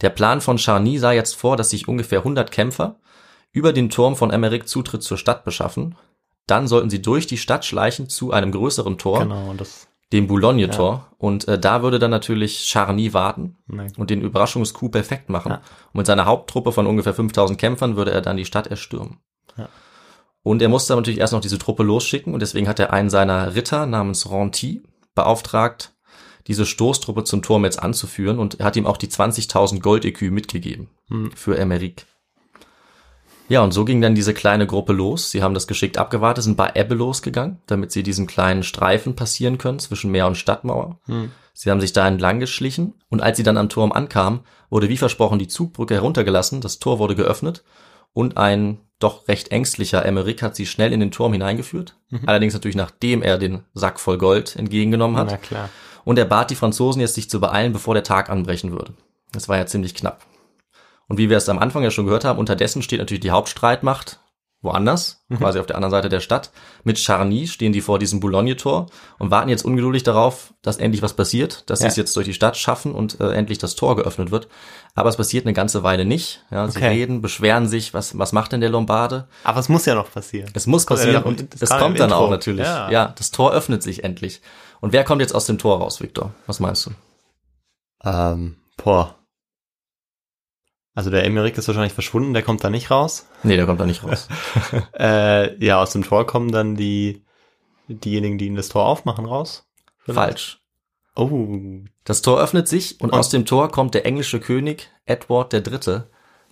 Der 0.00 0.10
Plan 0.10 0.40
von 0.40 0.58
Charny 0.58 0.98
sah 0.98 1.12
jetzt 1.12 1.34
vor, 1.36 1.56
dass 1.56 1.70
sich 1.70 1.88
ungefähr 1.88 2.20
100 2.20 2.50
Kämpfer 2.50 2.98
über 3.52 3.72
den 3.72 3.88
Turm 3.90 4.16
von 4.16 4.30
Emmerich 4.30 4.64
Zutritt 4.66 5.02
zur 5.02 5.18
Stadt 5.18 5.44
beschaffen. 5.44 5.96
Dann 6.46 6.68
sollten 6.68 6.90
sie 6.90 7.02
durch 7.02 7.26
die 7.26 7.38
Stadt 7.38 7.64
schleichen 7.64 8.08
zu 8.08 8.30
einem 8.32 8.52
größeren 8.52 8.98
Tor, 8.98 9.20
Genau, 9.20 9.54
dem 10.12 10.26
Boulogne-Tor. 10.28 11.10
Und 11.18 11.48
äh, 11.48 11.58
da 11.58 11.82
würde 11.82 11.98
dann 11.98 12.10
natürlich 12.12 12.64
Charny 12.68 13.12
warten 13.12 13.58
Nee. 13.66 13.88
und 13.96 14.10
den 14.10 14.20
Überraschungscoup 14.20 14.92
perfekt 14.92 15.28
machen. 15.28 15.50
Ja. 15.52 15.56
Und 15.92 15.98
mit 15.98 16.06
seiner 16.06 16.26
Haupttruppe 16.26 16.70
von 16.72 16.86
ungefähr 16.86 17.14
5000 17.14 17.58
Kämpfern 17.58 17.96
würde 17.96 18.12
er 18.12 18.20
dann 18.20 18.36
die 18.36 18.44
Stadt 18.44 18.68
erstürmen. 18.68 19.18
Ja. 19.56 19.68
Und 20.42 20.62
er 20.62 20.68
musste 20.68 20.94
natürlich 20.94 21.18
erst 21.18 21.32
noch 21.32 21.40
diese 21.40 21.58
Truppe 21.58 21.82
losschicken 21.82 22.32
und 22.32 22.38
deswegen 22.40 22.68
hat 22.68 22.78
er 22.78 22.92
einen 22.92 23.10
seiner 23.10 23.56
Ritter 23.56 23.84
namens 23.86 24.30
Ronti 24.30 24.84
beauftragt, 25.16 25.92
diese 26.46 26.64
Stoßtruppe 26.66 27.24
zum 27.24 27.42
Turm 27.42 27.64
jetzt 27.64 27.82
anzuführen 27.82 28.38
und 28.38 28.60
er 28.60 28.66
hat 28.66 28.76
ihm 28.76 28.86
auch 28.86 28.98
die 28.98 29.08
20.000 29.08 29.80
Goldekü 29.80 30.30
mitgegeben 30.30 30.88
Hm. 31.08 31.32
für 31.32 31.58
Emmerich. 31.58 32.06
Ja, 33.48 33.62
und 33.62 33.72
so 33.72 33.84
ging 33.84 34.00
dann 34.00 34.14
diese 34.14 34.34
kleine 34.34 34.66
Gruppe 34.66 34.92
los. 34.92 35.30
Sie 35.30 35.42
haben 35.42 35.54
das 35.54 35.66
geschickt 35.66 35.98
abgewartet, 35.98 36.44
sind 36.44 36.56
bei 36.56 36.72
Ebbe 36.74 36.94
losgegangen, 36.94 37.58
damit 37.66 37.92
sie 37.92 38.02
diesen 38.02 38.26
kleinen 38.26 38.62
Streifen 38.62 39.14
passieren 39.14 39.58
können 39.58 39.78
zwischen 39.78 40.10
Meer 40.10 40.26
und 40.26 40.36
Stadtmauer. 40.36 40.98
Hm. 41.06 41.30
Sie 41.52 41.70
haben 41.70 41.80
sich 41.80 41.92
da 41.92 42.06
entlang 42.06 42.40
geschlichen 42.40 42.94
und 43.08 43.22
als 43.22 43.36
sie 43.36 43.42
dann 43.42 43.56
am 43.56 43.68
Turm 43.68 43.92
ankamen, 43.92 44.40
wurde 44.68 44.88
wie 44.88 44.96
versprochen 44.96 45.38
die 45.38 45.48
Zugbrücke 45.48 45.94
heruntergelassen, 45.94 46.60
das 46.60 46.78
Tor 46.80 46.98
wurde 46.98 47.14
geöffnet 47.14 47.64
und 48.12 48.36
ein 48.36 48.78
doch 48.98 49.28
recht 49.28 49.52
ängstlicher 49.52 50.04
Emmerich 50.04 50.42
hat 50.42 50.56
sie 50.56 50.66
schnell 50.66 50.92
in 50.92 51.00
den 51.00 51.10
Turm 51.10 51.32
hineingeführt. 51.32 51.96
Allerdings 52.26 52.54
natürlich 52.54 52.76
nachdem 52.76 53.22
er 53.22 53.38
den 53.38 53.62
Sack 53.74 54.00
voll 54.00 54.18
Gold 54.18 54.56
entgegengenommen 54.56 55.16
hat. 55.16 55.28
Na 55.30 55.36
klar. 55.36 55.68
Und 56.04 56.18
er 56.18 56.24
bat 56.24 56.50
die 56.50 56.54
Franzosen 56.54 57.00
jetzt, 57.00 57.14
sich 57.14 57.28
zu 57.28 57.40
beeilen, 57.40 57.72
bevor 57.72 57.94
der 57.94 58.04
Tag 58.04 58.30
anbrechen 58.30 58.70
würde. 58.72 58.94
Das 59.32 59.48
war 59.48 59.56
ja 59.56 59.66
ziemlich 59.66 59.94
knapp. 59.94 60.24
Und 61.08 61.18
wie 61.18 61.30
wir 61.30 61.36
es 61.36 61.48
am 61.48 61.58
Anfang 61.58 61.82
ja 61.82 61.90
schon 61.90 62.06
gehört 62.06 62.24
haben, 62.24 62.38
unterdessen 62.38 62.82
steht 62.82 62.98
natürlich 62.98 63.20
die 63.20 63.30
Hauptstreitmacht 63.30 64.20
woanders, 64.62 65.22
quasi 65.36 65.60
auf 65.60 65.66
der 65.66 65.76
anderen 65.76 65.92
Seite 65.92 66.08
der 66.08 66.18
Stadt. 66.18 66.50
Mit 66.82 66.98
Charny 66.98 67.46
stehen 67.46 67.72
die 67.72 67.82
vor 67.82 68.00
diesem 68.00 68.18
Boulogne-Tor 68.18 68.86
und 69.18 69.30
warten 69.30 69.48
jetzt 69.48 69.64
ungeduldig 69.64 70.02
darauf, 70.02 70.54
dass 70.62 70.78
endlich 70.78 71.02
was 71.02 71.12
passiert, 71.12 71.62
dass 71.70 71.80
sie 71.80 71.84
Ja. 71.84 71.90
es 71.90 71.96
jetzt 71.96 72.16
durch 72.16 72.24
die 72.26 72.34
Stadt 72.34 72.56
schaffen 72.56 72.92
und 72.92 73.20
äh, 73.20 73.30
endlich 73.32 73.58
das 73.58 73.76
Tor 73.76 73.94
geöffnet 73.94 74.32
wird. 74.32 74.48
Aber 74.96 75.08
es 75.08 75.16
passiert 75.16 75.44
eine 75.46 75.52
ganze 75.52 75.84
Weile 75.84 76.04
nicht. 76.04 76.42
Ja, 76.50 76.66
sie 76.68 76.78
Okay. 76.78 76.88
reden, 76.88 77.22
beschweren 77.22 77.68
sich, 77.68 77.94
was, 77.94 78.18
was 78.18 78.32
macht 78.32 78.50
denn 78.52 78.60
der 78.60 78.70
Lombarde? 78.70 79.28
Aber 79.44 79.60
es 79.60 79.68
muss 79.68 79.84
ja 79.86 79.94
noch 79.94 80.10
passieren. 80.10 80.50
Es 80.54 80.66
muss 80.66 80.82
ja 80.84 80.88
passieren 80.88 81.22
und 81.22 81.46
es 81.60 81.70
kommt 81.70 82.00
dann 82.00 82.10
Intro. 82.10 82.24
auch 82.24 82.30
natürlich. 82.30 82.64
Ja. 82.66 82.90
Ja. 82.90 83.14
das 83.16 83.30
Tor 83.30 83.52
öffnet 83.52 83.84
sich 83.84 84.02
endlich. 84.02 84.40
Und 84.80 84.92
wer 84.92 85.04
kommt 85.04 85.20
jetzt 85.20 85.34
aus 85.34 85.46
dem 85.46 85.58
Tor 85.58 85.78
raus, 85.78 86.00
Victor? 86.00 86.32
Was 86.48 86.58
meinst 86.58 86.86
du? 86.86 86.90
Ähm, 88.04 88.56
boah. 88.82 89.15
Also 90.96 91.10
der 91.10 91.24
Emmerich 91.24 91.56
ist 91.56 91.68
wahrscheinlich 91.68 91.92
verschwunden, 91.92 92.32
der 92.32 92.42
kommt 92.42 92.64
da 92.64 92.70
nicht 92.70 92.90
raus. 92.90 93.28
Nee, 93.44 93.54
der 93.56 93.66
kommt 93.66 93.78
da 93.80 93.86
nicht 93.86 94.02
raus. 94.02 94.26
Äh, 94.98 95.62
ja, 95.64 95.80
aus 95.80 95.92
dem 95.92 96.02
Tor 96.02 96.26
kommen 96.26 96.50
dann 96.50 96.74
die 96.74 97.22
diejenigen, 97.88 98.38
die 98.38 98.46
in 98.48 98.56
das 98.56 98.68
Tor 98.70 98.86
aufmachen, 98.86 99.26
raus. 99.26 99.66
Falsch. 100.06 100.58
Oh, 101.14 101.58
Das 102.04 102.22
Tor 102.22 102.40
öffnet 102.40 102.66
sich 102.68 103.00
und 103.00 103.12
Und- 103.12 103.18
aus 103.18 103.28
dem 103.28 103.44
Tor 103.46 103.70
kommt 103.70 103.94
der 103.94 104.06
englische 104.06 104.40
König 104.40 104.90
Edward 105.04 105.52
III. 105.54 106.02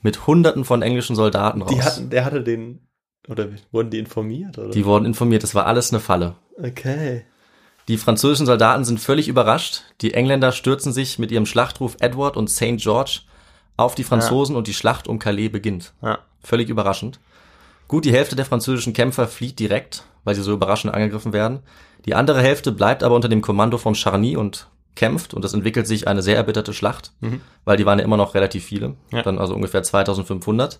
mit 0.02 0.26
hunderten 0.26 0.64
von 0.64 0.82
englischen 0.82 1.16
Soldaten 1.16 1.62
raus. 1.62 1.70
die 1.74 1.82
hatten, 1.82 2.10
der 2.10 2.24
hatte 2.24 2.42
den, 2.42 2.86
oder 3.28 3.48
wurden 3.72 3.90
die 3.90 3.98
informiert, 3.98 4.58
oder? 4.58 4.70
die 4.70 4.84
wurden 4.84 5.06
informiert, 5.06 5.42
es 5.44 5.54
war 5.54 5.66
alles 5.66 5.90
eine 5.92 6.00
Falle. 6.00 6.36
okay. 6.62 7.24
Die 7.88 7.98
französischen 7.98 8.46
Soldaten 8.46 8.84
sind 8.86 8.98
völlig 8.98 9.28
überrascht. 9.28 9.82
Die 10.00 10.14
Engländer 10.14 10.52
stürzen 10.52 10.90
sich 10.92 11.18
mit 11.18 11.30
ihrem 11.30 11.44
Schlachtruf 11.44 11.96
Edward 12.00 12.36
und 12.38 12.48
St. 12.48 12.76
George 12.78 13.20
auf 13.76 13.94
die 13.94 14.04
Franzosen 14.04 14.56
und 14.56 14.66
die 14.66 14.74
Schlacht 14.74 15.08
um 15.08 15.18
Calais 15.18 15.48
beginnt. 15.48 15.92
Ja. 16.02 16.18
Völlig 16.42 16.68
überraschend. 16.68 17.18
Gut, 17.88 18.04
die 18.04 18.12
Hälfte 18.12 18.36
der 18.36 18.44
französischen 18.44 18.92
Kämpfer 18.92 19.26
flieht 19.28 19.58
direkt, 19.58 20.04
weil 20.24 20.34
sie 20.34 20.42
so 20.42 20.52
überraschend 20.52 20.94
angegriffen 20.94 21.32
werden. 21.32 21.60
Die 22.06 22.14
andere 22.14 22.40
Hälfte 22.40 22.72
bleibt 22.72 23.02
aber 23.02 23.14
unter 23.14 23.28
dem 23.28 23.42
Kommando 23.42 23.78
von 23.78 23.94
Charny 23.94 24.36
und 24.36 24.68
kämpft 24.94 25.34
und 25.34 25.44
es 25.44 25.54
entwickelt 25.54 25.86
sich 25.86 26.06
eine 26.06 26.22
sehr 26.22 26.36
erbitterte 26.36 26.72
Schlacht, 26.72 27.12
weil 27.64 27.76
die 27.76 27.84
waren 27.86 27.98
ja 27.98 28.04
immer 28.04 28.16
noch 28.16 28.34
relativ 28.34 28.64
viele, 28.64 28.94
Ja. 29.10 29.22
dann 29.22 29.38
also 29.38 29.54
ungefähr 29.54 29.82
2500. 29.82 30.78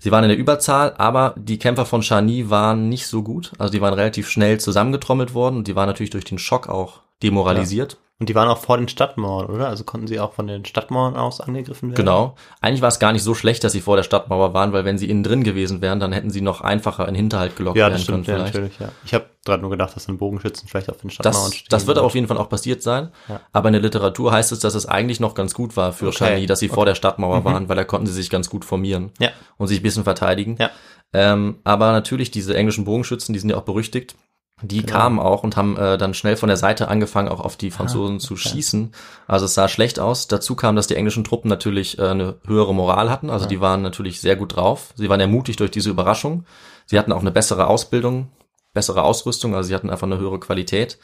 Sie 0.00 0.12
waren 0.12 0.22
in 0.24 0.28
der 0.28 0.38
Überzahl, 0.38 0.94
aber 0.98 1.34
die 1.36 1.58
Kämpfer 1.58 1.86
von 1.86 2.02
Charny 2.02 2.50
waren 2.50 2.88
nicht 2.88 3.06
so 3.06 3.22
gut. 3.22 3.52
Also 3.58 3.72
die 3.72 3.80
waren 3.80 3.94
relativ 3.94 4.28
schnell 4.28 4.60
zusammengetrommelt 4.60 5.34
worden 5.34 5.56
und 5.56 5.66
die 5.66 5.74
waren 5.74 5.88
natürlich 5.88 6.10
durch 6.10 6.24
den 6.24 6.38
Schock 6.38 6.68
auch 6.68 7.00
demoralisiert. 7.22 7.96
Und 8.20 8.28
die 8.28 8.34
waren 8.34 8.48
auch 8.48 8.58
vor 8.58 8.76
den 8.78 8.88
Stadtmauern, 8.88 9.46
oder? 9.46 9.68
Also 9.68 9.84
konnten 9.84 10.08
sie 10.08 10.18
auch 10.18 10.32
von 10.32 10.48
den 10.48 10.64
Stadtmauern 10.64 11.16
aus 11.16 11.40
angegriffen 11.40 11.90
werden? 11.90 12.04
Genau. 12.04 12.34
Eigentlich 12.60 12.82
war 12.82 12.88
es 12.88 12.98
gar 12.98 13.12
nicht 13.12 13.22
so 13.22 13.32
schlecht, 13.32 13.62
dass 13.62 13.70
sie 13.70 13.80
vor 13.80 13.94
der 13.96 14.02
Stadtmauer 14.02 14.52
waren, 14.54 14.72
weil 14.72 14.84
wenn 14.84 14.98
sie 14.98 15.08
innen 15.08 15.22
drin 15.22 15.44
gewesen 15.44 15.80
wären, 15.82 16.00
dann 16.00 16.10
hätten 16.12 16.30
sie 16.30 16.40
noch 16.40 16.60
einfacher 16.60 17.06
in 17.06 17.14
Hinterhalt 17.14 17.54
gelockt 17.54 17.76
Ja, 17.76 17.84
werden 17.84 17.92
das 17.92 18.02
stimmt, 18.02 18.26
ja, 18.26 18.34
können 18.34 18.46
vielleicht. 18.48 18.54
natürlich, 18.54 18.78
ja. 18.80 18.88
Ich 19.04 19.14
habe 19.14 19.26
gerade 19.44 19.60
nur 19.62 19.70
gedacht, 19.70 19.94
dass 19.94 20.06
dann 20.06 20.18
Bogenschützen 20.18 20.68
vielleicht 20.68 20.90
auf 20.90 20.96
den 20.96 21.08
Das, 21.10 21.14
Stadtmauern 21.14 21.52
stehen. 21.52 21.66
das 21.70 21.86
wird 21.86 21.96
aber 21.98 22.06
auf 22.08 22.14
jeden 22.16 22.26
Fall 22.26 22.38
auch 22.38 22.48
passiert 22.48 22.82
sein. 22.82 23.12
Ja. 23.28 23.40
Aber 23.52 23.68
in 23.68 23.74
der 23.74 23.82
Literatur 23.82 24.32
heißt 24.32 24.50
es, 24.50 24.58
dass 24.58 24.74
es 24.74 24.86
eigentlich 24.86 25.20
noch 25.20 25.34
ganz 25.34 25.54
gut 25.54 25.76
war 25.76 25.92
für 25.92 26.08
Okay. 26.08 26.16
Charny, 26.16 26.46
dass 26.46 26.58
sie 26.58 26.68
vor 26.68 26.86
der 26.86 26.96
Stadtmauer 26.96 27.44
waren, 27.44 27.68
weil 27.68 27.76
da 27.76 27.84
konnten 27.84 28.08
sie 28.08 28.12
sich 28.14 28.30
ganz 28.30 28.50
gut 28.50 28.64
formieren 28.64 29.12
Ja. 29.20 29.28
und 29.58 29.68
sich 29.68 29.78
ein 29.78 29.82
bisschen 29.84 30.02
verteidigen. 30.02 30.56
Ja. 30.58 30.70
Ähm, 31.12 31.58
aber 31.62 31.92
natürlich, 31.92 32.32
diese 32.32 32.56
englischen 32.56 32.84
Bogenschützen, 32.84 33.32
die 33.32 33.38
sind 33.38 33.48
ja 33.50 33.56
auch 33.56 33.62
berüchtigt. 33.62 34.16
Die 34.62 34.84
Genau. 34.84 34.98
kamen 34.98 35.18
auch 35.20 35.44
und 35.44 35.56
haben 35.56 35.76
äh, 35.76 35.96
dann 35.98 36.14
schnell 36.14 36.36
von 36.36 36.48
der 36.48 36.56
Seite 36.56 36.88
angefangen, 36.88 37.28
auch 37.28 37.40
auf 37.40 37.56
die 37.56 37.70
Franzosen 37.70 38.16
Ah, 38.16 38.18
zu 38.18 38.36
schießen. 38.36 38.92
Also 39.28 39.44
es 39.46 39.54
sah 39.54 39.68
schlecht 39.68 40.00
aus. 40.00 40.26
Dazu 40.26 40.56
kam, 40.56 40.74
dass 40.74 40.88
die 40.88 40.96
englischen 40.96 41.22
Truppen 41.24 41.48
natürlich 41.48 41.98
äh, 41.98 42.08
eine 42.08 42.36
höhere 42.44 42.74
Moral 42.74 43.08
hatten. 43.10 43.30
Also 43.30 43.46
die 43.46 43.60
waren 43.60 43.82
natürlich 43.82 44.20
sehr 44.20 44.34
gut 44.36 44.56
drauf. 44.56 44.92
Sie 44.96 45.08
waren 45.08 45.20
ermutigt 45.20 45.60
durch 45.60 45.70
diese 45.70 45.90
Überraschung. 45.90 46.44
Sie 46.86 46.98
hatten 46.98 47.12
auch 47.12 47.20
eine 47.20 47.30
bessere 47.30 47.68
Ausbildung, 47.68 48.32
bessere 48.74 49.02
Ausrüstung. 49.04 49.54
Also 49.54 49.68
sie 49.68 49.74
hatten 49.76 49.90
einfach 49.90 50.06
eine 50.06 50.18
höhere 50.18 50.40
Qualität. 50.40 50.98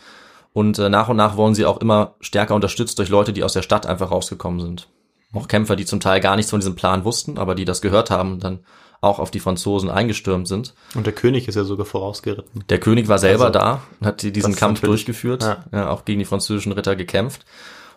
Und 0.53 0.79
äh, 0.79 0.89
nach 0.89 1.09
und 1.09 1.17
nach 1.17 1.37
wurden 1.37 1.55
sie 1.55 1.67
auch 1.67 1.79
immer 1.79 2.15
stärker 2.21 2.55
unterstützt 2.55 2.99
durch 2.99 3.09
Leute, 3.09 3.33
die 3.33 3.45
aus 3.45 3.53
der 3.53 3.63
Stadt 3.63 3.87
einfach 3.87 4.11
rausgekommen 4.11 4.61
sind. 4.61 4.89
Auch 5.33 5.49
Kämpfer, 5.49 5.77
die 5.77 5.85
zum 5.85 6.01
Teil 6.01 6.21
gar 6.21 6.37
nichts 6.37 6.51
von 6.51 6.61
diesem 6.61 6.77
Plan 6.77 7.05
wussten, 7.05 7.39
aber 7.39 7.55
die 7.55 7.65
das 7.65 7.83
gehört 7.83 8.11
haben, 8.11 8.39
dann 8.41 8.61
auch 9.05 9.19
auf 9.19 9.31
die 9.31 9.41
Franzosen 9.41 9.91
eingestürmt 9.91 10.49
sind. 10.49 10.75
Und 10.95 11.07
der 11.07 11.13
König 11.13 11.47
ist 11.49 11.55
ja 11.55 11.65
sogar 11.65 11.87
vorausgeritten. 11.87 12.65
Der 12.69 12.79
König 12.79 13.09
war 13.09 13.19
selber 13.19 13.47
Also, 13.47 13.59
da 13.59 13.83
und 14.01 14.07
hat 14.07 14.23
diesen 14.23 14.57
Kampf 14.57 14.81
durchgeführt, 14.81 15.43
Ja. 15.43 15.65
ja. 15.73 15.91
auch 15.91 16.05
gegen 16.05 16.19
die 16.19 16.25
französischen 16.25 16.73
Ritter 16.73 16.97
gekämpft. 16.97 17.45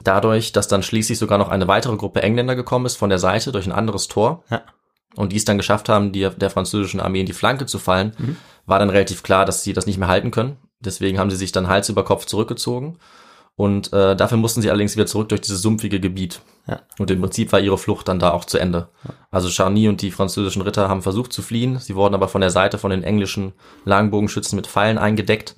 Dadurch, 0.03 0.51
dass 0.51 0.67
dann 0.67 0.83
schließlich 0.83 1.17
sogar 1.17 1.37
noch 1.37 1.49
eine 1.49 1.67
weitere 1.67 1.95
Gruppe 1.97 2.21
Engländer 2.21 2.55
gekommen 2.55 2.85
ist 2.85 2.95
von 2.97 3.09
der 3.09 3.19
Seite 3.19 3.51
durch 3.51 3.65
ein 3.65 3.71
anderes 3.71 4.07
Tor 4.07 4.43
Ja. 4.49 4.61
und 5.15 5.31
die 5.31 5.37
es 5.37 5.45
dann 5.45 5.57
geschafft 5.57 5.89
haben, 5.89 6.11
die, 6.11 6.29
der 6.29 6.49
französischen 6.49 6.99
Armee 6.99 7.21
in 7.21 7.25
die 7.25 7.33
Flanke 7.33 7.65
zu 7.65 7.79
fallen, 7.79 8.13
Mhm. 8.17 8.37
war 8.65 8.79
dann 8.79 8.89
relativ 8.89 9.23
klar, 9.23 9.45
dass 9.45 9.63
sie 9.63 9.73
das 9.73 9.85
nicht 9.87 9.97
mehr 9.97 10.07
halten 10.07 10.31
können. 10.31 10.57
Deswegen 10.79 11.17
haben 11.17 11.31
sie 11.31 11.37
sich 11.37 11.51
dann 11.51 11.67
Hals 11.67 11.89
über 11.89 12.03
Kopf 12.03 12.25
zurückgezogen 12.25 12.99
und 13.57 13.91
äh, 13.91 14.15
dafür 14.15 14.37
mussten 14.37 14.61
sie 14.61 14.69
allerdings 14.69 14.95
wieder 14.95 15.07
zurück 15.07 15.29
durch 15.29 15.41
dieses 15.41 15.63
sumpfige 15.63 15.99
Gebiet. 15.99 16.41
Ja. 16.67 16.81
Und 16.99 17.09
im 17.09 17.19
Prinzip 17.19 17.51
war 17.51 17.59
ihre 17.59 17.79
Flucht 17.79 18.07
dann 18.07 18.19
da 18.19 18.29
auch 18.29 18.45
zu 18.45 18.59
Ende. 18.59 18.89
Also 19.31 19.49
Charny 19.49 19.89
und 19.89 20.03
die 20.03 20.11
französischen 20.11 20.61
Ritter 20.61 20.87
haben 20.87 21.01
versucht 21.01 21.33
zu 21.33 21.41
fliehen. 21.41 21.79
Sie 21.79 21.95
wurden 21.95 22.13
aber 22.13 22.27
von 22.27 22.41
der 22.41 22.51
Seite 22.51 22.77
von 22.77 22.91
den 22.91 23.01
englischen 23.01 23.53
Langbogenschützen 23.83 24.55
mit 24.55 24.67
Pfeilen 24.67 24.99
eingedeckt. 24.99 25.55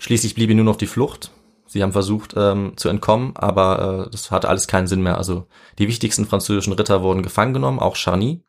Schließlich 0.00 0.34
blieb 0.34 0.50
ihnen 0.50 0.64
nur 0.64 0.72
noch 0.72 0.78
die 0.78 0.88
Flucht. 0.88 1.30
Sie 1.66 1.84
haben 1.84 1.92
versucht 1.92 2.34
ähm, 2.36 2.72
zu 2.76 2.88
entkommen, 2.88 3.36
aber 3.36 4.06
äh, 4.06 4.10
das 4.10 4.32
hatte 4.32 4.48
alles 4.48 4.66
keinen 4.66 4.88
Sinn 4.88 5.02
mehr. 5.02 5.16
Also 5.16 5.46
die 5.78 5.86
wichtigsten 5.86 6.26
französischen 6.26 6.72
Ritter 6.72 7.04
wurden 7.04 7.22
gefangen 7.22 7.54
genommen, 7.54 7.78
auch 7.78 7.94
Charny. 7.94 8.42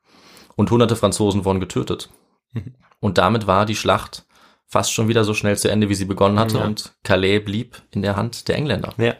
Und 0.55 0.71
hunderte 0.71 0.95
Franzosen 0.95 1.45
wurden 1.45 1.60
getötet. 1.60 2.10
Und 2.99 3.19
damit 3.19 3.45
war 3.45 3.67
die 3.67 3.75
Schlacht 3.75 4.25
fast 4.67 4.93
schon 4.93 5.08
wieder 5.08 5.23
so 5.23 5.34
schnell 5.34 5.58
zu 5.58 5.69
Ende, 5.69 5.89
wie 5.89 5.95
sie 5.95 6.06
begonnen 6.06 6.39
hatte. 6.39 6.58
Ja. 6.58 6.65
Und 6.65 6.93
Calais 7.03 7.39
blieb 7.39 7.82
in 7.91 8.01
der 8.01 8.15
Hand 8.15 8.47
der 8.47 8.56
Engländer. 8.58 8.93
Ja. 8.97 9.13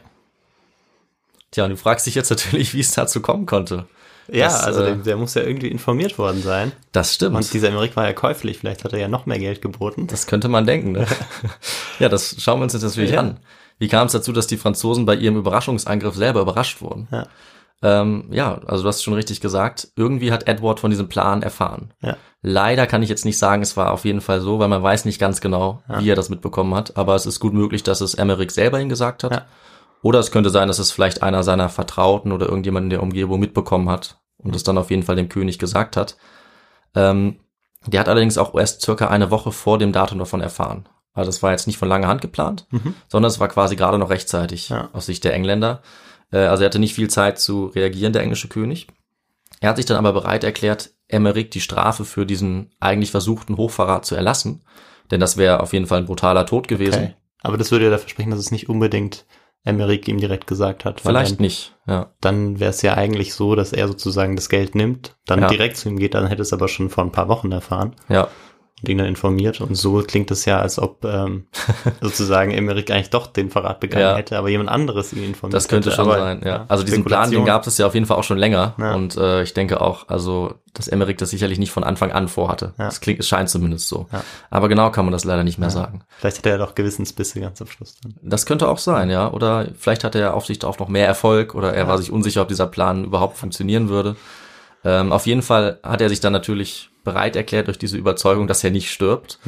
Tja, 1.50 1.64
und 1.64 1.70
du 1.70 1.76
fragst 1.76 2.06
dich 2.06 2.14
jetzt 2.14 2.30
natürlich, 2.30 2.74
wie 2.74 2.80
es 2.80 2.92
dazu 2.92 3.20
kommen 3.20 3.46
konnte. 3.46 3.86
Ja, 4.30 4.44
Das, 4.46 4.62
also 4.64 4.82
äh, 4.82 4.86
der, 4.86 4.94
der 4.96 5.16
muss 5.16 5.32
ja 5.34 5.42
irgendwie 5.42 5.68
informiert 5.68 6.18
worden 6.18 6.42
sein. 6.42 6.72
Das 6.92 7.14
stimmt. 7.14 7.34
Und 7.36 7.52
dieser 7.54 7.68
Emmerich 7.68 7.96
war 7.96 8.04
ja 8.06 8.12
käuflich, 8.12 8.58
vielleicht 8.58 8.84
hat 8.84 8.92
er 8.92 8.98
ja 8.98 9.08
noch 9.08 9.24
mehr 9.24 9.38
Geld 9.38 9.62
geboten. 9.62 10.06
Das 10.06 10.26
könnte 10.26 10.48
man 10.48 10.66
denken. 10.66 10.92
Ne? 10.92 11.06
ja, 11.98 12.10
das 12.10 12.36
schauen 12.38 12.60
wir 12.60 12.64
uns 12.64 12.74
jetzt 12.74 12.82
natürlich 12.82 13.12
Ja. 13.12 13.20
an. 13.20 13.38
Wie 13.78 13.88
kam 13.88 14.06
es 14.06 14.12
dazu, 14.12 14.32
dass 14.32 14.46
die 14.46 14.56
Franzosen 14.58 15.06
bei 15.06 15.14
ihrem 15.14 15.36
Überraschungsangriff 15.36 16.14
selber 16.14 16.42
überrascht 16.42 16.82
wurden? 16.82 17.08
Ja. 17.10 17.26
Ähm, 17.80 18.28
ja, 18.32 18.60
also 18.66 18.82
du 18.82 18.88
hast 18.88 19.02
schon 19.04 19.14
richtig 19.14 19.40
gesagt, 19.40 19.88
irgendwie 19.94 20.32
hat 20.32 20.48
Edward 20.48 20.80
von 20.80 20.90
diesem 20.90 21.08
Plan 21.08 21.42
erfahren. 21.42 21.94
Ja. 22.02 22.16
Leider 22.42 22.86
kann 22.86 23.02
ich 23.02 23.08
jetzt 23.08 23.24
nicht 23.24 23.38
sagen, 23.38 23.62
es 23.62 23.76
war 23.76 23.92
auf 23.92 24.04
jeden 24.04 24.20
Fall 24.20 24.40
so, 24.40 24.58
weil 24.58 24.68
man 24.68 24.82
weiß 24.82 25.04
nicht 25.04 25.20
ganz 25.20 25.40
genau, 25.40 25.82
wie 25.98 26.10
er 26.10 26.16
das 26.16 26.28
mitbekommen 26.28 26.74
hat. 26.74 26.96
Aber 26.96 27.14
es 27.14 27.26
ist 27.26 27.40
gut 27.40 27.52
möglich, 27.54 27.82
dass 27.82 28.00
es 28.00 28.14
Emmerich 28.14 28.50
selber 28.52 28.80
ihm 28.80 28.88
gesagt 28.88 29.22
hat. 29.24 29.32
Ja. 29.32 29.46
Oder 30.02 30.18
es 30.20 30.30
könnte 30.30 30.50
sein, 30.50 30.68
dass 30.68 30.78
es 30.78 30.92
vielleicht 30.92 31.22
einer 31.22 31.42
seiner 31.42 31.68
Vertrauten 31.68 32.30
oder 32.32 32.46
irgendjemand 32.46 32.84
in 32.84 32.90
der 32.90 33.02
Umgebung 33.02 33.40
mitbekommen 33.40 33.88
hat 33.90 34.18
und 34.38 34.54
es 34.54 34.62
dann 34.62 34.78
auf 34.78 34.90
jeden 34.90 35.02
Fall 35.02 35.16
dem 35.16 35.28
König 35.28 35.58
gesagt 35.58 35.96
hat. 35.96 36.16
Ähm, 36.94 37.40
der 37.86 38.00
hat 38.00 38.08
allerdings 38.08 38.38
auch 38.38 38.54
erst 38.54 38.82
circa 38.82 39.08
eine 39.08 39.30
Woche 39.30 39.52
vor 39.52 39.78
dem 39.78 39.92
Datum 39.92 40.18
davon 40.18 40.40
erfahren. 40.40 40.88
Also 41.14 41.30
es 41.30 41.42
war 41.42 41.50
jetzt 41.50 41.66
nicht 41.66 41.78
von 41.78 41.88
langer 41.88 42.06
Hand 42.06 42.20
geplant, 42.20 42.66
sondern 43.08 43.28
es 43.30 43.40
war 43.40 43.48
quasi 43.48 43.74
gerade 43.74 43.98
noch 43.98 44.10
rechtzeitig 44.10 44.68
Ja. 44.68 44.88
aus 44.92 45.06
Sicht 45.06 45.24
der 45.24 45.34
Engländer. 45.34 45.82
Äh, 46.32 46.38
also 46.38 46.62
er 46.62 46.66
hatte 46.66 46.78
nicht 46.78 46.94
viel 46.94 47.08
Zeit 47.10 47.38
zu 47.38 47.66
reagieren, 47.66 48.12
der 48.12 48.22
englische 48.22 48.48
König. 48.48 48.88
Er 49.60 49.70
hat 49.70 49.76
sich 49.76 49.86
dann 49.86 49.96
aber 49.96 50.12
bereit 50.12 50.44
erklärt, 50.44 50.90
Emmerich 51.08 51.50
die 51.50 51.60
Strafe 51.60 52.04
für 52.04 52.26
diesen 52.26 52.70
eigentlich 52.80 53.10
versuchten 53.10 53.56
Hochverrat 53.56 54.04
zu 54.04 54.14
erlassen. 54.14 54.62
Denn 55.10 55.20
das 55.20 55.36
wäre 55.36 55.60
auf 55.60 55.72
jeden 55.72 55.86
Fall 55.86 55.98
ein 55.98 56.06
brutaler 56.06 56.46
Tod 56.46 56.68
gewesen. 56.68 57.02
Okay. 57.02 57.14
Aber 57.42 57.56
das 57.56 57.70
würde 57.70 57.86
ja 57.86 57.90
dafür 57.90 58.10
sprechen, 58.10 58.30
dass 58.30 58.40
es 58.40 58.50
nicht 58.50 58.68
unbedingt 58.68 59.24
Emmerich 59.64 60.06
ihm 60.08 60.18
direkt 60.18 60.46
gesagt 60.46 60.84
hat. 60.84 61.00
Vielleicht 61.00 61.38
dann, 61.38 61.42
nicht, 61.42 61.76
ja. 61.86 62.12
Dann 62.20 62.60
wäre 62.60 62.70
es 62.70 62.82
ja 62.82 62.94
eigentlich 62.94 63.34
so, 63.34 63.54
dass 63.54 63.72
er 63.72 63.88
sozusagen 63.88 64.36
das 64.36 64.48
Geld 64.48 64.74
nimmt, 64.74 65.16
dann 65.26 65.40
Ja. 65.40 65.48
direkt 65.48 65.76
zu 65.76 65.88
ihm 65.88 65.98
geht, 65.98 66.14
dann 66.14 66.26
hätte 66.26 66.42
es 66.42 66.52
aber 66.52 66.68
schon 66.68 66.90
vor 66.90 67.04
ein 67.04 67.12
paar 67.12 67.28
Wochen 67.28 67.52
erfahren 67.52 67.94
Ja, 68.08 68.28
und 68.82 68.88
ihn 68.88 68.98
dann 68.98 69.06
informiert. 69.06 69.60
Und 69.60 69.74
so 69.74 70.02
klingt 70.02 70.30
es 70.30 70.44
ja, 70.44 70.60
als 70.60 70.78
ob 70.78 71.04
ähm, 71.04 71.46
sozusagen 72.00 72.50
Emmerich 72.52 72.92
eigentlich 72.92 73.10
doch 73.10 73.26
den 73.26 73.50
Verrat 73.50 73.80
begangen 73.80 74.02
Ja. 74.04 74.16
hätte, 74.16 74.38
aber 74.38 74.48
jemand 74.48 74.68
anderes 74.70 75.12
ihn 75.12 75.24
informiert 75.24 75.54
das 75.54 75.68
könnte 75.68 75.90
hätte. 75.90 75.96
schon 75.96 76.10
aber, 76.10 76.18
sein, 76.20 76.42
ja. 76.44 76.64
Also 76.68 76.84
diesen 76.84 77.04
Plan, 77.04 77.30
den 77.30 77.44
gab 77.44 77.66
es 77.66 77.78
ja 77.78 77.86
auf 77.86 77.94
jeden 77.94 78.06
Fall 78.06 78.16
auch 78.16 78.24
schon 78.24 78.38
länger. 78.38 78.74
Ja. 78.78 78.94
Und 78.94 79.16
äh, 79.16 79.42
ich 79.42 79.54
denke 79.54 79.80
auch, 79.80 80.08
also, 80.08 80.54
dass 80.74 80.86
Emmerich 80.88 81.16
das 81.16 81.30
sicherlich 81.30 81.58
nicht 81.58 81.72
von 81.72 81.82
Anfang 81.82 82.12
an 82.12 82.28
vorhatte. 82.28 82.74
Ja. 82.78 82.86
Das 82.86 83.00
klingt, 83.00 83.20
es 83.20 83.28
scheint 83.28 83.48
zumindest 83.48 83.88
so. 83.88 84.06
Ja. 84.12 84.22
Aber 84.50 84.68
genau 84.68 84.90
kann 84.90 85.04
man 85.04 85.12
das 85.12 85.24
leider 85.24 85.44
nicht 85.44 85.58
mehr 85.58 85.70
sagen. 85.70 86.02
Vielleicht 86.18 86.38
hätte 86.38 86.50
er 86.50 86.58
doch 86.58 86.74
Gewissensbisse 86.74 87.40
ganz 87.40 87.60
am 87.60 87.68
Schluss 87.68 87.96
dann. 88.02 88.14
Das 88.22 88.46
könnte 88.46 88.68
auch 88.68 88.78
sein, 88.78 89.10
ja. 89.10 89.30
Oder 89.32 89.68
vielleicht 89.76 90.04
hatte 90.04 90.20
er 90.20 90.34
auf 90.34 90.46
sich 90.46 90.58
darauf 90.58 90.78
noch 90.78 90.88
mehr 90.88 91.06
Erfolg 91.06 91.54
oder 91.54 91.74
er 91.74 91.88
war 91.88 91.98
sich 91.98 92.12
unsicher, 92.12 92.42
ob 92.42 92.48
dieser 92.48 92.66
Plan 92.66 93.04
überhaupt 93.04 93.36
funktionieren 93.36 93.88
würde. 93.88 94.16
Ähm, 94.84 95.12
auf 95.12 95.26
jeden 95.26 95.42
Fall 95.42 95.80
hat 95.82 96.00
er 96.00 96.08
sich 96.08 96.20
dann 96.20 96.32
natürlich 96.32 96.90
bereit 97.08 97.36
erklärt 97.36 97.66
durch 97.66 97.78
diese 97.78 97.96
Überzeugung, 97.96 98.46
dass 98.46 98.62
er 98.64 98.70
nicht 98.70 98.90
stirbt. 98.90 99.38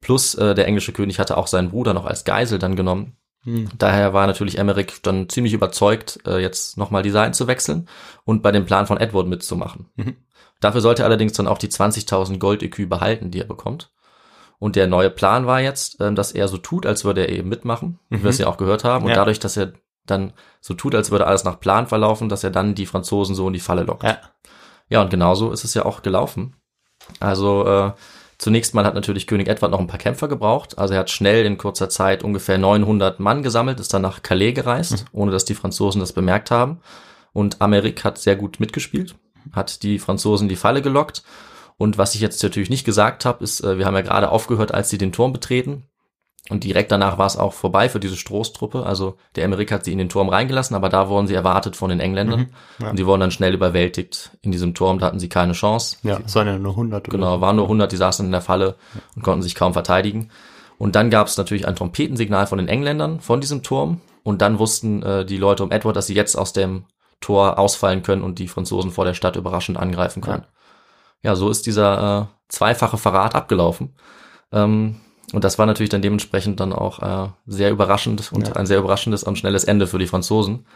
Plus 0.00 0.34
äh, 0.36 0.54
der 0.54 0.66
englische 0.66 0.92
König 0.92 1.18
hatte 1.18 1.36
auch 1.36 1.46
seinen 1.48 1.70
Bruder 1.70 1.92
noch 1.94 2.06
als 2.06 2.24
Geisel 2.24 2.58
dann 2.58 2.76
genommen. 2.76 3.16
Daher 3.78 4.12
war 4.12 4.26
natürlich 4.26 4.58
Emmerich 4.58 5.00
dann 5.02 5.28
ziemlich 5.28 5.54
überzeugt, 5.54 6.18
äh, 6.26 6.38
jetzt 6.38 6.76
nochmal 6.76 7.02
die 7.02 7.10
Seiten 7.10 7.32
zu 7.32 7.46
wechseln 7.46 7.88
und 8.24 8.42
bei 8.42 8.52
dem 8.52 8.66
Plan 8.66 8.86
von 8.86 8.98
Edward 8.98 9.26
mitzumachen. 9.26 9.86
Dafür 10.60 10.80
sollte 10.80 11.02
er 11.02 11.06
allerdings 11.06 11.32
dann 11.32 11.46
auch 11.46 11.56
die 11.58 11.68
20.000 11.68 12.38
Gold-Ekü 12.38 12.86
behalten, 12.86 13.30
die 13.30 13.40
er 13.40 13.46
bekommt. 13.46 13.90
Und 14.58 14.74
der 14.76 14.86
neue 14.88 15.08
Plan 15.08 15.46
war 15.46 15.60
jetzt, 15.60 16.00
ähm, 16.00 16.14
dass 16.16 16.32
er 16.32 16.48
so 16.48 16.58
tut, 16.58 16.84
als 16.84 17.04
würde 17.04 17.22
er 17.22 17.28
eben 17.30 17.48
mitmachen, 17.48 17.98
wie 18.10 18.22
wir 18.22 18.30
es 18.30 18.38
ja 18.38 18.48
auch 18.48 18.56
gehört 18.58 18.82
haben. 18.84 19.04
Und 19.04 19.10
Ja. 19.10 19.16
dadurch, 19.16 19.38
dass 19.38 19.56
er 19.56 19.72
dann 20.04 20.32
so 20.60 20.74
tut, 20.74 20.94
als 20.94 21.10
würde 21.10 21.26
alles 21.26 21.44
nach 21.44 21.60
Plan 21.60 21.86
verlaufen, 21.86 22.28
dass 22.28 22.42
er 22.44 22.50
dann 22.50 22.74
die 22.74 22.86
Franzosen 22.86 23.34
so 23.36 23.46
in 23.46 23.52
die 23.52 23.60
Falle 23.60 23.84
lockt. 23.84 24.02
Ja. 24.02 24.18
Ja, 24.90 25.00
und 25.02 25.10
genauso 25.10 25.52
ist 25.52 25.64
es 25.64 25.74
ja 25.74 25.84
auch 25.86 26.02
gelaufen. 26.02 26.54
Also 27.20 27.66
äh, 27.66 27.92
zunächst 28.38 28.74
mal 28.74 28.84
hat 28.84 28.94
natürlich 28.94 29.26
König 29.26 29.48
Edward 29.48 29.72
noch 29.72 29.80
ein 29.80 29.86
paar 29.86 29.98
Kämpfer 29.98 30.28
gebraucht. 30.28 30.78
Also 30.78 30.94
er 30.94 31.00
hat 31.00 31.10
schnell 31.10 31.44
in 31.44 31.58
kurzer 31.58 31.88
Zeit 31.88 32.22
ungefähr 32.22 32.58
900 32.58 33.20
Mann 33.20 33.42
gesammelt, 33.42 33.80
ist 33.80 33.92
dann 33.92 34.02
nach 34.02 34.22
Calais 34.22 34.52
gereist, 34.52 35.04
ohne 35.12 35.32
dass 35.32 35.44
die 35.44 35.54
Franzosen 35.54 36.00
das 36.00 36.12
bemerkt 36.12 36.50
haben. 36.50 36.80
Und 37.32 37.60
Amerik 37.60 38.04
hat 38.04 38.18
sehr 38.18 38.36
gut 38.36 38.60
mitgespielt, 38.60 39.16
hat 39.52 39.82
die 39.82 39.98
Franzosen 39.98 40.46
in 40.46 40.48
die 40.48 40.56
Falle 40.56 40.82
gelockt. 40.82 41.22
Und 41.76 41.96
was 41.96 42.14
ich 42.14 42.20
jetzt 42.20 42.42
natürlich 42.42 42.70
nicht 42.70 42.84
gesagt 42.84 43.24
habe, 43.24 43.44
ist, 43.44 43.60
äh, 43.60 43.78
wir 43.78 43.86
haben 43.86 43.94
ja 43.94 44.02
gerade 44.02 44.30
aufgehört, 44.30 44.74
als 44.74 44.90
sie 44.90 44.98
den 44.98 45.12
Turm 45.12 45.32
betreten. 45.32 45.84
Und 46.50 46.64
direkt 46.64 46.90
danach 46.90 47.18
war 47.18 47.26
es 47.26 47.36
auch 47.36 47.52
vorbei 47.52 47.88
für 47.90 48.00
diese 48.00 48.16
Stroßtruppe. 48.16 48.86
Also 48.86 49.16
der 49.36 49.44
Emmerich 49.44 49.70
hat 49.70 49.84
sie 49.84 49.92
in 49.92 49.98
den 49.98 50.08
Turm 50.08 50.30
reingelassen, 50.30 50.74
aber 50.74 50.88
da 50.88 51.08
wurden 51.10 51.26
sie 51.26 51.34
erwartet 51.34 51.76
von 51.76 51.90
den 51.90 52.00
Engländern. 52.00 52.50
ja. 52.80 52.90
Und 52.90 52.98
die 52.98 53.04
wurden 53.04 53.20
dann 53.20 53.30
schnell 53.30 53.52
überwältigt 53.52 54.30
in 54.40 54.50
diesem 54.50 54.72
Turm, 54.72 54.98
da 54.98 55.06
hatten 55.06 55.18
sie 55.18 55.28
keine 55.28 55.52
Chance. 55.52 55.98
Ja, 56.04 56.18
es 56.24 56.34
waren 56.34 56.46
ja 56.46 56.58
nur 56.58 56.72
100. 56.72 57.06
oder 57.08 57.16
Genau, 57.18 57.40
waren 57.42 57.56
nur 57.56 57.66
100, 57.66 57.92
die 57.92 57.96
saßen 57.96 58.24
in 58.24 58.32
der 58.32 58.40
Falle 58.40 58.76
und 59.14 59.22
konnten 59.22 59.42
sich 59.42 59.54
kaum 59.54 59.74
verteidigen. 59.74 60.30
Und 60.78 60.94
dann 60.96 61.10
gab 61.10 61.26
es 61.26 61.36
natürlich 61.36 61.66
ein 61.68 61.76
Trompetensignal 61.76 62.46
von 62.46 62.58
den 62.58 62.68
Engländern 62.68 63.20
von 63.20 63.40
diesem 63.40 63.62
Turm. 63.62 64.00
Und 64.22 64.40
dann 64.40 64.58
wussten 64.58 65.02
äh, 65.02 65.24
die 65.26 65.38
Leute 65.38 65.64
um 65.64 65.70
Edward, 65.70 65.96
dass 65.96 66.06
sie 66.06 66.14
jetzt 66.14 66.36
aus 66.36 66.52
dem 66.52 66.84
Tor 67.20 67.58
ausfallen 67.58 68.02
können 68.02 68.22
und 68.22 68.38
die 68.38 68.48
Franzosen 68.48 68.90
vor 68.92 69.04
der 69.04 69.14
Stadt 69.14 69.36
überraschend 69.36 69.76
angreifen 69.76 70.22
können. 70.22 70.44
Ja, 71.22 71.34
so 71.34 71.50
ist 71.50 71.66
dieser 71.66 72.28
äh, 72.30 72.34
zweifache 72.48 72.96
Verrat 72.96 73.34
abgelaufen. 73.34 73.96
Ähm, 74.52 75.00
und 75.32 75.44
das 75.44 75.58
war 75.58 75.66
natürlich 75.66 75.90
dann 75.90 76.02
dementsprechend 76.02 76.60
dann 76.60 76.72
auch 76.72 77.02
äh, 77.02 77.28
sehr 77.46 77.70
überraschend 77.70 78.32
und 78.32 78.48
Ja. 78.48 78.54
ein 78.56 78.66
sehr 78.66 78.78
überraschendes 78.78 79.22
und 79.24 79.36
schnelles 79.38 79.64
Ende 79.64 79.86
für 79.86 79.98
die 79.98 80.06
Franzosen. 80.06 80.66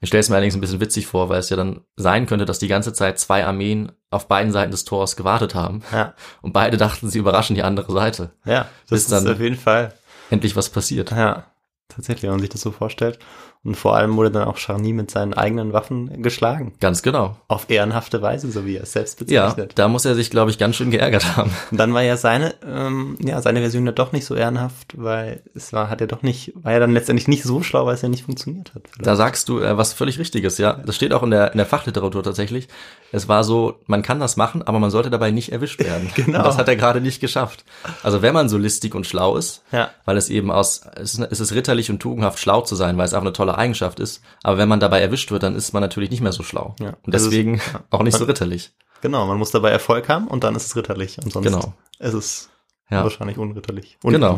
Ich 0.00 0.08
stelle 0.08 0.20
es 0.20 0.28
mir 0.28 0.34
allerdings 0.34 0.54
ein 0.54 0.60
bisschen 0.60 0.80
witzig 0.80 1.06
vor, 1.06 1.28
weil 1.28 1.38
es 1.38 1.48
ja 1.50 1.56
dann 1.56 1.80
sein 1.96 2.26
könnte, 2.26 2.44
dass 2.44 2.58
die 2.58 2.68
ganze 2.68 2.92
Zeit 2.92 3.18
zwei 3.18 3.46
Armeen 3.46 3.92
auf 4.10 4.28
beiden 4.28 4.52
Seiten 4.52 4.70
des 4.72 4.84
Tors 4.84 5.16
gewartet 5.16 5.54
haben. 5.54 5.82
Ja, 5.92 6.14
Und 6.42 6.52
beide 6.52 6.76
dachten, 6.76 7.08
sie 7.08 7.18
überraschen 7.18 7.54
die 7.54 7.62
andere 7.62 7.92
Seite. 7.92 8.30
ja 8.44 8.66
das 8.88 9.04
Bis 9.04 9.06
dann- 9.08 9.24
ist 9.24 9.32
auf 9.32 9.40
jeden 9.40 9.56
Fall. 9.56 9.94
Endlich 10.30 10.56
was 10.56 10.68
passiert. 10.68 11.10
Ja, 11.12 11.44
tatsächlich, 11.88 12.24
wenn 12.24 12.30
man 12.30 12.40
sich 12.40 12.50
das 12.50 12.60
so 12.62 12.70
vorstellt. 12.72 13.18
Und 13.64 13.76
vor 13.78 13.96
allem 13.96 14.14
wurde 14.16 14.30
dann 14.30 14.44
auch 14.46 14.58
Charny 14.58 14.92
mit 14.92 15.10
seinen 15.10 15.32
eigenen 15.32 15.72
Waffen 15.72 16.22
geschlagen. 16.22 16.74
Ganz 16.80 17.02
genau. 17.02 17.36
Auf 17.48 17.70
ehrenhafte 17.70 18.20
Weise, 18.20 18.50
so 18.50 18.66
wie 18.66 18.76
er 18.76 18.82
es 18.82 18.92
selbst 18.92 19.20
Ja, 19.30 19.46
bezeichnet. 19.46 19.72
da 19.76 19.88
muss 19.88 20.04
er 20.04 20.14
sich, 20.14 20.28
glaube 20.30 20.50
ich, 20.50 20.58
ganz 20.58 20.76
schön 20.76 20.90
geärgert 20.90 21.34
haben. 21.36 21.50
Und 21.70 21.78
dann 21.78 21.94
war 21.94 22.02
ja 22.02 22.18
seine, 22.18 22.54
ähm, 22.66 23.16
ja, 23.24 23.40
seine 23.40 23.60
Version 23.60 23.86
ja 23.86 23.92
doch 23.92 24.12
nicht 24.12 24.26
so 24.26 24.34
ehrenhaft, 24.34 24.92
weil 24.96 25.42
es 25.54 25.72
war, 25.72 25.88
hat 25.88 26.02
er 26.02 26.06
doch 26.06 26.20
nicht, 26.22 26.52
war 26.56 26.72
ja 26.72 26.78
dann 26.78 26.92
letztendlich 26.92 27.26
nicht 27.26 27.42
so 27.42 27.62
schlau, 27.62 27.86
weil 27.86 27.94
es 27.94 28.02
ja 28.02 28.08
nicht 28.10 28.24
funktioniert 28.24 28.74
hat. 28.74 28.82
Da 28.98 29.16
sagst 29.16 29.48
du 29.48 29.60
äh, 29.60 29.78
was 29.78 29.94
völlig 29.94 30.18
Richtiges, 30.18 30.58
ja. 30.58 30.74
Das 30.84 30.94
steht 30.94 31.14
auch 31.14 31.22
in 31.22 31.30
der, 31.30 31.52
in 31.52 31.56
der 31.56 31.66
Fachliteratur 31.66 32.22
tatsächlich. 32.22 32.68
Es 33.12 33.28
war 33.28 33.44
so, 33.44 33.76
man 33.86 34.02
kann 34.02 34.20
das 34.20 34.36
machen, 34.36 34.60
aber 34.62 34.78
man 34.78 34.90
sollte 34.90 35.08
dabei 35.08 35.30
nicht 35.30 35.52
erwischt 35.52 35.80
werden. 35.82 36.10
Genau. 36.14 36.38
Und 36.40 36.46
das 36.46 36.58
hat 36.58 36.68
er 36.68 36.76
gerade 36.76 37.00
nicht 37.00 37.20
geschafft. 37.20 37.64
Also 38.02 38.20
wenn 38.20 38.34
man 38.34 38.50
so 38.50 38.58
listig 38.58 38.94
und 38.94 39.06
schlau 39.06 39.36
ist, 39.38 39.62
Ja. 39.72 39.88
weil 40.04 40.18
es 40.18 40.28
eben 40.28 40.50
aus, 40.50 40.82
es 40.96 41.14
ist, 41.14 41.28
es 41.32 41.40
ist 41.40 41.52
ritterlich 41.54 41.90
und 41.90 42.00
tugendhaft 42.00 42.38
schlau 42.38 42.60
zu 42.60 42.74
sein, 42.74 42.98
weil 42.98 43.06
es 43.06 43.14
auch 43.14 43.22
eine 43.22 43.32
tolle 43.32 43.53
Eigenschaft 43.58 44.00
ist. 44.00 44.22
Aber 44.42 44.58
wenn 44.58 44.68
man 44.68 44.80
dabei 44.80 45.00
erwischt 45.00 45.30
wird, 45.30 45.42
dann 45.42 45.54
ist 45.56 45.72
man 45.72 45.80
natürlich 45.82 46.10
nicht 46.10 46.20
mehr 46.22 46.32
so 46.32 46.42
schlau. 46.42 46.74
Ja. 46.80 46.94
Und 47.02 47.14
ist- 47.14 47.24
deswegen 47.26 47.56
ja. 47.72 47.84
auch 47.90 48.02
nicht 48.02 48.16
so 48.16 48.24
ritterlich. 48.24 48.72
Genau, 49.00 49.26
man 49.26 49.38
muss 49.38 49.50
dabei 49.50 49.70
Erfolg 49.70 50.08
haben 50.08 50.28
und 50.28 50.44
dann 50.44 50.54
ist 50.56 50.66
es 50.66 50.76
ritterlich. 50.76 51.18
Und 51.22 51.32
sonst 51.32 51.46
Genau. 51.46 51.74
ist 51.98 52.14
es 52.14 52.50
Ja. 52.90 53.02
wahrscheinlich 53.02 53.38
unritterlich. 53.38 53.98
Genau. 54.02 54.36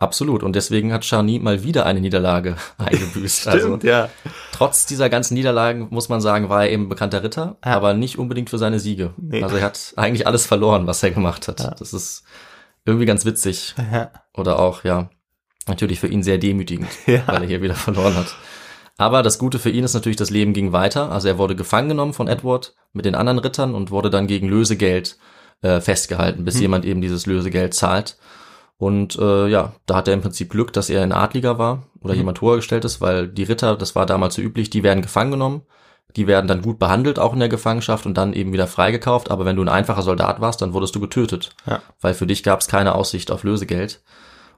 Absolut. 0.00 0.42
Und 0.42 0.54
deswegen 0.56 0.92
hat 0.92 1.04
Charny 1.04 1.38
mal 1.38 1.62
wieder 1.62 1.86
eine 1.86 2.00
Niederlage 2.00 2.56
eingebüßt. 2.78 3.46
also 3.48 3.78
ja. 3.82 4.08
trotz 4.52 4.86
dieser 4.86 5.08
ganzen 5.08 5.34
Niederlagen 5.34 5.86
muss 5.90 6.08
man 6.08 6.20
sagen, 6.20 6.48
war 6.48 6.64
er 6.64 6.72
eben 6.72 6.88
bekannter 6.88 7.22
Ritter, 7.22 7.56
Ja. 7.64 7.72
aber 7.76 7.94
nicht 7.94 8.18
unbedingt 8.18 8.50
für 8.50 8.58
seine 8.58 8.80
Siege. 8.80 9.14
Nee. 9.16 9.42
Also 9.42 9.56
er 9.56 9.62
hat 9.62 9.94
eigentlich 9.96 10.26
alles 10.26 10.46
verloren, 10.46 10.86
was 10.86 11.02
er 11.02 11.12
gemacht 11.12 11.46
hat. 11.48 11.60
Ja. 11.60 11.70
Das 11.78 11.92
ist 11.92 12.24
irgendwie 12.84 13.06
ganz 13.06 13.24
witzig. 13.24 13.74
Oder 14.34 14.58
auch, 14.58 14.84
ja, 14.84 15.08
natürlich 15.68 16.00
für 16.00 16.08
ihn 16.08 16.22
sehr 16.22 16.38
demütigend, 16.38 16.88
Ja. 17.06 17.22
weil 17.26 17.42
er 17.42 17.48
hier 17.48 17.62
wieder 17.62 17.74
verloren 17.74 18.14
hat. 18.16 18.34
Aber 18.96 19.22
das 19.22 19.38
Gute 19.38 19.58
für 19.58 19.70
ihn 19.70 19.84
ist 19.84 19.94
natürlich, 19.94 20.16
das 20.16 20.30
Leben 20.30 20.52
ging 20.52 20.72
weiter. 20.72 21.10
Also 21.10 21.26
er 21.28 21.38
wurde 21.38 21.56
gefangen 21.56 21.88
genommen 21.88 22.12
von 22.12 22.28
Edward 22.28 22.74
mit 22.92 23.04
den 23.04 23.16
anderen 23.16 23.40
Rittern 23.40 23.74
und 23.74 23.90
wurde 23.90 24.08
dann 24.08 24.26
gegen 24.28 24.48
Lösegeld 24.48 25.18
äh, 25.62 25.80
festgehalten, 25.80 26.44
bis 26.44 26.60
jemand 26.60 26.84
eben 26.84 27.00
dieses 27.00 27.26
Lösegeld 27.26 27.74
zahlt. 27.74 28.16
Und 28.76 29.16
äh, 29.18 29.48
ja, 29.48 29.72
da 29.86 29.96
hat 29.96 30.08
er 30.08 30.14
im 30.14 30.20
Prinzip 30.20 30.50
Glück, 30.50 30.72
dass 30.72 30.90
er 30.90 31.02
ein 31.02 31.12
Adliger 31.12 31.58
war 31.58 31.84
oder 32.00 32.14
jemand 32.14 32.40
höher 32.40 32.56
gestellt 32.56 32.84
ist, 32.84 33.00
weil 33.00 33.28
die 33.28 33.44
Ritter, 33.44 33.76
das 33.76 33.94
war 33.96 34.04
damals 34.06 34.34
so 34.34 34.42
üblich, 34.42 34.70
die 34.70 34.82
werden 34.82 35.02
gefangen 35.02 35.30
genommen. 35.32 35.62
Die 36.16 36.28
werden 36.28 36.46
dann 36.46 36.62
gut 36.62 36.78
behandelt, 36.78 37.18
auch 37.18 37.32
in 37.32 37.40
der 37.40 37.48
Gefangenschaft 37.48 38.06
und 38.06 38.14
dann 38.16 38.34
eben 38.34 38.52
wieder 38.52 38.68
freigekauft. 38.68 39.32
Aber 39.32 39.44
wenn 39.44 39.56
du 39.56 39.62
ein 39.62 39.68
einfacher 39.68 40.02
Soldat 40.02 40.40
warst, 40.40 40.62
dann 40.62 40.72
wurdest 40.72 40.94
du 40.94 41.00
getötet. 41.00 41.50
Ja. 41.66 41.82
Weil 42.00 42.14
für 42.14 42.26
dich 42.26 42.44
gab 42.44 42.60
es 42.60 42.68
keine 42.68 42.94
Aussicht 42.94 43.32
auf 43.32 43.42
Lösegeld. 43.42 44.00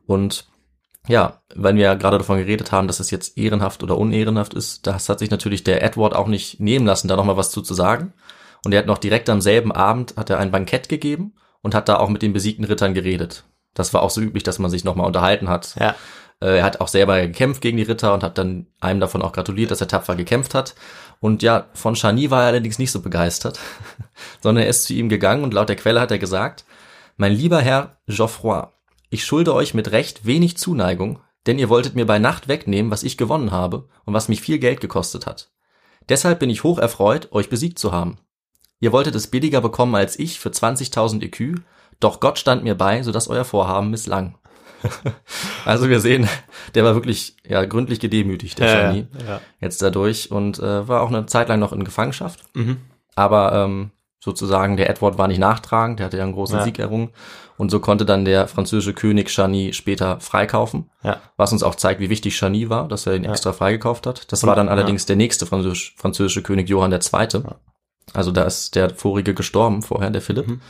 Und 0.07 0.47
ja, 1.09 1.41
weil 1.55 1.77
wir 1.77 1.85
ja 1.85 1.95
gerade 1.95 2.19
davon 2.19 2.39
geredet 2.39 2.73
haben, 2.73 2.87
dass 2.87 3.01
es 3.01 3.11
jetzt 3.11 3.39
ehrenhaft 3.39 3.83
oder 3.83 3.99
unehrenhaft 3.99 4.55
ist, 4.55 4.87
das 4.87 5.09
hat 5.09 5.19
sich 5.19 5.31
natürlich 5.31 5.65
der 5.65 5.83
Edward 5.83 6.15
auch 6.15 6.27
nicht 6.27 6.61
nehmen 6.61 6.87
lassen, 6.87 7.09
da 7.09 7.17
nochmal 7.17 7.37
was 7.37 7.51
zu, 7.51 7.63
zu 7.63 7.75
sagen. 7.75 8.13
Und 8.65 8.73
er 8.73 8.81
hat 8.81 8.87
noch 8.87 8.99
direkt 8.99 9.29
am 9.31 9.41
selben 9.41 9.71
Abend 9.71 10.15
hat 10.17 10.31
er 10.31 10.39
ein 10.39 10.51
Bankett 10.51 10.89
gegeben 10.89 11.35
und 11.63 11.75
hat 11.75 11.89
da 11.89 11.99
auch 11.99 12.09
mit 12.09 12.23
den 12.23 12.33
besiegten 12.33 12.65
Rittern 12.65 12.95
geredet. 12.95 13.45
Das 13.75 13.95
war 13.95 14.03
auch 14.03 14.11
so 14.11 14.21
üblich, 14.21 14.43
dass 14.43 14.59
man 14.59 14.71
sich 14.71 14.85
nochmal 14.85 15.07
unterhalten 15.07 15.49
hat. 15.49 15.77
Ja. 15.79 15.95
Äh, 16.41 16.59
er 16.59 16.65
hat 16.65 16.81
auch 16.81 16.89
selber 16.89 17.21
gekämpft 17.21 17.61
gegen 17.61 17.77
die 17.77 17.83
Ritter 17.85 18.13
und 18.15 18.23
hat 18.23 18.39
dann 18.39 18.67
einem 18.81 19.01
davon 19.01 19.23
auch 19.23 19.33
gratuliert, 19.33 19.71
dass 19.71 19.81
er 19.81 19.89
tapfer 19.89 20.17
gekämpft 20.17 20.55
hat. 20.55 20.75
Und 21.21 21.43
ja, 21.43 21.67
von 21.75 21.95
Chani 21.95 22.31
war 22.31 22.43
er 22.43 22.49
allerdings 22.49 22.79
nicht 22.79 22.93
so 22.93 23.01
begeistert, 23.01 23.59
sondern 24.41 24.65
er 24.65 24.71
ist 24.71 24.85
zu 24.85 24.95
ihm 24.95 25.09
gegangen 25.09 25.45
und 25.45 25.55
laut 25.55 25.69
der 25.69 25.77
Quelle 25.77 26.01
hat 26.01 26.11
er 26.11 26.19
gesagt, 26.19 26.65
mein 27.17 27.33
lieber 27.33 27.61
Herr 27.61 27.97
Geoffroy, 28.07 28.65
ich 29.09 29.25
schulde 29.25 29.55
euch 29.55 29.75
mit 29.75 29.93
Recht 29.93 30.27
wenig 30.27 30.57
Zuneigung, 30.57 31.21
denn 31.47 31.59
ihr 31.59 31.69
wolltet 31.69 31.95
mir 31.95 32.07
bei 32.07 32.19
Nacht 32.19 32.49
wegnehmen, 32.49 32.91
was 32.91 33.03
ich 33.03 33.17
gewonnen 33.17 33.53
habe 33.53 33.89
und 34.05 34.15
was 34.15 34.29
mich 34.29 34.41
viel 34.41 34.59
Geld 34.59 34.81
gekostet 34.81 35.27
hat. 35.27 35.51
Deshalb 36.09 36.39
bin 36.41 36.51
ich 36.51 36.65
hoch 36.65 36.79
erfreut, 36.79 37.29
euch 37.33 37.49
besiegt 37.49 37.79
zu 37.79 37.93
haben. 37.93 38.19
Ihr 38.81 38.93
wolltet 38.93 39.15
es 39.15 39.29
billiger 39.29 39.61
bekommen 39.61 39.95
als 39.95 40.19
ich 40.19 40.39
für 40.39 40.51
20.000 40.51 41.23
EQ, 41.23 41.61
doch 42.01 42.21
Gott 42.21 42.39
stand 42.39 42.63
mir 42.65 42.75
bei, 42.75 43.03
sodass 43.03 43.29
euer 43.29 43.45
Vorhaben 43.45 43.91
misslang. 43.91 44.37
also 45.65 45.89
wir 45.89 46.01
sehen, 46.01 46.29
der 46.75 46.85
war 46.85 46.95
wirklich 46.95 47.37
ja 47.49 47.65
gründlich 47.65 48.01
gedemütigt, 48.01 48.59
der 48.59 48.69
Ja, 49.19 49.27
ja. 49.27 49.41
jetzt 49.61 49.81
dadurch 49.81 50.31
und 50.31 50.59
äh, 50.59 50.87
war 50.87 51.01
auch 51.03 51.09
eine 51.09 51.27
Zeit 51.27 51.49
lang 51.49 51.59
noch 51.61 51.73
in 51.73 51.85
Gefangenschaft. 51.85 52.45
Mhm. 52.55 52.79
Aber 53.15 53.55
ähm, 53.55 53.91
sozusagen 54.21 54.77
der 54.77 54.91
Edward 54.91 55.17
war 55.17 55.29
nicht 55.29 55.39
nachtragend, 55.39 55.99
der 55.99 56.07
hatte 56.07 56.19
ja 56.19 56.25
einen 56.25 56.35
großen 56.35 56.59
Ja. 56.59 56.65
Sieg 56.65 56.79
errungen 56.79 57.11
und 57.59 57.71
so 57.71 57.81
konnte 57.81 58.05
dann 58.05 58.25
der 58.25 58.49
französische 58.49 58.93
König 58.95 59.29
Chani 59.29 59.73
später 59.73 60.21
freikaufen, 60.21 60.91
Ja. 61.03 61.21
was 61.37 61.53
uns 61.53 61.63
auch 61.63 61.75
zeigt, 61.75 62.01
wie 62.01 62.11
wichtig 62.11 62.37
Chani 62.39 62.69
war, 62.69 62.89
dass 62.89 63.07
er 63.07 63.15
ihn 63.17 63.25
extra 63.25 63.53
freigekauft 63.53 64.07
hat. 64.07 64.31
Das 64.33 64.45
war 64.47 64.55
dann 64.57 64.67
Ja. 64.67 64.73
allerdings 64.73 65.07
der 65.07 65.17
nächste 65.17 65.47
französisch, 65.47 65.95
französische 65.97 66.43
König 66.43 66.69
Johann 66.69 66.93
II. 66.93 67.43
Also 68.15 68.31
da 68.31 68.45
ist 68.45 68.75
der 68.77 68.91
vorige 68.91 69.35
gestorben 69.35 69.83
vorher, 69.83 70.11
der 70.11 70.23
Philipp. 70.23 70.47
Mhm. 70.47 70.61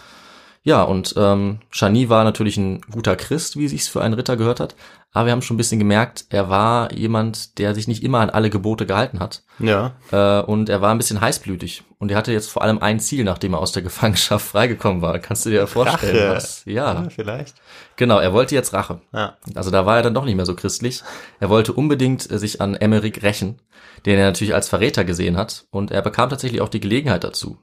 Ja, 0.66 0.82
und 0.82 1.14
ähm, 1.16 1.60
Chani 1.70 2.08
war 2.08 2.24
natürlich 2.24 2.56
ein 2.56 2.80
guter 2.90 3.14
Christ, 3.14 3.56
wie 3.56 3.68
sich's 3.68 3.86
für 3.86 4.02
einen 4.02 4.14
Ritter 4.14 4.36
gehört 4.36 4.58
hat. 4.58 4.74
Aber 5.12 5.26
wir 5.26 5.32
haben 5.32 5.40
schon 5.40 5.54
ein 5.54 5.58
bisschen 5.58 5.78
gemerkt, 5.78 6.24
er 6.28 6.50
war 6.50 6.92
jemand, 6.92 7.58
der 7.58 7.72
sich 7.72 7.86
nicht 7.86 8.02
immer 8.02 8.18
an 8.18 8.30
alle 8.30 8.50
Gebote 8.50 8.84
gehalten 8.84 9.20
hat. 9.20 9.44
Ja. 9.60 9.92
Äh, 10.10 10.42
und 10.42 10.68
er 10.68 10.80
war 10.80 10.90
ein 10.90 10.98
bisschen 10.98 11.20
heißblütig. 11.20 11.84
Und 11.98 12.10
er 12.10 12.16
hatte 12.16 12.32
jetzt 12.32 12.50
vor 12.50 12.62
allem 12.62 12.80
ein 12.80 12.98
Ziel, 12.98 13.22
nachdem 13.22 13.54
er 13.54 13.60
aus 13.60 13.70
der 13.70 13.84
Gefangenschaft 13.84 14.44
freigekommen 14.50 15.02
war. 15.02 15.20
Kannst 15.20 15.46
du 15.46 15.50
dir 15.50 15.68
vorstellen, 15.68 16.16
Rache. 16.16 16.34
was? 16.34 16.64
Ja, 16.64 16.94
ja, 16.94 17.08
vielleicht. 17.10 17.54
genau. 17.94 18.18
Er 18.18 18.32
wollte 18.32 18.56
jetzt 18.56 18.72
Rache. 18.72 19.00
Ja. 19.12 19.36
Also 19.54 19.70
da 19.70 19.86
war 19.86 19.98
er 19.98 20.02
dann 20.02 20.14
doch 20.14 20.24
nicht 20.24 20.34
mehr 20.34 20.46
so 20.46 20.56
christlich. 20.56 21.04
Er 21.38 21.48
wollte 21.48 21.74
unbedingt 21.74 22.28
äh, 22.28 22.40
sich 22.40 22.60
an 22.60 22.74
Emmerich 22.74 23.22
rächen, 23.22 23.62
den 24.04 24.18
er 24.18 24.26
natürlich 24.26 24.52
als 24.56 24.68
Verräter 24.68 25.04
gesehen 25.04 25.36
hat. 25.36 25.66
Und 25.70 25.92
er 25.92 26.02
bekam 26.02 26.28
tatsächlich 26.28 26.60
auch 26.60 26.68
die 26.68 26.80
Gelegenheit 26.80 27.22
dazu. 27.22 27.56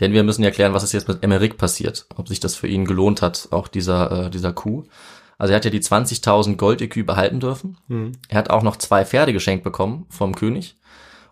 Denn 0.00 0.12
wir 0.12 0.22
müssen 0.24 0.42
ja 0.42 0.50
klären, 0.50 0.74
was 0.74 0.82
ist 0.82 0.92
jetzt 0.92 1.08
mit 1.08 1.22
Emmerich 1.22 1.56
passiert. 1.56 2.06
Ob 2.16 2.28
sich 2.28 2.40
das 2.40 2.54
für 2.54 2.68
ihn 2.68 2.84
gelohnt 2.84 3.22
hat, 3.22 3.48
auch 3.50 3.68
dieser, 3.68 4.26
äh, 4.26 4.30
dieser 4.30 4.52
Coup. 4.52 4.86
Also 5.38 5.52
er 5.52 5.56
hat 5.56 5.64
ja 5.64 5.70
die 5.70 5.80
20.000 5.80 6.56
Gold-EQ 6.56 7.06
behalten 7.06 7.40
dürfen. 7.40 7.78
Mhm. 7.88 8.12
Er 8.28 8.38
hat 8.38 8.50
auch 8.50 8.62
noch 8.62 8.76
zwei 8.76 9.04
Pferde 9.04 9.32
geschenkt 9.32 9.64
bekommen 9.64 10.06
vom 10.08 10.34
König. 10.34 10.76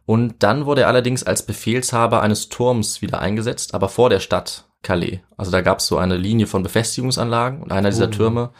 Und 0.06 0.42
dann 0.42 0.66
wurde 0.66 0.82
er 0.82 0.88
allerdings 0.88 1.24
als 1.24 1.46
Befehlshaber 1.46 2.20
eines 2.20 2.50
Turms 2.50 3.00
wieder 3.00 3.20
eingesetzt, 3.20 3.74
aber 3.74 3.88
vor 3.88 4.10
der 4.10 4.20
Stadt 4.20 4.64
Calais. 4.82 5.20
Also 5.36 5.50
da 5.50 5.62
gab 5.62 5.78
es 5.78 5.86
so 5.86 5.96
eine 5.96 6.16
Linie 6.16 6.46
von 6.46 6.62
Befestigungsanlagen 6.62 7.62
und 7.62 7.72
einer 7.72 7.88
dieser 7.88 8.10
Türme, 8.10 8.50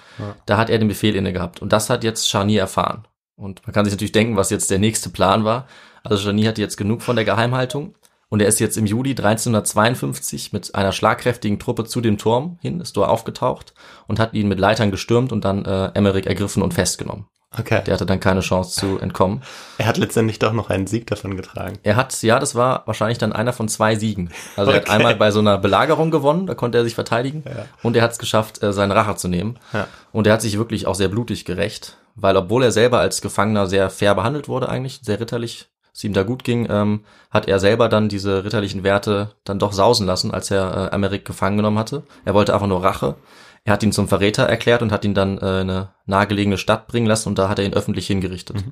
da 0.47 0.57
hat 0.57 0.71
er 0.71 0.79
den 0.79 0.89
Befehl 0.89 1.15
inne 1.15 1.35
gehabt. 1.35 1.61
Und 1.61 1.73
das 1.73 1.91
hat 1.91 2.03
jetzt 2.03 2.29
Charnier 2.29 2.61
erfahren. 2.61 3.07
Und 3.37 3.65
man 3.67 3.75
kann 3.75 3.85
sich 3.85 3.93
natürlich 3.93 4.13
denken, 4.13 4.37
was 4.37 4.51
jetzt 4.51 4.71
der 4.71 4.79
nächste 4.79 5.11
Plan 5.11 5.45
war. 5.45 5.67
Also 6.03 6.23
Charnier 6.23 6.49
hatte 6.49 6.63
jetzt 6.63 6.77
genug 6.77 7.03
von 7.03 7.17
der 7.17 7.25
Geheimhaltung. 7.25 7.95
Und 8.35 8.41
er 8.41 8.49
ist 8.49 8.59
jetzt 8.59 8.77
im 8.77 8.85
Juli 8.85 9.11
1352 9.11 10.53
mit 10.53 10.75
einer 10.75 10.91
schlagkräftigen 10.91 11.61
Truppe 11.61 11.85
zu 11.85 12.01
dem 12.01 12.19
Turm 12.19 12.59
hin, 12.61 12.81
ist 12.81 12.97
dort 12.97 13.09
aufgetaucht 13.09 13.75
und 14.09 14.19
hat 14.19 14.35
ihn 14.35 14.49
mit 14.49 14.59
Leitern 14.59 14.91
gestürmt 14.91 15.31
und 15.31 15.45
dann 15.45 15.65
äh, 15.65 15.93
Emmerich 15.95 16.27
ergriffen 16.27 16.61
und 16.61 16.75
festgenommen. 16.75 17.27
Okay. 17.57 17.83
Der 17.87 17.95
hatte 17.95 18.07
dann 18.07 18.19
keine 18.19 18.41
Chance 18.41 18.81
zu 18.81 18.99
entkommen. 18.99 19.45
er 19.79 19.87
hat 19.87 19.99
letztendlich 19.99 20.41
doch 20.41 20.53
noch 20.53 20.69
einen 20.69 20.89
Sieg 20.89 21.07
davon 21.07 21.37
getragen. 21.37 21.79
Er 21.85 21.95
hat, 21.95 22.21
ja, 22.25 22.41
das 22.41 22.57
war 22.57 22.83
wahrscheinlich 22.87 23.19
dann 23.19 23.33
einer 23.33 23.53
von 23.53 23.69
zwei 23.69 23.95
Siegen. 23.95 24.31
Also 24.57 24.73
er 24.73 24.79
hat 24.79 24.87
Okay. 24.87 24.97
einmal 24.97 25.15
bei 25.15 25.31
so 25.31 25.39
einer 25.39 25.57
Belagerung 25.57 26.11
gewonnen, 26.11 26.49
da 26.49 26.57
konnte 26.57 26.79
er 26.79 26.83
sich 26.83 26.97
verteidigen. 26.97 27.45
Ja. 27.47 27.67
Und 27.85 27.95
er 27.95 28.03
hat 28.03 28.11
es 28.11 28.19
geschafft, 28.19 28.65
äh, 28.65 28.73
seine 28.73 28.97
Rache 28.97 29.15
zu 29.15 29.29
nehmen. 29.29 29.61
Ja. 29.73 29.87
Und 30.11 30.27
er 30.27 30.33
hat 30.33 30.43
sich 30.43 30.59
wirklich 30.59 30.89
auch 30.89 30.97
sehr 30.97 31.07
blutig 31.07 31.45
gerecht, 31.45 31.99
weil 32.17 32.37
obwohl 32.37 32.65
er 32.65 32.73
selber 32.73 32.99
als 32.99 33.21
Gefangener 33.21 33.69
sehr 33.69 33.91
fair 33.91 34.17
behandelt 34.17 34.49
wurde 34.49 34.69
eigentlich, 34.69 35.03
sehr 35.05 35.21
ritterlich, 35.21 35.69
es 35.95 36.03
ihm 36.03 36.13
da 36.13 36.25
gut 36.25 36.43
ging, 36.43 36.67
ähm, 36.69 37.05
hat 37.31 37.47
er 37.47 37.61
selber 37.61 37.89
dann 37.89 38.09
diese 38.09 38.45
ritterlichen 38.45 38.83
Werte 38.83 39.31
dann 39.45 39.61
doch 39.61 39.73
sausen 39.73 40.07
lassen, 40.07 40.33
als 40.33 40.51
er 40.51 40.91
äh, 40.91 40.95
Amerik 40.95 41.25
gefangen 41.25 41.57
genommen 41.57 41.79
hatte. 41.79 42.03
Er 42.25 42.35
wollte 42.35 42.53
einfach 42.53 42.67
nur 42.67 42.83
Rache. 42.83 43.15
Er 43.63 43.73
hat 43.73 43.83
ihn 43.83 43.93
zum 43.93 44.09
Verräter 44.09 44.43
erklärt 44.43 44.83
und 44.83 44.93
hat 44.93 45.05
ihn 45.05 45.15
dann 45.15 45.39
äh, 45.39 45.61
in 45.61 45.71
eine 45.71 45.95
nahegelegene 46.07 46.59
Stadt 46.59 46.89
bringen 46.89 47.07
lassen 47.07 47.29
und 47.29 47.39
da 47.39 47.49
hat 47.49 47.61
er 47.61 47.65
ihn 47.65 47.75
öffentlich 47.75 48.07
hingerichtet. 48.09 48.65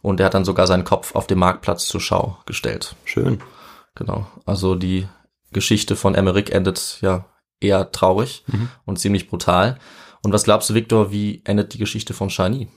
Und 0.00 0.20
er 0.20 0.26
hat 0.26 0.34
dann 0.34 0.44
sogar 0.44 0.68
seinen 0.68 0.84
Kopf 0.84 1.16
auf 1.16 1.26
dem 1.26 1.40
Marktplatz 1.40 1.86
zur 1.86 2.00
Schau 2.00 2.38
gestellt. 2.46 2.94
Schön. 3.04 3.42
Genau. 3.96 4.28
Also 4.46 4.76
die 4.76 5.08
Geschichte 5.52 5.96
von 5.96 6.14
Emmerich 6.14 6.52
endet 6.52 6.98
ja 7.00 7.24
eher 7.60 7.90
traurig 7.90 8.44
und 8.86 9.00
ziemlich 9.00 9.28
brutal. 9.28 9.78
Und 10.22 10.32
was 10.32 10.44
glaubst 10.44 10.70
du, 10.70 10.74
Victor, 10.74 11.10
wie 11.10 11.42
endet 11.44 11.74
die 11.74 11.78
Geschichte 11.78 12.14
von 12.14 12.30
Shani? 12.30 12.68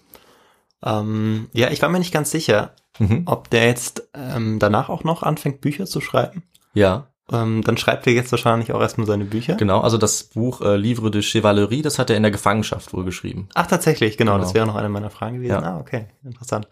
Ähm, 0.83 1.49
ja, 1.53 1.69
ich 1.69 1.81
war 1.81 1.89
mir 1.89 1.99
nicht 1.99 2.13
ganz 2.13 2.31
sicher, 2.31 2.73
Mhm. 2.99 3.23
ob 3.25 3.49
der 3.49 3.67
jetzt 3.67 4.09
ähm, 4.13 4.59
danach 4.59 4.89
auch 4.89 5.03
noch 5.03 5.23
anfängt, 5.23 5.61
Bücher 5.61 5.85
zu 5.85 6.01
schreiben. 6.01 6.43
Ja, 6.73 7.07
Ähm, 7.31 7.61
dann 7.63 7.77
schreibt 7.77 8.05
er 8.07 8.13
jetzt 8.13 8.31
wahrscheinlich 8.31 8.73
auch 8.73 8.81
erstmal 8.81 9.07
seine 9.07 9.23
Bücher. 9.25 9.55
genau. 9.55 9.79
Also 9.79 9.97
das 9.97 10.23
Buch 10.25 10.59
äh, 10.61 10.75
Livre 10.75 11.09
de 11.11 11.21
Chevalerie, 11.21 11.81
das 11.81 11.97
hat 11.99 12.09
er 12.09 12.17
in 12.17 12.23
der 12.23 12.31
Gefangenschaft 12.31 12.93
wohl 12.93 13.05
geschrieben. 13.05 13.47
Ach, 13.55 13.67
tatsächlich, 13.67 14.17
genau, 14.17 14.33
Genau. 14.33 14.43
Das 14.43 14.53
wäre 14.53 14.65
noch 14.67 14.75
eine 14.75 14.89
meiner 14.89 15.09
Fragen 15.09 15.35
gewesen. 15.37 15.51
Ja. 15.53 15.61
Ah, 15.61 15.79
okay. 15.79 16.07
Interessant. 16.25 16.67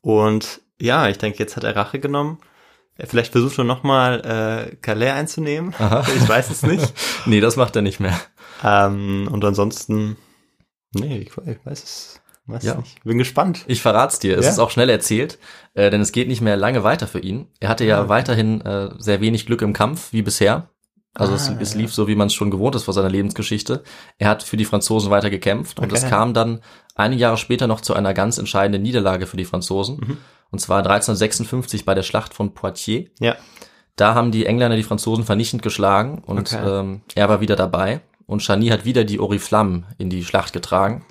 Und 0.00 0.62
ja, 0.80 1.08
ich 1.08 1.18
denke, 1.18 1.38
jetzt 1.38 1.56
hat 1.56 1.64
er 1.64 1.76
Rache 1.76 1.98
genommen. 1.98 2.38
Er 2.96 3.06
vielleicht 3.06 3.32
versucht 3.32 3.58
er 3.58 3.64
nochmal 3.64 4.70
äh, 4.72 4.76
Calais 4.76 5.10
einzunehmen. 5.12 5.74
Aha. 5.78 6.04
Ich 6.16 6.26
weiß 6.28 6.50
es 6.50 6.62
nicht. 6.62 6.94
nee, 7.26 7.40
das 7.40 7.56
macht 7.56 7.76
er 7.76 7.82
nicht 7.82 8.00
mehr. 8.00 8.18
ähm, 8.64 9.28
und 9.30 9.44
ansonsten, 9.44 10.16
nee, 10.94 11.18
ich, 11.18 11.32
ich 11.46 11.66
weiß 11.66 11.82
es 11.82 12.19
weiß 12.46 12.62
Ja. 12.64 12.74
nicht. 12.76 13.02
Bin 13.04 13.18
gespannt. 13.18 13.64
Ich 13.66 13.82
verrat's 13.82 14.18
dir. 14.18 14.36
Es 14.38 14.44
Ja. 14.46 14.50
ist 14.52 14.58
auch 14.58 14.70
schnell 14.70 14.88
erzählt, 14.90 15.38
äh, 15.74 15.90
denn 15.90 16.00
es 16.00 16.12
geht 16.12 16.28
nicht 16.28 16.40
mehr 16.40 16.56
lange 16.56 16.82
weiter 16.84 17.06
für 17.06 17.20
ihn. 17.20 17.46
Er 17.60 17.68
hatte 17.68 17.84
ja 17.84 17.98
Ah, 17.98 18.00
okay. 18.02 18.08
weiterhin 18.08 18.60
äh, 18.62 18.90
sehr 18.98 19.20
wenig 19.20 19.46
Glück 19.46 19.62
im 19.62 19.72
Kampf, 19.72 20.12
wie 20.12 20.22
bisher. 20.22 20.68
Also 21.14 21.34
es, 21.34 21.48
Ah, 21.48 21.56
es 21.60 21.72
ja. 21.74 21.80
lief 21.80 21.92
so, 21.92 22.06
wie 22.06 22.14
man 22.14 22.28
es 22.28 22.34
schon 22.34 22.50
gewohnt 22.52 22.74
ist 22.76 22.84
vor 22.84 22.94
seiner 22.94 23.08
Lebensgeschichte. 23.10 23.82
Er 24.18 24.28
hat 24.28 24.42
für 24.44 24.56
die 24.56 24.64
Franzosen 24.64 25.10
weiter 25.10 25.28
gekämpft 25.30 25.80
und 25.80 25.92
es 25.92 26.02
Okay. 26.04 26.10
kam 26.10 26.34
dann 26.34 26.60
einige 26.94 27.22
Jahre 27.22 27.36
später 27.36 27.66
noch 27.66 27.80
zu 27.80 27.94
einer 27.94 28.14
ganz 28.14 28.38
entscheidenden 28.38 28.82
Niederlage 28.82 29.26
für 29.26 29.36
die 29.36 29.44
Franzosen. 29.44 29.96
Mhm. 29.96 30.16
Und 30.52 30.58
zwar 30.60 30.82
1356 30.82 31.84
bei 31.84 31.94
der 31.94 32.02
Schlacht 32.04 32.32
von 32.34 32.54
Poitiers. 32.54 33.08
Ja. 33.20 33.36
Da 33.96 34.14
haben 34.14 34.30
die 34.30 34.46
Engländer 34.46 34.76
die 34.76 34.82
Franzosen 34.84 35.24
vernichtend 35.24 35.62
geschlagen 35.62 36.22
und 36.24 36.52
Okay. 36.54 36.64
ähm, 36.80 37.02
er 37.14 37.28
war 37.28 37.40
wieder 37.40 37.56
dabei. 37.56 38.00
Und 38.26 38.42
Chani 38.42 38.68
hat 38.68 38.84
wieder 38.84 39.02
die 39.04 39.18
Oriflamme 39.18 39.82
in 39.98 40.08
die 40.10 40.24
Schlacht 40.24 40.52
getragen. 40.52 41.04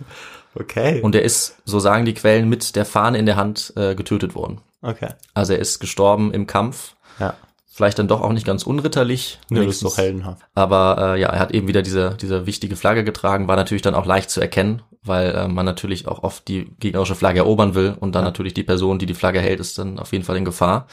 Okay. 0.55 1.01
Und 1.01 1.15
er 1.15 1.21
ist, 1.21 1.57
so 1.65 1.79
sagen 1.79 2.05
die 2.05 2.13
Quellen, 2.13 2.49
mit 2.49 2.75
der 2.75 2.85
Fahne 2.85 3.17
in 3.17 3.25
der 3.25 3.35
Hand 3.35 3.73
äh, 3.75 3.95
getötet 3.95 4.35
worden. 4.35 4.61
okay. 4.81 5.09
Also 5.33 5.53
er 5.53 5.59
ist 5.59 5.79
gestorben 5.79 6.33
im 6.33 6.47
Kampf. 6.47 6.95
Ja. 7.19 7.35
Vielleicht 7.71 7.97
dann 7.97 8.09
doch 8.09 8.21
auch 8.21 8.33
nicht 8.33 8.45
ganz 8.45 8.63
unritterlich. 8.63 9.39
Nö, 9.49 9.65
das 9.65 9.75
ist 9.75 9.85
doch 9.85 9.97
heldenhaft. 9.97 10.41
Aber 10.53 11.15
äh, 11.15 11.21
ja, 11.21 11.29
er 11.29 11.39
hat 11.39 11.51
eben 11.51 11.67
wieder 11.67 11.81
diese, 11.81 12.17
diese 12.19 12.45
wichtige 12.45 12.75
Flagge 12.75 13.05
getragen, 13.05 13.47
war 13.47 13.55
natürlich 13.55 13.81
dann 13.81 13.95
auch 13.95 14.05
leicht 14.05 14.29
zu 14.29 14.41
erkennen, 14.41 14.81
weil 15.01 15.31
äh, 15.31 15.47
man 15.47 15.65
natürlich 15.65 16.07
auch 16.07 16.23
oft 16.23 16.47
die 16.49 16.65
gegnerische 16.79 17.15
Flagge 17.15 17.39
erobern 17.39 17.75
will 17.75 17.95
und 17.97 18.15
dann 18.15 18.25
natürlich 18.25 18.53
die 18.53 18.63
Person, 18.63 18.99
die 18.99 19.05
die 19.05 19.13
Flagge 19.13 19.39
hält, 19.39 19.61
ist 19.61 19.77
dann 19.77 19.97
auf 19.97 20.11
jeden 20.11 20.25
Fall 20.25 20.35
in 20.35 20.43
Gefahr. 20.43 20.87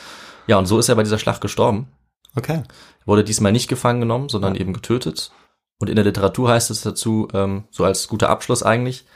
Ja, 0.46 0.59
und 0.59 0.66
so 0.66 0.78
ist 0.78 0.88
er 0.88 0.94
bei 0.94 1.02
dieser 1.02 1.18
Schlacht 1.18 1.40
gestorben. 1.40 1.88
Okay. 2.36 2.62
Wurde 3.04 3.24
diesmal 3.24 3.50
nicht 3.50 3.66
gefangen 3.66 4.00
genommen, 4.00 4.28
sondern 4.28 4.54
eben 4.54 4.72
getötet. 4.72 5.32
Und 5.78 5.88
in 5.88 5.96
der 5.96 6.04
Literatur 6.04 6.50
heißt 6.50 6.70
es 6.70 6.82
dazu, 6.82 7.26
ähm, 7.34 7.64
so 7.70 7.84
als 7.84 8.07
guter 8.09 8.30
Abschluss 8.30 8.62
eigentlich, 8.62 9.07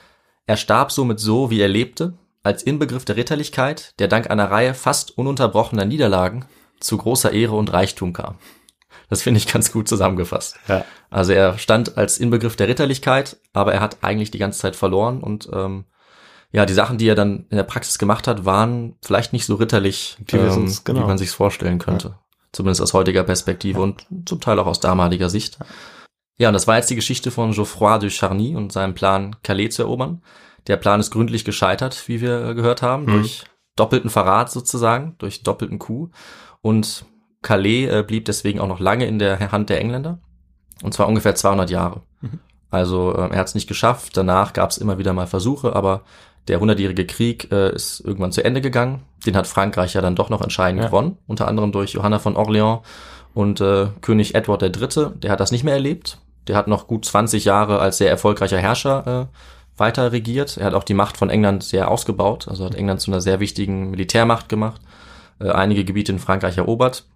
er 0.46 0.56
starb 0.56 0.92
somit 0.92 1.20
so, 1.20 1.50
wie 1.50 1.60
er 1.60 1.68
lebte, 1.68 2.14
als 2.42 2.62
Inbegriff 2.62 3.04
der 3.04 3.16
Ritterlichkeit, 3.16 3.94
der 3.98 4.08
dank 4.08 4.30
einer 4.30 4.50
Reihe 4.50 4.74
fast 4.74 5.16
ununterbrochener 5.16 5.84
Niederlagen 5.84 6.46
zu 6.80 6.96
großer 6.96 7.32
Ehre 7.32 7.56
und 7.56 7.72
Reichtum 7.72 8.12
kam. 8.12 8.36
Das 9.10 9.22
finde 9.22 9.38
ich 9.38 9.52
ganz 9.52 9.72
gut 9.72 9.88
zusammengefasst. 9.88 10.56
Ja. 10.68 10.84
Also 11.10 11.32
er 11.32 11.58
stand 11.58 11.98
als 11.98 12.18
Inbegriff 12.18 12.56
der 12.56 12.68
Ritterlichkeit, 12.68 13.36
aber 13.52 13.74
er 13.74 13.80
hat 13.80 13.98
eigentlich 14.02 14.30
die 14.30 14.38
ganze 14.38 14.60
Zeit 14.60 14.76
verloren 14.76 15.20
und 15.20 15.50
ähm, 15.52 15.84
ja, 16.52 16.66
die 16.66 16.74
Sachen, 16.74 16.98
die 16.98 17.06
er 17.06 17.14
dann 17.14 17.46
in 17.50 17.56
der 17.56 17.64
Praxis 17.64 17.98
gemacht 17.98 18.26
hat, 18.26 18.44
waren 18.44 18.96
vielleicht 19.02 19.32
nicht 19.32 19.46
so 19.46 19.54
ritterlich, 19.56 20.16
es 20.26 20.34
ähm, 20.34 20.72
genau. 20.84 21.02
wie 21.02 21.06
man 21.06 21.18
sich 21.18 21.30
vorstellen 21.30 21.78
könnte. 21.78 22.18
Zumindest 22.52 22.82
aus 22.82 22.92
heutiger 22.92 23.22
Perspektive 23.22 23.80
und 23.80 24.06
zum 24.26 24.40
Teil 24.40 24.58
auch 24.58 24.66
aus 24.66 24.80
damaliger 24.80 25.30
Sicht. 25.30 25.58
Ja, 26.40 26.48
und 26.48 26.54
das 26.54 26.66
war 26.66 26.76
jetzt 26.76 26.88
die 26.90 26.94
Geschichte 26.96 27.30
von 27.30 27.52
Geoffroy 27.52 27.98
de 27.98 28.08
Charny 28.10 28.56
und 28.56 28.72
seinem 28.72 28.94
Plan, 28.94 29.36
Calais 29.42 29.68
zu 29.70 29.82
erobern. 29.82 30.22
Der 30.66 30.76
Plan 30.78 30.98
ist 30.98 31.10
gründlich 31.10 31.44
gescheitert, 31.44 32.08
wie 32.08 32.20
wir 32.20 32.54
gehört 32.54 32.80
haben, 32.82 33.04
Mhm. 33.04 33.12
durch 33.12 33.44
doppelten 33.76 34.08
Verrat 34.10 34.50
sozusagen, 34.50 35.16
durch 35.18 35.42
doppelten 35.42 35.78
Coup. 35.78 36.10
Und 36.62 37.04
Calais 37.42 37.86
äh, 37.88 38.02
blieb 38.06 38.24
deswegen 38.24 38.58
auch 38.60 38.68
noch 38.68 38.80
lange 38.80 39.04
in 39.06 39.18
der 39.18 39.52
Hand 39.52 39.68
der 39.70 39.80
Engländer. 39.80 40.18
Und 40.82 40.94
zwar 40.94 41.08
ungefähr 41.08 41.34
200 41.34 41.68
Jahre. 41.70 42.02
Mhm. 42.22 42.38
Also 42.70 43.12
äh, 43.14 43.28
er 43.30 43.38
hat 43.38 43.48
es 43.48 43.54
nicht 43.54 43.68
geschafft. 43.68 44.16
Danach 44.16 44.52
gab 44.54 44.70
es 44.70 44.78
immer 44.78 44.96
wieder 44.98 45.12
mal 45.12 45.26
Versuche, 45.26 45.74
aber 45.76 46.02
der 46.48 46.58
hundertjährige 46.60 47.04
Krieg 47.06 47.52
äh, 47.52 47.74
ist 47.74 48.00
irgendwann 48.00 48.32
zu 48.32 48.42
Ende 48.44 48.60
gegangen. 48.62 49.02
Den 49.26 49.36
hat 49.36 49.46
Frankreich 49.46 49.92
ja 49.92 50.00
dann 50.00 50.16
doch 50.16 50.30
noch 50.30 50.40
entscheidend 50.40 50.80
Ja. 50.82 50.86
gewonnen, 50.88 51.18
unter 51.26 51.46
anderem 51.48 51.70
durch 51.72 51.92
Johanna 51.92 52.18
von 52.18 52.34
Orléans 52.36 52.80
und 53.34 53.60
äh, 53.60 53.88
König 54.00 54.34
Edward 54.34 54.62
III. 54.62 55.10
Der 55.22 55.30
hat 55.30 55.40
das 55.40 55.52
nicht 55.52 55.64
mehr 55.64 55.74
erlebt. 55.74 56.18
Der 56.48 56.56
hat 56.56 56.68
noch 56.68 56.86
gut 56.86 57.04
20 57.04 57.44
Jahre 57.44 57.78
als 57.78 57.98
sehr 57.98 58.10
erfolgreicher 58.10 58.58
Herrscher 58.58 59.28
äh, 59.30 59.78
weiter 59.78 60.12
regiert. 60.12 60.56
Er 60.56 60.66
hat 60.66 60.74
auch 60.74 60.84
die 60.84 60.94
Macht 60.94 61.16
von 61.16 61.30
England 61.30 61.62
sehr 61.62 61.90
ausgebaut, 61.90 62.48
also 62.48 62.64
hat 62.64 62.74
England 62.74 63.00
zu 63.00 63.10
einer 63.10 63.20
sehr 63.20 63.40
wichtigen 63.40 63.90
Militärmacht 63.90 64.48
gemacht, 64.48 64.80
äh, 65.40 65.50
einige 65.50 65.84
Gebiete 65.84 66.12
in 66.12 66.18
Frankreich 66.18 66.58
erobert. 66.58 67.06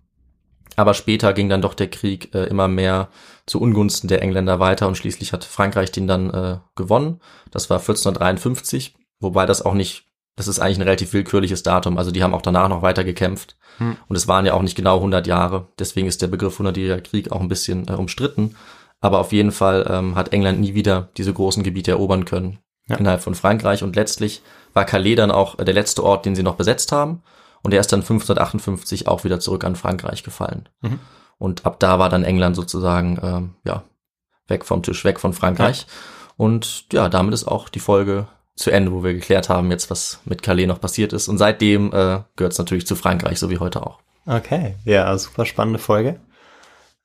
Aber 0.76 0.94
später 0.94 1.32
ging 1.32 1.48
dann 1.48 1.62
doch 1.62 1.74
der 1.74 1.88
Krieg 1.88 2.34
äh, 2.34 2.44
immer 2.44 2.68
mehr 2.68 3.08
zu 3.46 3.60
Ungunsten 3.60 4.08
der 4.08 4.22
Engländer 4.22 4.58
weiter 4.58 4.88
und 4.88 4.96
schließlich 4.96 5.32
hat 5.32 5.44
Frankreich 5.44 5.92
den 5.92 6.06
dann 6.06 6.30
äh, 6.30 6.58
gewonnen. 6.74 7.20
Das 7.50 7.70
war 7.70 7.78
1453, 7.78 8.96
wobei 9.20 9.46
das 9.46 9.62
auch 9.62 9.74
nicht, 9.74 10.06
das 10.36 10.48
ist 10.48 10.58
eigentlich 10.58 10.78
ein 10.78 10.82
relativ 10.82 11.12
willkürliches 11.12 11.62
Datum. 11.62 11.96
Also 11.96 12.10
die 12.10 12.22
haben 12.22 12.34
auch 12.34 12.42
danach 12.42 12.68
noch 12.68 12.82
weiter 12.82 13.04
gekämpft 13.04 13.56
Hm. 13.78 13.96
und 14.08 14.16
es 14.16 14.28
waren 14.28 14.46
ja 14.46 14.54
auch 14.54 14.62
nicht 14.62 14.76
genau 14.76 14.96
100 14.96 15.26
Jahre. 15.26 15.68
Deswegen 15.78 16.06
ist 16.06 16.22
der 16.22 16.28
Begriff 16.28 16.60
100-jähriger 16.60 17.00
Krieg 17.00 17.32
auch 17.32 17.40
ein 17.40 17.48
bisschen 17.48 17.88
äh, 17.88 17.92
umstritten. 17.92 18.56
Aber 19.04 19.18
auf 19.18 19.32
jeden 19.32 19.52
Fall 19.52 19.86
ähm, 19.90 20.14
hat 20.14 20.32
England 20.32 20.60
nie 20.60 20.72
wieder 20.72 21.10
diese 21.18 21.34
großen 21.34 21.62
Gebiete 21.62 21.90
erobern 21.90 22.24
können 22.24 22.58
Ja. 22.88 22.96
innerhalb 22.96 23.22
von 23.22 23.34
Frankreich 23.34 23.82
und 23.82 23.96
letztlich 23.96 24.40
war 24.72 24.86
Calais 24.86 25.14
dann 25.14 25.30
auch 25.30 25.58
äh, 25.58 25.64
der 25.66 25.74
letzte 25.74 26.02
Ort, 26.02 26.24
den 26.24 26.34
sie 26.34 26.42
noch 26.42 26.54
besetzt 26.54 26.90
haben. 26.90 27.22
Und 27.62 27.74
er 27.74 27.80
ist 27.80 27.92
dann 27.92 28.00
1558 28.00 29.06
auch 29.06 29.24
wieder 29.24 29.40
zurück 29.40 29.64
an 29.64 29.76
Frankreich 29.76 30.22
gefallen. 30.22 30.70
Mhm. 30.80 31.00
Und 31.36 31.66
ab 31.66 31.80
da 31.80 31.98
war 31.98 32.08
dann 32.08 32.24
England 32.24 32.56
sozusagen, 32.56 33.18
ähm, 33.22 33.54
ja, 33.64 33.82
weg 34.48 34.64
vom 34.64 34.82
Tisch, 34.82 35.04
weg 35.04 35.20
von 35.20 35.34
Frankreich. 35.34 35.86
Und 36.38 36.86
ja, 36.92 37.10
damit 37.10 37.34
ist 37.34 37.46
auch 37.46 37.68
die 37.68 37.80
Folge 37.80 38.26
zu 38.56 38.70
Ende, 38.70 38.90
wo 38.92 39.04
wir 39.04 39.12
geklärt 39.12 39.50
haben 39.50 39.70
jetzt, 39.70 39.90
was 39.90 40.20
mit 40.24 40.42
Calais 40.42 40.66
noch 40.66 40.80
passiert 40.80 41.12
ist. 41.12 41.28
Und 41.28 41.36
seitdem 41.36 41.88
äh, 41.88 42.20
gehört 42.36 42.52
es 42.52 42.58
natürlich 42.58 42.86
zu 42.86 42.96
Frankreich, 42.96 43.38
so 43.38 43.50
wie 43.50 43.58
heute 43.58 43.86
auch. 43.86 43.98
Okay, 44.26 44.76
ja, 44.86 45.16
super 45.18 45.44
spannende 45.44 45.78
Folge. 45.78 46.20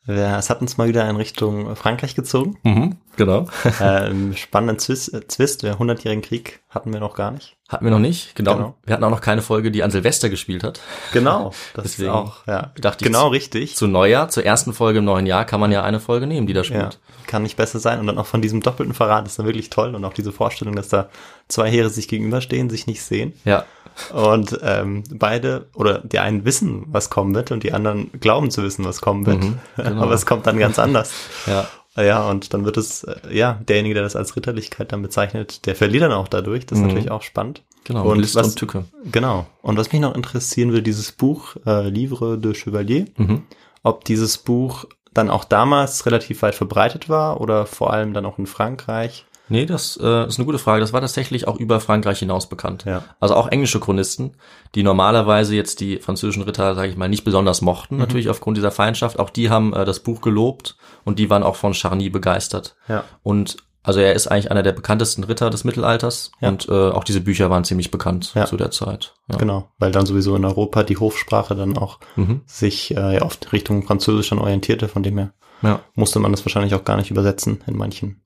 Es 0.07 0.49
hat 0.49 0.61
uns 0.61 0.77
mal 0.77 0.87
wieder 0.87 1.07
in 1.07 1.17
Richtung 1.17 1.75
Frankreich 1.75 2.15
gezogen. 2.15 2.57
Mhm, 2.63 2.97
genau. 3.15 3.47
ähm, 3.81 4.35
spannenden 4.35 4.79
Zwist, 4.79 5.13
äh, 5.13 5.27
Zwist, 5.27 5.63
der 5.63 5.77
100-jährigen 5.77 6.23
Krieg 6.23 6.61
hatten 6.69 6.91
wir 6.91 6.99
noch 6.99 7.15
gar 7.15 7.31
nicht. 7.31 7.58
Hatten 7.69 7.85
wir 7.85 7.91
noch 7.91 7.99
nicht, 7.99 8.35
genau. 8.35 8.55
Genau. 8.55 8.75
Wir 8.83 8.93
hatten 8.95 9.03
auch 9.03 9.11
noch 9.11 9.21
keine 9.21 9.43
Folge, 9.43 9.69
die 9.69 9.83
an 9.83 9.91
Silvester 9.91 10.29
gespielt 10.29 10.63
hat. 10.63 10.81
Genau, 11.13 11.53
das 11.75 11.83
Deswegen 11.83 12.09
ist 12.09 12.15
auch, 12.15 12.47
ja, 12.47 12.71
dachte 12.81 13.05
ich, 13.05 13.11
genau 13.11 13.27
richtig. 13.27 13.75
Zu 13.75 13.85
Neujahr, 13.87 14.27
zur 14.29 14.43
ersten 14.43 14.73
Folge 14.73 14.99
im 14.99 15.05
neuen 15.05 15.27
Jahr, 15.27 15.45
kann 15.45 15.59
man 15.59 15.71
ja 15.71 15.83
eine 15.83 15.99
Folge 15.99 16.25
nehmen, 16.25 16.47
die 16.47 16.53
da 16.53 16.61
Ja, 16.61 16.65
spielt. 16.65 16.99
kann 17.27 17.43
nicht 17.43 17.57
besser 17.57 17.77
sein. 17.79 17.99
Und 17.99 18.07
dann 18.07 18.17
auch 18.17 18.25
von 18.25 18.41
diesem 18.41 18.61
doppelten 18.61 18.95
Verrat 18.95 19.27
ist 19.27 19.37
dann 19.37 19.45
wirklich 19.45 19.69
toll. 19.69 19.93
Und 19.93 20.03
auch 20.03 20.13
diese 20.13 20.31
Vorstellung, 20.31 20.75
dass 20.75 20.89
da 20.89 21.09
zwei 21.47 21.69
Heere 21.69 21.91
sich 21.91 22.07
gegenüberstehen, 22.07 22.71
sich 22.71 22.87
nicht 22.87 23.03
sehen. 23.03 23.33
Ja, 23.45 23.65
Und 24.13 24.57
ähm, 24.63 25.03
beide, 25.13 25.67
oder 25.75 25.99
die 25.99 26.17
einen 26.17 26.45
wissen, 26.45 26.85
was 26.87 27.11
kommen 27.11 27.35
wird, 27.35 27.51
und 27.51 27.61
die 27.61 27.71
anderen 27.73 28.09
glauben 28.19 28.49
zu 28.49 28.63
wissen, 28.63 28.83
was 28.83 28.99
kommen 28.99 29.27
wird. 29.27 29.43
Mhm, 29.43 29.59
genau. 29.77 30.01
Aber 30.01 30.13
es 30.13 30.25
kommt 30.25 30.47
dann 30.47 30.57
ganz 30.57 30.79
anders. 30.79 31.11
ja. 31.45 31.67
Ja, 31.95 32.29
und 32.29 32.53
dann 32.53 32.65
wird 32.65 32.77
es, 32.77 33.03
äh, 33.03 33.15
ja, 33.31 33.59
derjenige, 33.67 33.95
der 33.95 34.03
das 34.03 34.15
als 34.15 34.35
Ritterlichkeit 34.35 34.91
dann 34.91 35.01
bezeichnet, 35.01 35.65
der 35.65 35.75
verliert 35.75 36.03
dann 36.03 36.11
auch 36.13 36.27
dadurch. 36.27 36.65
Das 36.65 36.77
ist 36.77 36.81
Mhm. 36.83 36.87
natürlich 36.89 37.11
auch 37.11 37.23
spannend. 37.23 37.63
Genau, 37.83 38.05
Und 38.09 38.19
List 38.19 38.35
was- 38.35 38.47
und 38.49 38.55
Tücke. 38.57 38.85
Genau. 39.11 39.47
Und 39.61 39.77
was 39.77 39.91
mich 39.91 39.99
noch 40.01 40.15
interessieren 40.15 40.71
will, 40.71 40.81
dieses 40.83 41.11
Buch, 41.11 41.55
äh, 41.65 41.89
Livre 41.89 42.37
de 42.37 42.53
Chevalier, 42.53 43.05
Mhm. 43.17 43.43
ob 43.83 44.05
dieses 44.05 44.37
Buch 44.37 44.85
dann 45.13 45.29
auch 45.31 45.43
damals 45.43 46.05
relativ 46.05 46.43
weit 46.43 46.53
verbreitet 46.55 47.09
war 47.09 47.41
oder 47.41 47.65
vor 47.65 47.91
allem 47.91 48.13
dann 48.13 48.25
auch 48.27 48.37
in 48.37 48.45
Frankreich. 48.45 49.25
Nee, 49.49 49.65
das 49.65 49.97
äh, 50.01 50.27
ist 50.27 50.37
eine 50.37 50.45
gute 50.45 50.59
Frage. 50.59 50.79
Das 50.81 50.93
war 50.93 51.01
tatsächlich 51.01 51.47
auch 51.47 51.57
über 51.57 51.79
Frankreich 51.79 52.19
hinaus 52.19 52.47
bekannt. 52.47 52.85
Ja. 52.85 53.03
Also 53.19 53.35
auch 53.35 53.47
englische 53.49 53.79
Chronisten, 53.79 54.37
die 54.75 54.83
normalerweise 54.83 55.55
jetzt 55.55 55.79
die 55.79 55.97
französischen 55.97 56.43
Ritter, 56.43 56.75
sage 56.75 56.89
ich 56.89 56.97
mal, 56.97 57.09
nicht 57.09 57.23
besonders 57.23 57.61
mochten, 57.61 57.95
Mhm. 57.95 58.01
natürlich 58.01 58.29
aufgrund 58.29 58.57
dieser 58.57 58.71
Feindschaft. 58.71 59.19
Auch 59.19 59.29
die 59.29 59.49
haben 59.49 59.73
äh, 59.73 59.85
das 59.85 59.99
Buch 60.01 60.21
gelobt 60.21 60.77
und 61.03 61.19
die 61.19 61.29
waren 61.29 61.43
auch 61.43 61.55
von 61.55 61.73
Charny 61.73 62.09
begeistert. 62.09 62.75
Ja. 62.87 63.03
Und 63.23 63.57
also 63.81 64.01
er 64.01 64.13
ist 64.13 64.27
eigentlich 64.27 64.51
einer 64.51 64.61
der 64.61 64.73
bekanntesten 64.73 65.23
Ritter 65.23 65.49
des 65.49 65.63
Mittelalters 65.63 66.31
Ja. 66.41 66.49
und 66.49 66.67
äh, 66.67 66.71
auch 66.71 67.03
diese 67.05 67.21
Bücher 67.21 67.49
waren 67.49 67.63
ziemlich 67.63 67.91
bekannt 67.91 68.33
Ja. 68.35 68.45
zu 68.45 68.57
der 68.57 68.71
Zeit. 68.71 69.15
Ja. 69.31 69.37
Genau, 69.37 69.69
weil 69.79 69.91
dann 69.91 70.05
sowieso 70.05 70.35
in 70.35 70.45
Europa 70.45 70.83
die 70.83 70.97
Hofsprache 70.97 71.55
dann 71.55 71.77
auch 71.77 71.99
Mhm. 72.17 72.41
sich 72.45 72.95
äh, 72.95 73.15
ja, 73.15 73.21
oft 73.23 73.51
Richtung 73.53 73.83
Französisch 73.87 74.29
dann 74.29 74.39
orientierte, 74.39 74.89
von 74.89 75.01
dem 75.01 75.17
her 75.17 75.33
Ja. 75.61 75.79
musste 75.95 76.19
man 76.19 76.31
das 76.31 76.45
wahrscheinlich 76.45 76.75
auch 76.75 76.83
gar 76.83 76.97
nicht 76.97 77.09
übersetzen 77.09 77.63
in 77.67 77.77
manchen. 77.77 78.21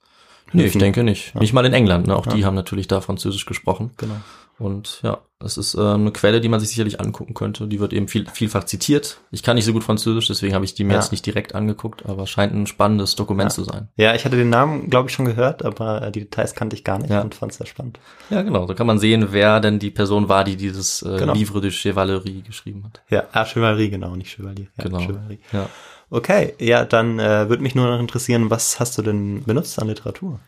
Nee, 0.53 0.65
ich 0.65 0.77
denke 0.77 1.03
nicht. 1.03 1.35
Nicht 1.35 1.53
mal 1.53 1.65
in 1.65 1.73
England. 1.73 2.07
Ne? 2.07 2.15
Auch 2.15 2.25
Ja. 2.27 2.33
die 2.33 2.45
haben 2.45 2.55
natürlich 2.55 2.87
da 2.87 3.01
Französisch 3.01 3.45
gesprochen. 3.45 3.91
Genau. 3.97 4.15
Und 4.59 4.99
ja, 5.01 5.17
es 5.43 5.57
ist 5.57 5.73
äh, 5.73 5.81
eine 5.81 6.11
Quelle, 6.11 6.39
die 6.39 6.47
man 6.47 6.59
sich 6.59 6.69
sicherlich 6.69 7.01
angucken 7.01 7.33
könnte. 7.33 7.67
Die 7.67 7.79
wird 7.79 7.91
eben 7.91 8.07
viel, 8.07 8.27
vielfach 8.31 8.65
zitiert. 8.65 9.17
Ich 9.31 9.41
kann 9.41 9.55
nicht 9.55 9.65
so 9.65 9.73
gut 9.73 9.83
Französisch, 9.83 10.27
deswegen 10.27 10.53
habe 10.53 10.63
ich 10.63 10.75
die 10.75 10.83
mir 10.83 10.93
Ja. 10.93 10.99
jetzt 10.99 11.11
nicht 11.11 11.25
direkt 11.25 11.55
angeguckt, 11.55 12.05
aber 12.05 12.27
scheint 12.27 12.53
ein 12.53 12.67
spannendes 12.67 13.15
Dokument 13.15 13.49
Ja. 13.49 13.55
zu 13.55 13.63
sein. 13.63 13.89
Ja, 13.95 14.13
ich 14.13 14.25
hatte 14.25 14.37
den 14.37 14.51
Namen, 14.51 14.91
glaube 14.91 15.09
ich, 15.09 15.15
schon 15.15 15.25
gehört, 15.25 15.65
aber 15.65 16.03
äh, 16.03 16.11
die 16.11 16.19
Details 16.21 16.53
kannte 16.53 16.75
ich 16.75 16.83
gar 16.83 16.99
nicht 16.99 17.09
Ja. 17.09 17.21
und 17.21 17.33
fand 17.33 17.51
es 17.51 17.57
sehr 17.57 17.65
spannend. 17.67 17.99
Ja, 18.29 18.43
genau. 18.43 18.67
So 18.67 18.75
kann 18.75 18.85
man 18.85 18.99
sehen, 18.99 19.29
wer 19.31 19.59
denn 19.59 19.79
die 19.79 19.89
Person 19.89 20.29
war, 20.29 20.43
die 20.43 20.55
dieses 20.55 21.01
äh, 21.01 21.17
Genau. 21.17 21.33
Livre 21.33 21.59
de 21.59 21.71
Chevalerie 21.71 22.43
geschrieben 22.43 22.83
hat. 22.85 23.01
Ja, 23.09 23.23
ah, 23.31 23.45
Chevalerie, 23.45 23.89
genau, 23.89 24.15
nicht 24.15 24.29
Chevalier. 24.35 24.67
Ja, 24.77 24.83
Genau. 24.83 24.99
Chevalerie. 24.99 25.39
Ja. 25.51 25.67
Okay, 26.13 26.53
ja, 26.59 26.85
dann 26.85 27.17
äh, 27.19 27.49
würde 27.49 27.63
mich 27.63 27.73
nur 27.73 27.87
noch 27.89 27.99
interessieren, 27.99 28.51
was 28.51 28.79
hast 28.79 28.97
du 28.97 29.01
denn 29.01 29.43
benutzt 29.45 29.81
an 29.81 29.87
Literatur? 29.87 30.39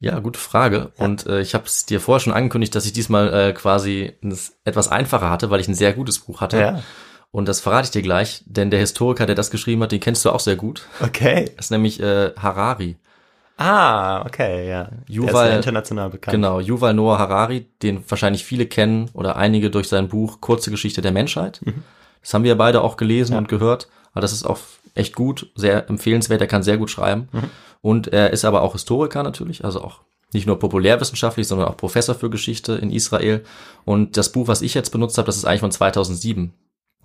Ja, 0.00 0.18
gute 0.18 0.38
Frage. 0.38 0.92
Und 0.98 1.26
äh, 1.26 1.40
ich 1.40 1.54
habe 1.54 1.64
es 1.64 1.86
dir 1.86 1.98
vorher 2.00 2.20
schon 2.20 2.34
angekündigt, 2.34 2.74
dass 2.74 2.84
ich 2.84 2.92
diesmal 2.92 3.32
äh, 3.32 3.52
quasi 3.54 4.12
etwas 4.64 4.88
einfacher 4.88 5.30
hatte, 5.30 5.48
weil 5.50 5.60
ich 5.60 5.68
ein 5.68 5.74
sehr 5.74 5.94
gutes 5.94 6.18
Buch 6.18 6.40
hatte. 6.42 6.58
Ja. 6.60 6.82
Und 7.30 7.48
das 7.48 7.60
verrate 7.60 7.86
ich 7.86 7.90
dir 7.90 8.02
gleich, 8.02 8.42
denn 8.46 8.70
der 8.70 8.80
Historiker, 8.80 9.24
der 9.24 9.34
das 9.34 9.50
geschrieben 9.50 9.82
hat, 9.82 9.92
den 9.92 10.00
kennst 10.00 10.24
du 10.24 10.30
auch 10.30 10.40
sehr 10.40 10.56
gut. 10.56 10.86
Okay. 11.00 11.50
Das 11.56 11.66
ist 11.66 11.70
nämlich 11.70 12.00
äh, 12.00 12.32
Harari. 12.36 12.96
Ah, 13.56 14.24
okay, 14.26 14.68
ja. 14.68 14.84
Der 14.84 14.92
ist 15.08 15.08
Yuval- 15.10 15.48
ja 15.48 15.56
international 15.56 16.10
bekannt. 16.10 16.32
Genau, 16.34 16.60
Yuval 16.60 16.92
Noah 16.94 17.18
Harari, 17.18 17.66
den 17.82 18.04
wahrscheinlich 18.08 18.44
viele 18.44 18.66
kennen 18.66 19.10
oder 19.14 19.36
einige 19.36 19.70
durch 19.70 19.88
sein 19.88 20.08
Buch 20.08 20.40
Kurze 20.40 20.70
Geschichte 20.70 21.00
der 21.00 21.12
Menschheit. 21.12 21.60
Das 22.22 22.34
haben 22.34 22.44
wir 22.44 22.56
beide 22.56 22.82
auch 22.82 22.96
gelesen 22.96 23.32
Ja. 23.32 23.38
und 23.38 23.48
gehört. 23.48 23.88
Aber 24.12 24.20
das 24.20 24.32
ist 24.32 24.44
auch 24.44 24.58
echt 24.94 25.14
gut, 25.14 25.50
sehr 25.54 25.88
empfehlenswert. 25.88 26.40
Er 26.40 26.46
kann 26.46 26.62
sehr 26.62 26.78
gut 26.78 26.90
schreiben. 26.90 27.28
Und 27.80 28.08
er 28.08 28.32
ist 28.32 28.44
aber 28.44 28.62
auch 28.62 28.72
Historiker 28.72 29.22
natürlich, 29.22 29.64
also 29.64 29.82
auch 29.82 30.00
nicht 30.32 30.46
nur 30.46 30.58
populärwissenschaftlich, 30.58 31.48
sondern 31.48 31.68
auch 31.68 31.76
Professor 31.76 32.14
für 32.14 32.28
Geschichte 32.28 32.74
in 32.74 32.90
Israel. 32.90 33.44
Und 33.84 34.16
das 34.16 34.32
Buch, 34.32 34.48
was 34.48 34.62
ich 34.62 34.74
jetzt 34.74 34.90
benutzt 34.90 35.16
habe, 35.16 35.26
das 35.26 35.36
ist 35.36 35.44
eigentlich 35.44 35.60
von 35.60 35.72
2007. 35.72 36.52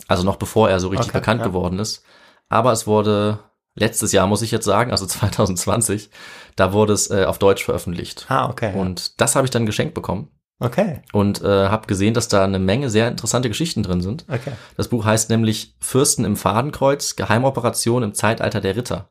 Also 0.07 0.23
noch 0.23 0.35
bevor 0.35 0.69
er 0.69 0.79
so 0.79 0.89
richtig 0.89 1.09
Okay, 1.09 1.19
bekannt 1.19 1.41
ja. 1.41 1.47
geworden 1.47 1.79
ist. 1.79 2.03
Aber 2.49 2.71
es 2.71 2.85
wurde 2.87 3.39
letztes 3.75 4.11
Jahr, 4.11 4.27
muss 4.27 4.41
ich 4.41 4.51
jetzt 4.51 4.65
sagen, 4.65 4.91
also 4.91 5.05
2020, 5.07 6.09
da 6.55 6.73
wurde 6.73 6.93
es 6.93 7.09
äh, 7.09 7.25
auf 7.25 7.39
Deutsch 7.39 7.63
veröffentlicht. 7.63 8.25
Ah, 8.29 8.49
okay. 8.49 8.73
Und 8.75 9.21
das 9.21 9.35
habe 9.35 9.45
ich 9.45 9.51
dann 9.51 9.65
geschenkt 9.65 9.93
bekommen 9.93 10.29
okay, 10.63 11.01
und 11.11 11.41
äh, 11.43 11.67
habe 11.67 11.87
gesehen, 11.87 12.13
dass 12.13 12.27
da 12.27 12.43
eine 12.43 12.59
Menge 12.59 12.89
sehr 12.89 13.07
interessante 13.07 13.49
Geschichten 13.49 13.83
drin 13.83 14.01
sind. 14.01 14.25
okay. 14.27 14.53
Das 14.77 14.87
Buch 14.87 15.05
heißt 15.05 15.29
nämlich 15.29 15.75
Fürsten 15.79 16.25
im 16.25 16.35
Fadenkreuz, 16.35 17.15
Geheimoperation 17.15 18.03
im 18.03 18.13
Zeitalter 18.13 18.61
der 18.61 18.75
Ritter. 18.75 19.09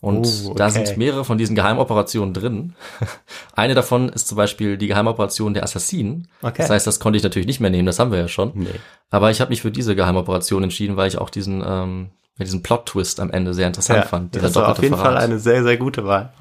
Und 0.00 0.26
Oh, 0.26 0.48
okay. 0.50 0.54
da 0.56 0.68
sind 0.70 0.96
mehrere 0.98 1.24
von 1.24 1.38
diesen 1.38 1.56
Geheimoperationen 1.56 2.34
drin. 2.34 2.74
Eine 3.54 3.74
davon 3.74 4.10
ist 4.10 4.28
zum 4.28 4.36
Beispiel 4.36 4.76
die 4.76 4.86
Geheimoperation 4.86 5.54
der 5.54 5.62
Assassinen. 5.62 6.28
Okay. 6.42 6.56
Das 6.58 6.68
heißt, 6.68 6.86
das 6.86 7.00
konnte 7.00 7.16
ich 7.16 7.22
natürlich 7.22 7.46
nicht 7.46 7.60
mehr 7.60 7.70
nehmen, 7.70 7.86
das 7.86 7.98
haben 7.98 8.12
wir 8.12 8.18
ja 8.18 8.28
schon. 8.28 8.52
Nee. 8.54 8.68
Aber 9.10 9.30
ich 9.30 9.40
habe 9.40 9.48
mich 9.48 9.62
für 9.62 9.70
diese 9.70 9.96
Geheimoperation 9.96 10.62
entschieden, 10.62 10.96
weil 10.98 11.08
ich 11.08 11.16
auch 11.16 11.30
diesen, 11.30 11.62
ähm, 11.66 12.10
ja, 12.36 12.44
diesen 12.44 12.62
Plot-Twist 12.62 13.18
am 13.18 13.30
Ende 13.30 13.54
sehr 13.54 13.66
interessant 13.66 14.04
fand. 14.04 14.34
Dieser 14.34 14.48
das 14.48 14.56
war 14.56 14.68
auf 14.72 14.82
jeden 14.82 14.94
Fall 14.94 15.04
Verrat. 15.12 15.22
eine 15.22 15.38
sehr, 15.38 15.62
sehr 15.62 15.78
gute 15.78 16.04
Wahl. 16.04 16.34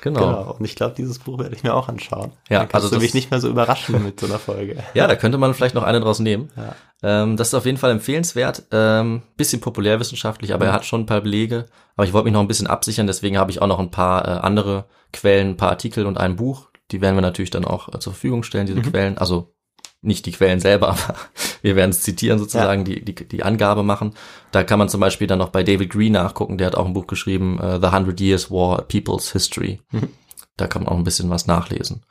Genau. 0.00 0.20
Genau. 0.20 0.56
Und 0.58 0.64
ich 0.64 0.76
glaube, 0.76 0.94
dieses 0.96 1.18
Buch 1.18 1.38
werde 1.38 1.54
ich 1.54 1.62
mir 1.62 1.74
auch 1.74 1.88
anschauen. 1.88 2.32
Ja, 2.48 2.60
Dann 2.60 2.68
kannst 2.68 2.86
also 2.86 2.96
du 2.96 3.02
mich 3.02 3.14
nicht 3.14 3.30
mehr 3.30 3.40
so 3.40 3.48
überraschen 3.48 4.02
mit 4.04 4.20
so 4.20 4.26
einer 4.26 4.38
Folge. 4.38 4.76
Ja, 4.94 5.06
da 5.06 5.16
könnte 5.16 5.38
man 5.38 5.54
vielleicht 5.54 5.74
noch 5.74 5.82
eine 5.82 6.00
draus 6.00 6.18
nehmen. 6.18 6.50
Ja. 6.56 6.74
Ähm, 7.02 7.36
das 7.36 7.48
ist 7.48 7.54
auf 7.54 7.66
jeden 7.66 7.78
Fall 7.78 7.90
empfehlenswert. 7.90 8.64
Ähm, 8.72 9.22
bisschen 9.36 9.60
populärwissenschaftlich, 9.60 10.54
aber 10.54 10.66
er 10.66 10.72
hat 10.72 10.84
schon 10.84 11.02
ein 11.02 11.06
paar 11.06 11.20
Belege. 11.20 11.66
Aber 11.96 12.06
ich 12.06 12.12
wollte 12.12 12.24
mich 12.24 12.32
noch 12.32 12.40
ein 12.40 12.48
bisschen 12.48 12.66
absichern, 12.66 13.06
deswegen 13.06 13.38
habe 13.38 13.50
ich 13.50 13.60
auch 13.60 13.66
noch 13.66 13.78
ein 13.78 13.90
paar 13.90 14.26
äh, 14.26 14.40
andere 14.40 14.86
Quellen, 15.12 15.50
ein 15.50 15.56
paar 15.56 15.70
Artikel 15.70 16.06
und 16.06 16.18
ein 16.18 16.36
Buch. 16.36 16.68
Die 16.90 17.00
werden 17.00 17.16
wir 17.16 17.22
natürlich 17.22 17.50
dann 17.50 17.64
auch 17.64 17.88
äh, 17.92 17.98
zur 17.98 18.12
Verfügung 18.12 18.42
stellen, 18.42 18.66
diese 18.66 18.82
Quellen. 18.82 19.18
Also 19.18 19.52
nicht 20.00 20.26
die 20.26 20.32
Quellen 20.32 20.60
selber, 20.60 20.88
aber 20.90 21.14
wir 21.62 21.76
werden 21.76 21.90
es 21.90 22.02
zitieren 22.02 22.38
sozusagen, 22.38 22.84
die, 22.84 23.04
die, 23.04 23.14
die 23.14 23.42
Angabe 23.42 23.82
machen. 23.82 24.14
Da 24.52 24.64
kann 24.64 24.78
man 24.78 24.88
zum 24.88 25.00
Beispiel 25.00 25.26
dann 25.26 25.38
noch 25.38 25.50
bei 25.50 25.62
David 25.62 25.90
Green 25.90 26.12
nachgucken, 26.12 26.58
der 26.58 26.68
hat 26.68 26.74
auch 26.76 26.86
ein 26.86 26.94
Buch 26.94 27.06
geschrieben, 27.06 27.58
äh, 27.60 27.80
The 27.80 27.88
Hundred 27.94 28.20
Years 28.20 28.50
War, 28.50 28.78
A 28.78 28.82
People's 28.82 29.32
History. 29.32 29.80
Da 30.56 30.66
kann 30.66 30.82
man 30.82 30.92
auch 30.92 30.96
ein 30.96 31.04
bisschen 31.04 31.30
was 31.30 31.46
nachlesen. 31.46 32.02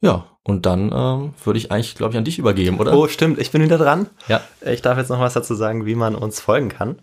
Ja, 0.00 0.26
und 0.44 0.64
dann 0.66 0.92
ähm, 0.94 1.34
würde 1.44 1.58
ich 1.58 1.72
eigentlich, 1.72 1.96
glaube 1.96 2.12
ich, 2.12 2.18
an 2.18 2.24
dich 2.24 2.38
übergeben, 2.38 2.78
oder? 2.78 2.96
Oh, 2.96 3.08
stimmt, 3.08 3.38
ich 3.38 3.50
bin 3.50 3.62
wieder 3.62 3.78
dran. 3.78 4.06
Ja. 4.28 4.40
Ich 4.64 4.82
darf 4.82 4.96
jetzt 4.96 5.08
noch 5.08 5.18
was 5.18 5.34
dazu 5.34 5.54
sagen, 5.54 5.86
wie 5.86 5.96
man 5.96 6.14
uns 6.14 6.40
folgen 6.40 6.68
kann 6.68 7.02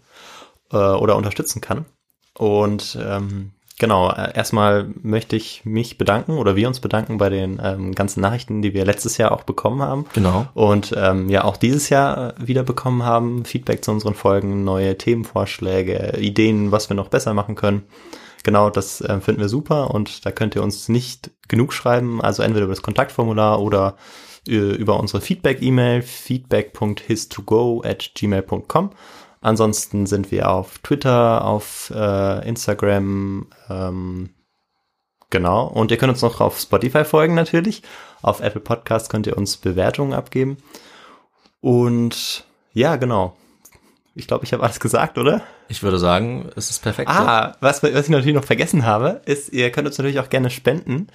äh, 0.72 0.78
oder 0.78 1.18
unterstützen 1.18 1.60
kann. 1.60 1.86
Und 2.38 2.98
ähm, 3.02 3.52
genau, 3.80 4.10
äh, 4.12 4.36
erstmal 4.36 4.90
möchte 5.02 5.36
ich 5.36 5.64
mich 5.66 5.98
bedanken 5.98 6.34
oder 6.34 6.56
wir 6.56 6.68
uns 6.68 6.80
bedanken 6.80 7.18
bei 7.18 7.30
den 7.30 7.62
ähm, 7.64 7.94
ganzen 7.94 8.22
Nachrichten, 8.22 8.62
die 8.62 8.74
wir 8.74 8.86
letztes 8.86 9.18
Jahr 9.18 9.32
auch 9.32 9.44
bekommen 9.44 9.82
haben. 9.82 10.06
Genau. 10.14 10.48
Und 10.54 10.94
ähm, 10.98 11.30
ja, 11.30 11.44
auch 11.44 11.58
dieses 11.58 11.90
Jahr 11.90 12.36
äh, 12.40 12.48
wieder 12.48 12.64
bekommen 12.64 13.04
haben. 13.04 13.46
Feedback 13.46 13.84
zu 13.84 13.92
unseren 13.92 14.14
Folgen, 14.14 14.64
neue 14.64 14.98
Themenvorschläge, 14.98 16.18
Ideen, 16.20 16.72
was 16.72 16.90
wir 16.90 16.96
noch 16.96 17.10
besser 17.10 17.34
machen 17.34 17.56
können. 17.56 17.84
Genau, 18.44 18.70
das 18.70 19.02
äh, 19.02 19.20
finden 19.22 19.42
wir 19.42 19.50
super 19.50 19.92
und 19.92 20.26
da 20.26 20.32
könnt 20.32 20.56
ihr 20.56 20.62
uns 20.62 20.88
nicht 20.88 21.32
genug 21.48 21.74
schreiben, 21.74 22.22
also 22.22 22.44
entweder 22.44 22.66
über 22.66 22.74
das 22.74 22.84
Kontaktformular 22.84 23.60
oder 23.60 23.98
äh, 24.48 24.54
über 24.54 25.00
unsere 25.00 25.20
Feedback-E-Mail 25.22 26.04
feedback.histogo 26.04 27.82
at 27.84 28.12
gmail.com. 28.14 28.92
Ansonsten 29.46 30.08
sind 30.08 30.32
wir 30.32 30.50
auf 30.50 30.80
Twitter, 30.80 31.46
auf 31.46 31.94
äh, 31.96 32.50
Instagram, 32.50 33.46
ähm, 33.70 34.32
genau. 35.30 35.68
Und 35.68 35.92
ihr 35.92 35.98
könnt 35.98 36.12
uns 36.14 36.24
noch 36.24 36.42
auf 36.42 36.60
Spotify 36.60 37.06
folgen 37.06 37.36
natürlich. 37.36 37.84
Auf 38.24 38.40
Apple 38.40 38.62
Podcast 38.62 39.12
könnt 39.12 39.28
ihr 39.28 39.38
uns 39.38 39.58
Bewertungen 39.58 40.14
abgeben. 40.14 40.58
Und 41.62 42.44
ja, 42.74 42.96
genau. 42.96 43.38
Ich 44.16 44.26
glaube, 44.26 44.46
ich 44.46 44.54
habe 44.54 44.64
alles 44.64 44.80
gesagt, 44.80 45.20
oder? 45.20 45.44
Ich 45.68 45.84
würde 45.84 46.00
sagen, 46.00 46.50
es 46.56 46.72
ist 46.72 46.82
perfekt. 46.82 47.12
so. 47.12 47.16
Ah, 47.16 47.56
was, 47.60 47.84
was 47.84 48.06
ich 48.06 48.10
natürlich 48.10 48.34
noch 48.34 48.46
vergessen 48.46 48.84
habe, 48.84 49.22
ist, 49.26 49.54
ihr 49.54 49.72
könnt 49.72 49.86
uns 49.86 50.00
natürlich 50.00 50.20
auch 50.20 50.30
gerne 50.30 50.50
spenden, 50.50 51.06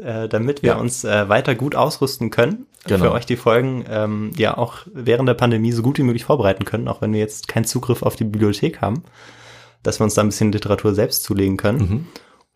äh, 0.00 0.28
damit 0.28 0.62
wir 0.62 0.70
Ja. 0.70 0.76
uns 0.78 1.04
äh, 1.04 1.28
weiter 1.28 1.54
gut 1.54 1.74
ausrüsten 1.74 2.30
können, 2.30 2.66
Genau. 2.86 3.04
für 3.06 3.12
euch 3.12 3.26
die 3.26 3.36
Folgen 3.36 3.84
ähm, 3.88 4.30
ja 4.36 4.56
auch 4.56 4.78
während 4.92 5.28
der 5.28 5.34
Pandemie 5.34 5.72
so 5.72 5.82
gut 5.82 5.98
wie 5.98 6.02
möglich 6.04 6.24
vorbereiten 6.24 6.64
können, 6.64 6.86
auch 6.88 7.00
wenn 7.02 7.12
wir 7.12 7.20
jetzt 7.20 7.48
keinen 7.48 7.64
Zugriff 7.64 8.02
auf 8.02 8.14
die 8.16 8.24
Bibliothek 8.24 8.80
haben, 8.80 9.02
dass 9.82 9.98
wir 10.00 10.04
uns 10.04 10.14
da 10.14 10.22
ein 10.22 10.28
bisschen 10.28 10.52
Literatur 10.52 10.94
selbst 10.94 11.24
zulegen 11.24 11.56
können. 11.56 11.78
Mhm. 11.78 12.06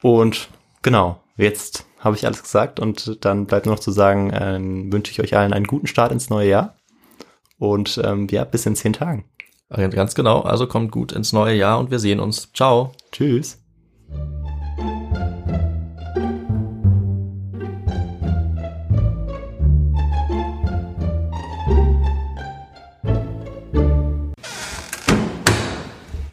Und 0.02 0.48
genau, 0.82 1.20
jetzt 1.36 1.84
habe 1.98 2.16
ich 2.16 2.24
alles 2.26 2.42
gesagt 2.42 2.80
und 2.80 3.18
dann 3.24 3.46
bleibt 3.46 3.66
nur 3.66 3.74
noch 3.74 3.80
zu 3.82 3.90
sagen, 3.90 4.30
äh, 4.30 4.58
wünsche 4.92 5.10
ich 5.12 5.20
euch 5.20 5.36
allen 5.36 5.52
einen 5.52 5.66
guten 5.66 5.86
Start 5.86 6.12
ins 6.12 6.30
neue 6.30 6.48
Jahr 6.48 6.74
und 7.58 8.00
ähm, 8.04 8.26
ja, 8.30 8.44
bis 8.44 8.64
in 8.66 8.76
zehn 8.76 8.92
Tagen. 8.92 9.24
Ganz 9.68 10.16
genau. 10.16 10.40
Also 10.40 10.66
kommt 10.66 10.90
gut 10.90 11.12
ins 11.12 11.32
neue 11.32 11.54
Jahr 11.54 11.78
und 11.78 11.92
wir 11.92 12.00
sehen 12.00 12.18
uns. 12.18 12.52
Ciao. 12.54 12.90
Tschüss. 13.12 13.59